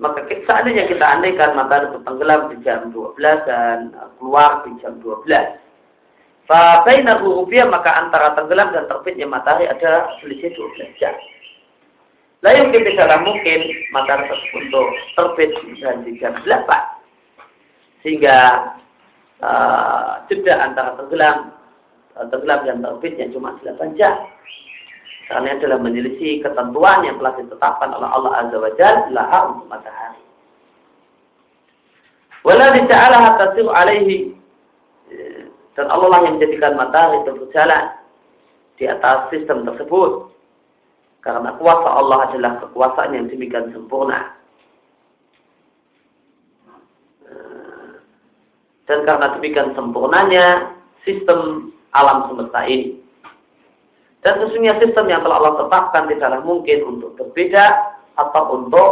maka 0.00 0.26
seandainya 0.26 0.90
kita 0.90 1.04
andaikan 1.06 1.54
matahari 1.54 1.94
itu 1.94 2.00
tenggelam 2.02 2.40
di 2.50 2.56
jam 2.66 2.90
12 2.90 3.20
dan 3.46 3.94
keluar 4.18 4.66
di 4.66 4.74
jam 4.82 4.98
12 4.98 5.62
Fabaina 6.52 7.22
rupiah 7.22 7.64
maka 7.70 7.94
antara 8.02 8.34
tenggelam 8.34 8.74
dan 8.74 8.90
terbitnya 8.90 9.30
matahari 9.30 9.70
ada 9.70 10.10
selisih 10.18 10.50
12 10.52 10.98
jam. 10.98 11.14
Lain 12.42 12.74
kita 12.74 12.92
tidaklah 12.92 13.22
mungkin 13.22 13.60
matahari 13.94 14.26
tersebut 14.26 14.84
terbit 15.14 15.50
dan 15.78 16.02
di 16.02 16.18
jam 16.18 16.34
8. 16.42 16.66
Sehingga 18.02 18.38
uh, 19.38 20.26
jeda 20.26 20.66
antara 20.66 20.98
tenggelam 20.98 21.54
tenggelam 22.16 22.60
dan 22.68 22.78
terbitnya 22.84 23.26
cuma 23.32 23.56
8 23.60 23.98
jam. 23.98 24.16
Karena 25.30 25.56
adalah 25.56 25.78
menyelisih 25.80 26.44
ketentuan 26.44 27.06
yang 27.08 27.16
telah 27.16 27.32
ditetapkan 27.40 27.90
oleh 27.96 28.08
Allah 28.10 28.32
Azza 28.44 28.56
wa 28.58 28.72
Jalla 28.76 29.24
untuk 29.48 29.66
matahari. 29.70 30.22
Wala 32.42 32.74
ta'ala 32.74 33.16
hatta 33.22 33.54
alaihi 33.54 34.34
dan 35.72 35.88
Allah 35.88 36.08
lah 36.12 36.20
yang 36.28 36.36
menjadikan 36.36 36.76
matahari 36.76 37.24
itu 37.24 37.32
berjalan 37.32 37.84
di 38.76 38.84
atas 38.84 39.32
sistem 39.32 39.64
tersebut. 39.64 40.28
Karena 41.22 41.54
kuasa 41.56 41.86
Allah 41.86 42.28
adalah 42.28 42.58
kekuasaan 42.66 43.14
yang 43.14 43.30
demikian 43.30 43.70
sempurna. 43.70 44.36
Dan 48.90 49.06
karena 49.06 49.38
demikian 49.38 49.72
sempurnanya 49.78 50.74
sistem 51.06 51.70
alam 51.92 52.28
semesta 52.28 52.64
ini. 52.64 52.98
Dan 54.22 54.38
sesungguhnya 54.38 54.78
sistem 54.78 55.10
yang 55.10 55.20
telah 55.26 55.42
Allah 55.42 55.54
tetapkan 55.66 56.06
tidaklah 56.06 56.40
mungkin 56.46 56.78
untuk 56.86 57.18
berbeda 57.18 57.64
atau 58.14 58.42
untuk 58.54 58.90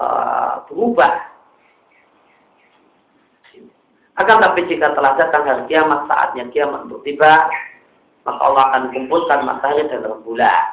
uh, 0.00 0.64
berubah. 0.68 1.28
Akan 4.16 4.44
tapi 4.44 4.68
jika 4.68 4.92
telah 4.96 5.16
datang 5.16 5.44
hari 5.44 5.64
kiamat, 5.68 6.04
saatnya 6.08 6.48
kiamat 6.52 6.88
untuk 6.88 7.04
tiba, 7.04 7.48
maka 8.24 8.40
Allah 8.40 8.62
akan 8.72 8.82
kumpulkan 8.96 9.44
matahari 9.44 9.88
dan 9.88 10.04
rembulan. 10.04 10.64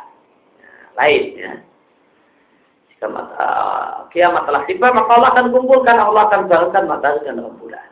Lain 0.95 1.23
ya. 1.35 1.51
Jika 2.95 3.07
uh, 3.11 4.07
kiamat 4.15 4.47
telah 4.47 4.63
tiba, 4.63 4.91
maka 4.95 5.11
Allah 5.11 5.29
akan 5.35 5.45
kumpulkan, 5.55 5.95
Allah 5.99 6.23
akan 6.31 6.41
barengkan 6.47 6.87
matahari 6.87 7.19
dan 7.27 7.39
rembulan. 7.43 7.88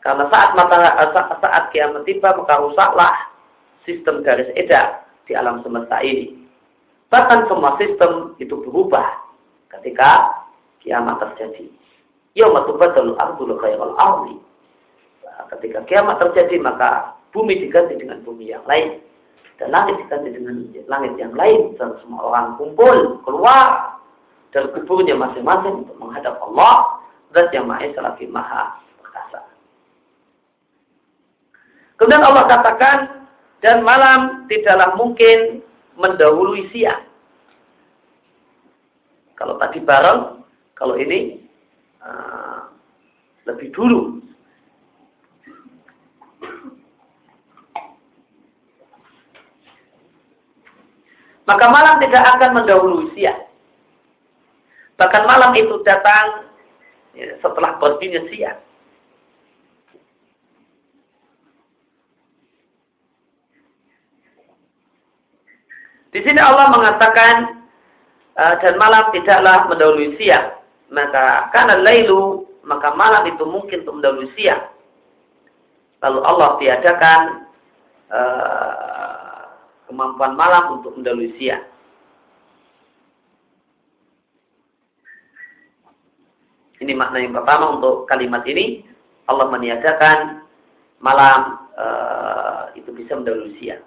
Karena 0.00 0.24
saat 0.32 0.56
mata 0.56 0.76
saat 1.40 1.64
kiamat 1.76 2.08
tiba 2.08 2.32
maka 2.32 2.56
rusaklah 2.60 3.12
sistem 3.84 4.24
garis 4.24 4.48
edar 4.56 5.04
di 5.28 5.36
alam 5.36 5.60
semesta 5.60 6.00
ini. 6.00 6.40
Bahkan 7.12 7.50
semua 7.50 7.76
sistem 7.76 8.32
itu 8.40 8.54
berubah 8.64 9.06
ketika 9.78 10.30
kiamat 10.80 11.20
terjadi. 11.20 11.68
Yauma 12.38 12.64
tubaddalu 12.64 13.18
ardul 13.18 13.58
khairal 13.58 13.94
ardi. 13.98 14.38
Ketika 15.58 15.82
kiamat 15.90 16.22
terjadi 16.22 16.56
maka 16.62 17.18
bumi 17.34 17.58
diganti 17.58 17.98
dengan 17.98 18.22
bumi 18.22 18.50
yang 18.54 18.62
lain 18.64 19.02
dan 19.60 19.74
langit 19.74 20.00
diganti 20.00 20.32
dengan 20.32 20.56
langit 20.88 21.12
yang 21.20 21.34
lain 21.36 21.76
dan 21.76 21.92
semua 22.00 22.32
orang 22.32 22.56
kumpul 22.56 23.20
keluar 23.28 23.98
dari 24.50 24.66
kuburnya 24.74 25.14
masing-masing 25.14 25.86
untuk 25.86 25.96
menghadap 26.00 26.40
Allah 26.42 27.02
zat 27.30 27.50
yang 27.54 27.70
maha 27.70 27.86
esa 27.86 28.00
lagi 28.02 28.26
maha 28.26 28.74
perkasa. 28.98 29.40
Kemudian 32.00 32.24
Allah 32.24 32.48
katakan 32.48 33.28
dan 33.60 33.84
malam 33.84 34.48
tidaklah 34.48 34.96
mungkin 34.96 35.60
mendahului 36.00 36.72
siang. 36.72 37.04
Kalau 39.36 39.60
tadi 39.60 39.84
bareng, 39.84 40.40
kalau 40.72 40.96
ini 40.96 41.44
uh, 42.00 42.72
lebih 43.44 43.68
dulu. 43.76 44.24
Maka 51.44 51.66
malam 51.68 52.00
tidak 52.00 52.24
akan 52.24 52.50
mendahului 52.64 53.12
siang. 53.12 53.44
Bahkan 54.96 55.24
malam 55.28 55.52
itu 55.52 55.84
datang 55.84 56.48
ya, 57.12 57.36
setelah 57.44 57.76
berdirinya 57.76 58.24
siang. 58.32 58.69
Di 66.10 66.18
sini 66.26 66.42
Allah 66.42 66.74
mengatakan 66.74 67.62
uh, 68.34 68.54
dan 68.58 68.74
malam 68.82 69.14
tidaklah 69.14 69.70
mendahului 69.70 70.18
siang. 70.18 70.58
Maka 70.90 71.54
karena 71.54 71.78
lailu 71.78 72.50
maka 72.66 72.92
malam 72.98 73.30
itu 73.30 73.46
mungkin 73.46 73.86
untuk 73.86 74.02
mendahului 74.02 74.30
siang. 74.34 74.62
Lalu 76.02 76.18
Allah 76.26 76.50
tiadakan 76.58 77.20
uh, 78.10 79.40
kemampuan 79.86 80.34
malam 80.34 80.82
untuk 80.82 80.98
mendahului 80.98 81.30
siang. 81.38 81.62
Ini 86.80 86.96
makna 86.96 87.20
yang 87.20 87.36
pertama 87.36 87.76
untuk 87.76 88.08
kalimat 88.08 88.40
ini. 88.48 88.82
Allah 89.28 89.46
meniadakan 89.46 90.42
malam 90.98 91.60
uh, 91.78 92.72
itu 92.74 92.90
bisa 92.90 93.14
mendahului 93.14 93.54
siang. 93.62 93.84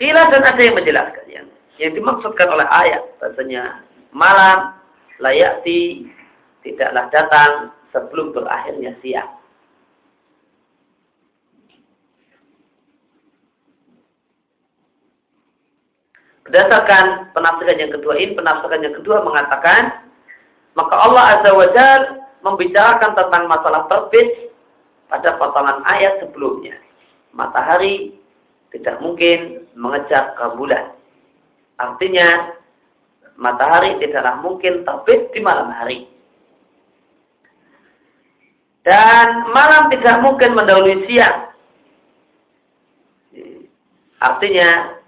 Kira 0.00 0.32
dan 0.32 0.42
ada 0.42 0.60
yang 0.60 0.76
menjelaskan 0.76 1.26
yang, 1.30 1.46
yang 1.78 1.92
dimaksudkan 1.94 2.48
oleh 2.48 2.66
ayat 2.68 3.02
bahasanya 3.22 3.84
malam 4.12 4.76
layakti 5.22 6.10
tidaklah 6.66 7.06
datang 7.10 7.52
sebelum 7.92 8.34
berakhirnya 8.34 8.96
siang. 9.04 9.30
Berdasarkan 16.42 17.32
penafsiran 17.32 17.78
yang 17.78 17.92
kedua 17.94 18.18
ini, 18.18 18.34
penafsiran 18.34 18.82
yang 18.82 18.96
kedua 18.98 19.22
mengatakan, 19.22 20.10
maka 20.74 20.94
Allah 20.98 21.38
Azza 21.38 21.50
wa 21.54 21.68
Jal 21.70 22.00
membicarakan 22.42 23.14
tentang 23.14 23.46
masalah 23.46 23.86
terbit 23.86 24.50
pada 25.06 25.38
potongan 25.38 25.80
ayat 25.86 26.18
sebelumnya. 26.20 26.76
Matahari 27.32 28.20
tidak 28.72 28.96
mungkin 29.04 29.68
mengejar 29.76 30.32
ke 30.34 30.44
bulan. 30.56 30.96
Artinya, 31.76 32.56
matahari 33.36 34.00
tidaklah 34.00 34.40
mungkin 34.40 34.82
terbit 34.88 35.28
di 35.36 35.40
malam 35.44 35.68
hari. 35.68 36.08
Dan 38.82 39.46
malam 39.54 39.92
tidak 39.94 40.18
mungkin 40.24 40.58
mendahului 40.58 41.06
siang. 41.06 41.52
Artinya, 44.18 44.98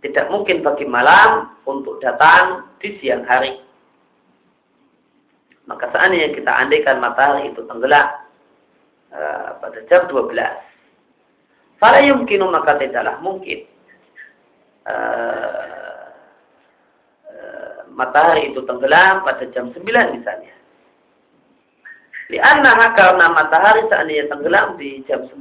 tidak 0.00 0.26
mungkin 0.32 0.64
bagi 0.64 0.88
malam 0.88 1.54
untuk 1.68 2.00
datang 2.00 2.66
di 2.80 2.96
siang 2.98 3.22
hari. 3.28 3.60
Maka 5.68 5.92
seandainya 5.94 6.34
kita 6.34 6.50
andaikan 6.50 6.98
matahari 6.98 7.52
itu 7.52 7.62
tenggelam 7.68 8.08
uh, 9.14 9.54
pada 9.62 9.78
jam 9.86 10.08
12. 10.10 10.69
Fala 11.80 12.04
yumkinu 12.04 12.44
maka 12.52 12.76
tidaklah 12.76 13.16
mungkin. 13.24 13.64
Uh, 14.84 15.80
matahari 17.96 18.52
itu 18.52 18.60
tenggelam 18.68 19.24
pada 19.24 19.44
jam 19.52 19.72
9 19.72 19.80
misalnya. 20.16 20.54
Lianna 22.30 22.94
karena 22.94 23.26
matahari 23.32 23.84
seandainya 23.90 24.30
tenggelam 24.30 24.78
di 24.78 25.02
jam 25.08 25.26
9, 25.26 25.40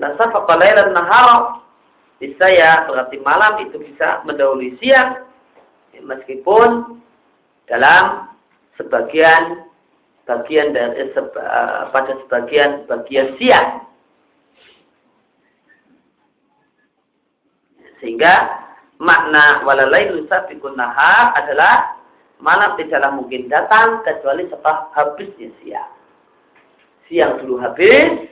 la 0.00 0.08
safaqa 0.16 0.54
lailan 0.56 0.94
nahara. 0.94 1.62
Saya 2.18 2.82
berarti 2.90 3.22
malam 3.22 3.62
itu 3.62 3.78
bisa 3.78 4.22
mendahului 4.26 4.74
siang. 4.82 5.22
Meskipun 5.98 6.98
dalam 7.66 8.30
sebagian 8.78 9.66
bagian 10.26 10.74
dari 10.74 11.06
eh, 11.06 11.10
seba, 11.14 11.42
eh, 11.42 11.82
pada 11.90 12.12
sebagian 12.26 12.86
bagian 12.86 13.34
siang 13.38 13.87
sehingga 17.98 18.64
makna 18.98 19.62
walalailu 19.62 20.26
sabiqun 20.26 20.74
nahar 20.74 21.34
adalah 21.38 21.98
malam 22.38 22.78
tidaklah 22.78 23.14
mungkin 23.14 23.50
datang 23.50 24.02
kecuali 24.06 24.46
setelah 24.46 24.90
habisnya 24.94 25.50
siang 25.62 25.90
siang 27.10 27.40
dulu 27.42 27.58
habis 27.62 28.30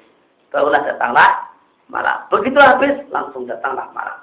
barulah 0.52 0.82
datanglah 0.84 1.46
malam. 1.90 2.26
Begitu 2.30 2.58
habis, 2.58 2.94
langsung 3.10 3.46
datanglah 3.46 3.90
malam. 3.94 4.18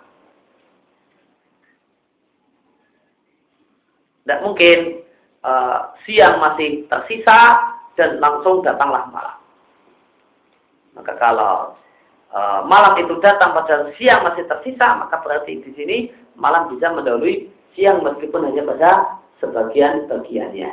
Tidak 4.23 4.39
mungkin 4.39 5.03
uh, 5.43 5.91
siang 6.07 6.39
masih 6.39 6.87
tersisa 6.87 7.59
dan 7.99 8.23
langsung 8.23 8.63
datanglah 8.63 9.03
malam. 9.11 9.37
Maka 10.95 11.11
kalau 11.19 11.75
malam 12.65 12.97
itu 12.97 13.13
datang 13.21 13.53
pada 13.53 13.93
siang 13.97 14.25
masih 14.25 14.49
tersisa, 14.49 14.97
maka 14.97 15.21
berarti 15.21 15.61
di 15.61 15.71
sini 15.77 15.97
malam 16.33 16.65
bisa 16.73 16.89
mendahului 16.89 17.45
siang 17.77 18.01
meskipun 18.01 18.49
hanya 18.49 18.65
pada 18.65 18.91
sebagian 19.37 20.09
bagiannya. 20.09 20.71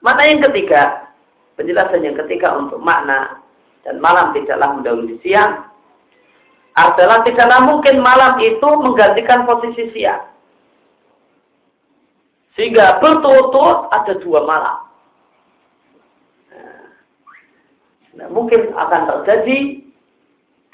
Makna 0.00 0.22
yang 0.26 0.42
ketiga, 0.50 1.12
penjelasan 1.54 2.02
yang 2.02 2.16
ketiga 2.18 2.56
untuk 2.56 2.82
makna 2.82 3.38
dan 3.86 4.02
malam 4.02 4.34
tidaklah 4.34 4.74
mendahului 4.74 5.20
siang 5.22 5.70
adalah 6.74 7.22
tidaklah 7.22 7.60
mungkin 7.62 8.00
malam 8.00 8.40
itu 8.42 8.68
menggantikan 8.80 9.46
posisi 9.46 9.92
siang. 9.94 10.24
Sehingga 12.58 12.98
berturut-turut 12.98 13.92
ada 13.94 14.18
dua 14.18 14.42
malam. 14.48 14.89
Nah, 18.18 18.26
mungkin 18.30 18.74
akan 18.74 19.00
terjadi 19.06 19.86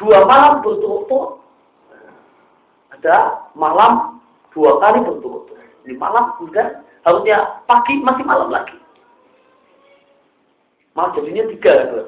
dua 0.01 0.25
malam 0.25 0.65
berturut-turut. 0.65 1.41
Ada 2.97 3.49
malam 3.53 4.23
dua 4.57 4.81
kali 4.81 5.05
berturut-turut. 5.05 5.61
Ini 5.85 6.01
malam 6.01 6.33
kemudian 6.41 6.81
harusnya 7.05 7.61
pagi 7.69 8.01
masih 8.01 8.25
malam 8.25 8.49
lagi. 8.49 8.77
Malah 10.97 11.13
jadinya 11.13 11.45
tiga. 11.53 11.75
Gitu. 11.77 12.05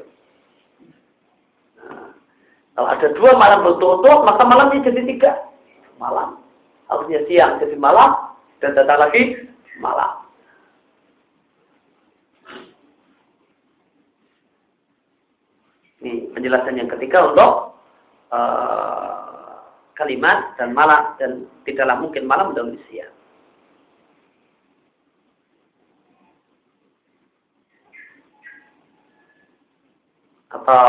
Kalau 2.78 2.88
ada 2.88 3.08
dua 3.14 3.30
malam 3.36 3.66
berturut-turut, 3.66 4.22
maka 4.24 4.42
malamnya 4.48 4.86
jadi 4.86 5.02
tiga. 5.04 5.32
Malam. 6.00 6.40
Harusnya 6.88 7.20
siang 7.28 7.60
jadi 7.60 7.76
malam, 7.76 8.32
dan 8.64 8.72
datang 8.74 8.98
lagi 9.02 9.50
malam. 9.78 10.17
Ini 15.98 16.30
penjelasan 16.30 16.78
yang 16.78 16.86
ketiga 16.94 17.34
untuk 17.34 17.74
uh, 18.30 19.66
kalimat 19.98 20.54
dan 20.54 20.70
malam 20.70 21.18
dan 21.18 21.42
tidaklah 21.66 21.98
mungkin 21.98 22.22
malam 22.22 22.54
mendahului 22.54 22.78
siang. 22.86 23.10
Atau 30.54 30.86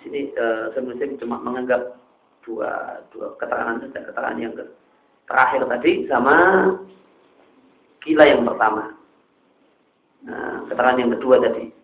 sini 0.00 0.32
uh, 0.34 0.72
sebenarnya 0.72 1.20
cuma 1.20 1.36
menganggap 1.44 2.00
dua 2.42 3.04
dua 3.12 3.36
keterangan 3.36 3.84
saja 3.84 4.00
keterangan 4.00 4.40
yang 4.40 4.54
terakhir 5.28 5.62
tadi 5.68 5.92
sama 6.08 6.36
kila 8.02 8.24
yang 8.26 8.42
pertama. 8.48 8.96
Nah, 10.24 10.66
keterangan 10.72 11.00
yang 11.04 11.12
kedua 11.20 11.36
tadi. 11.38 11.81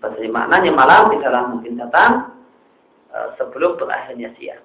Bahasanya 0.00 0.30
maknanya 0.32 0.70
malam 0.72 1.02
tidaklah 1.12 1.42
mungkin 1.52 1.76
datang 1.76 2.12
uh, 3.12 3.36
sebelum 3.36 3.76
berakhirnya 3.76 4.32
siang. 4.40 4.64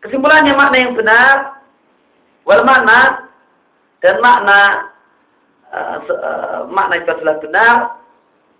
Kesimpulannya 0.00 0.56
makna 0.56 0.76
yang 0.80 0.96
benar, 0.96 1.62
wal 2.48 2.64
makna 2.64 3.30
dan 4.00 4.18
makna 4.18 4.58
uh, 5.70 5.96
uh, 6.08 6.60
makna 6.72 6.98
itu 6.98 7.10
adalah 7.12 7.36
benar, 7.38 7.74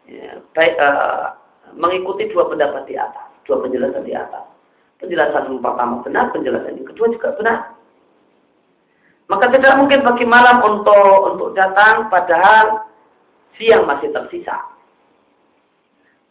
ya, 0.06 0.38
baik 0.52 0.74
uh, 0.78 1.34
mengikuti 1.74 2.28
dua 2.30 2.46
pendapat 2.46 2.84
di 2.86 2.94
atas, 2.94 3.26
dua 3.48 3.64
penjelasan 3.64 4.04
di 4.04 4.14
atas. 4.14 4.44
Penjelasan 5.02 5.50
yang 5.50 5.58
pertama 5.58 5.98
benar, 6.04 6.30
penjelasan 6.30 6.78
yang 6.78 6.88
kedua 6.92 7.10
juga 7.10 7.34
benar. 7.34 7.58
Maka 9.32 9.48
tidak 9.48 9.80
mungkin 9.80 10.04
bagi 10.04 10.26
malam 10.28 10.60
untuk 10.60 11.34
untuk 11.34 11.48
datang 11.56 12.12
padahal 12.12 12.84
siang 13.56 13.88
masih 13.88 14.12
tersisa. 14.12 14.71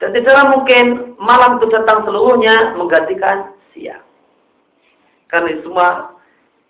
Dan 0.02 0.18
tidaklah 0.18 0.58
mungkin 0.58 1.14
malam 1.22 1.62
itu 1.62 1.70
datang 1.70 2.02
seluruhnya 2.10 2.74
menggantikan 2.74 3.54
siang. 3.70 4.02
Karena 5.30 5.62
semua 5.62 6.18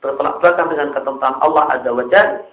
bertolak 0.03 0.43
belakang 0.43 0.67
dengan 0.67 0.91
ketentuan 0.91 1.39
Allah 1.39 1.63
Azza 1.71 1.95
wa 1.95 2.03
Jalla. 2.11 2.43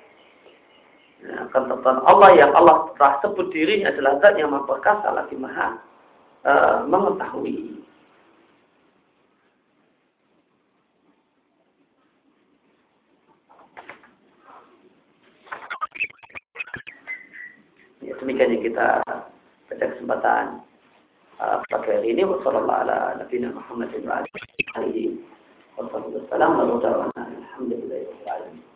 Ya, 1.19 1.51
ketentuan 1.51 1.99
Allah 2.07 2.31
yang 2.39 2.55
Allah 2.55 2.95
telah 2.95 3.19
sebut 3.27 3.51
dirinya 3.51 3.91
adalah 3.91 4.23
zat 4.23 4.39
yang 4.39 4.55
memperkasa 4.55 5.11
lagi 5.11 5.35
maha 5.35 5.83
uh, 6.47 6.87
mengetahui. 6.87 7.83
Ya, 17.99 18.15
demikian 18.23 18.55
yang 18.55 18.63
kita 18.63 19.03
pada 19.67 19.85
kesempatan 19.91 20.68
فترة 21.39 22.03
ini 22.03 22.23
wasallallahu 22.27 22.83
ala 22.83 23.15
nabiyina 23.23 23.55
Muhammad 23.55 23.95
wa 24.03 24.19
ala 24.19 24.27
alihi 24.83 25.15
wasallam 25.79 26.59
wa 26.59 26.79
ta'ala 26.83 27.07
alhamdulillah 27.15 28.03
alamin 28.27 28.67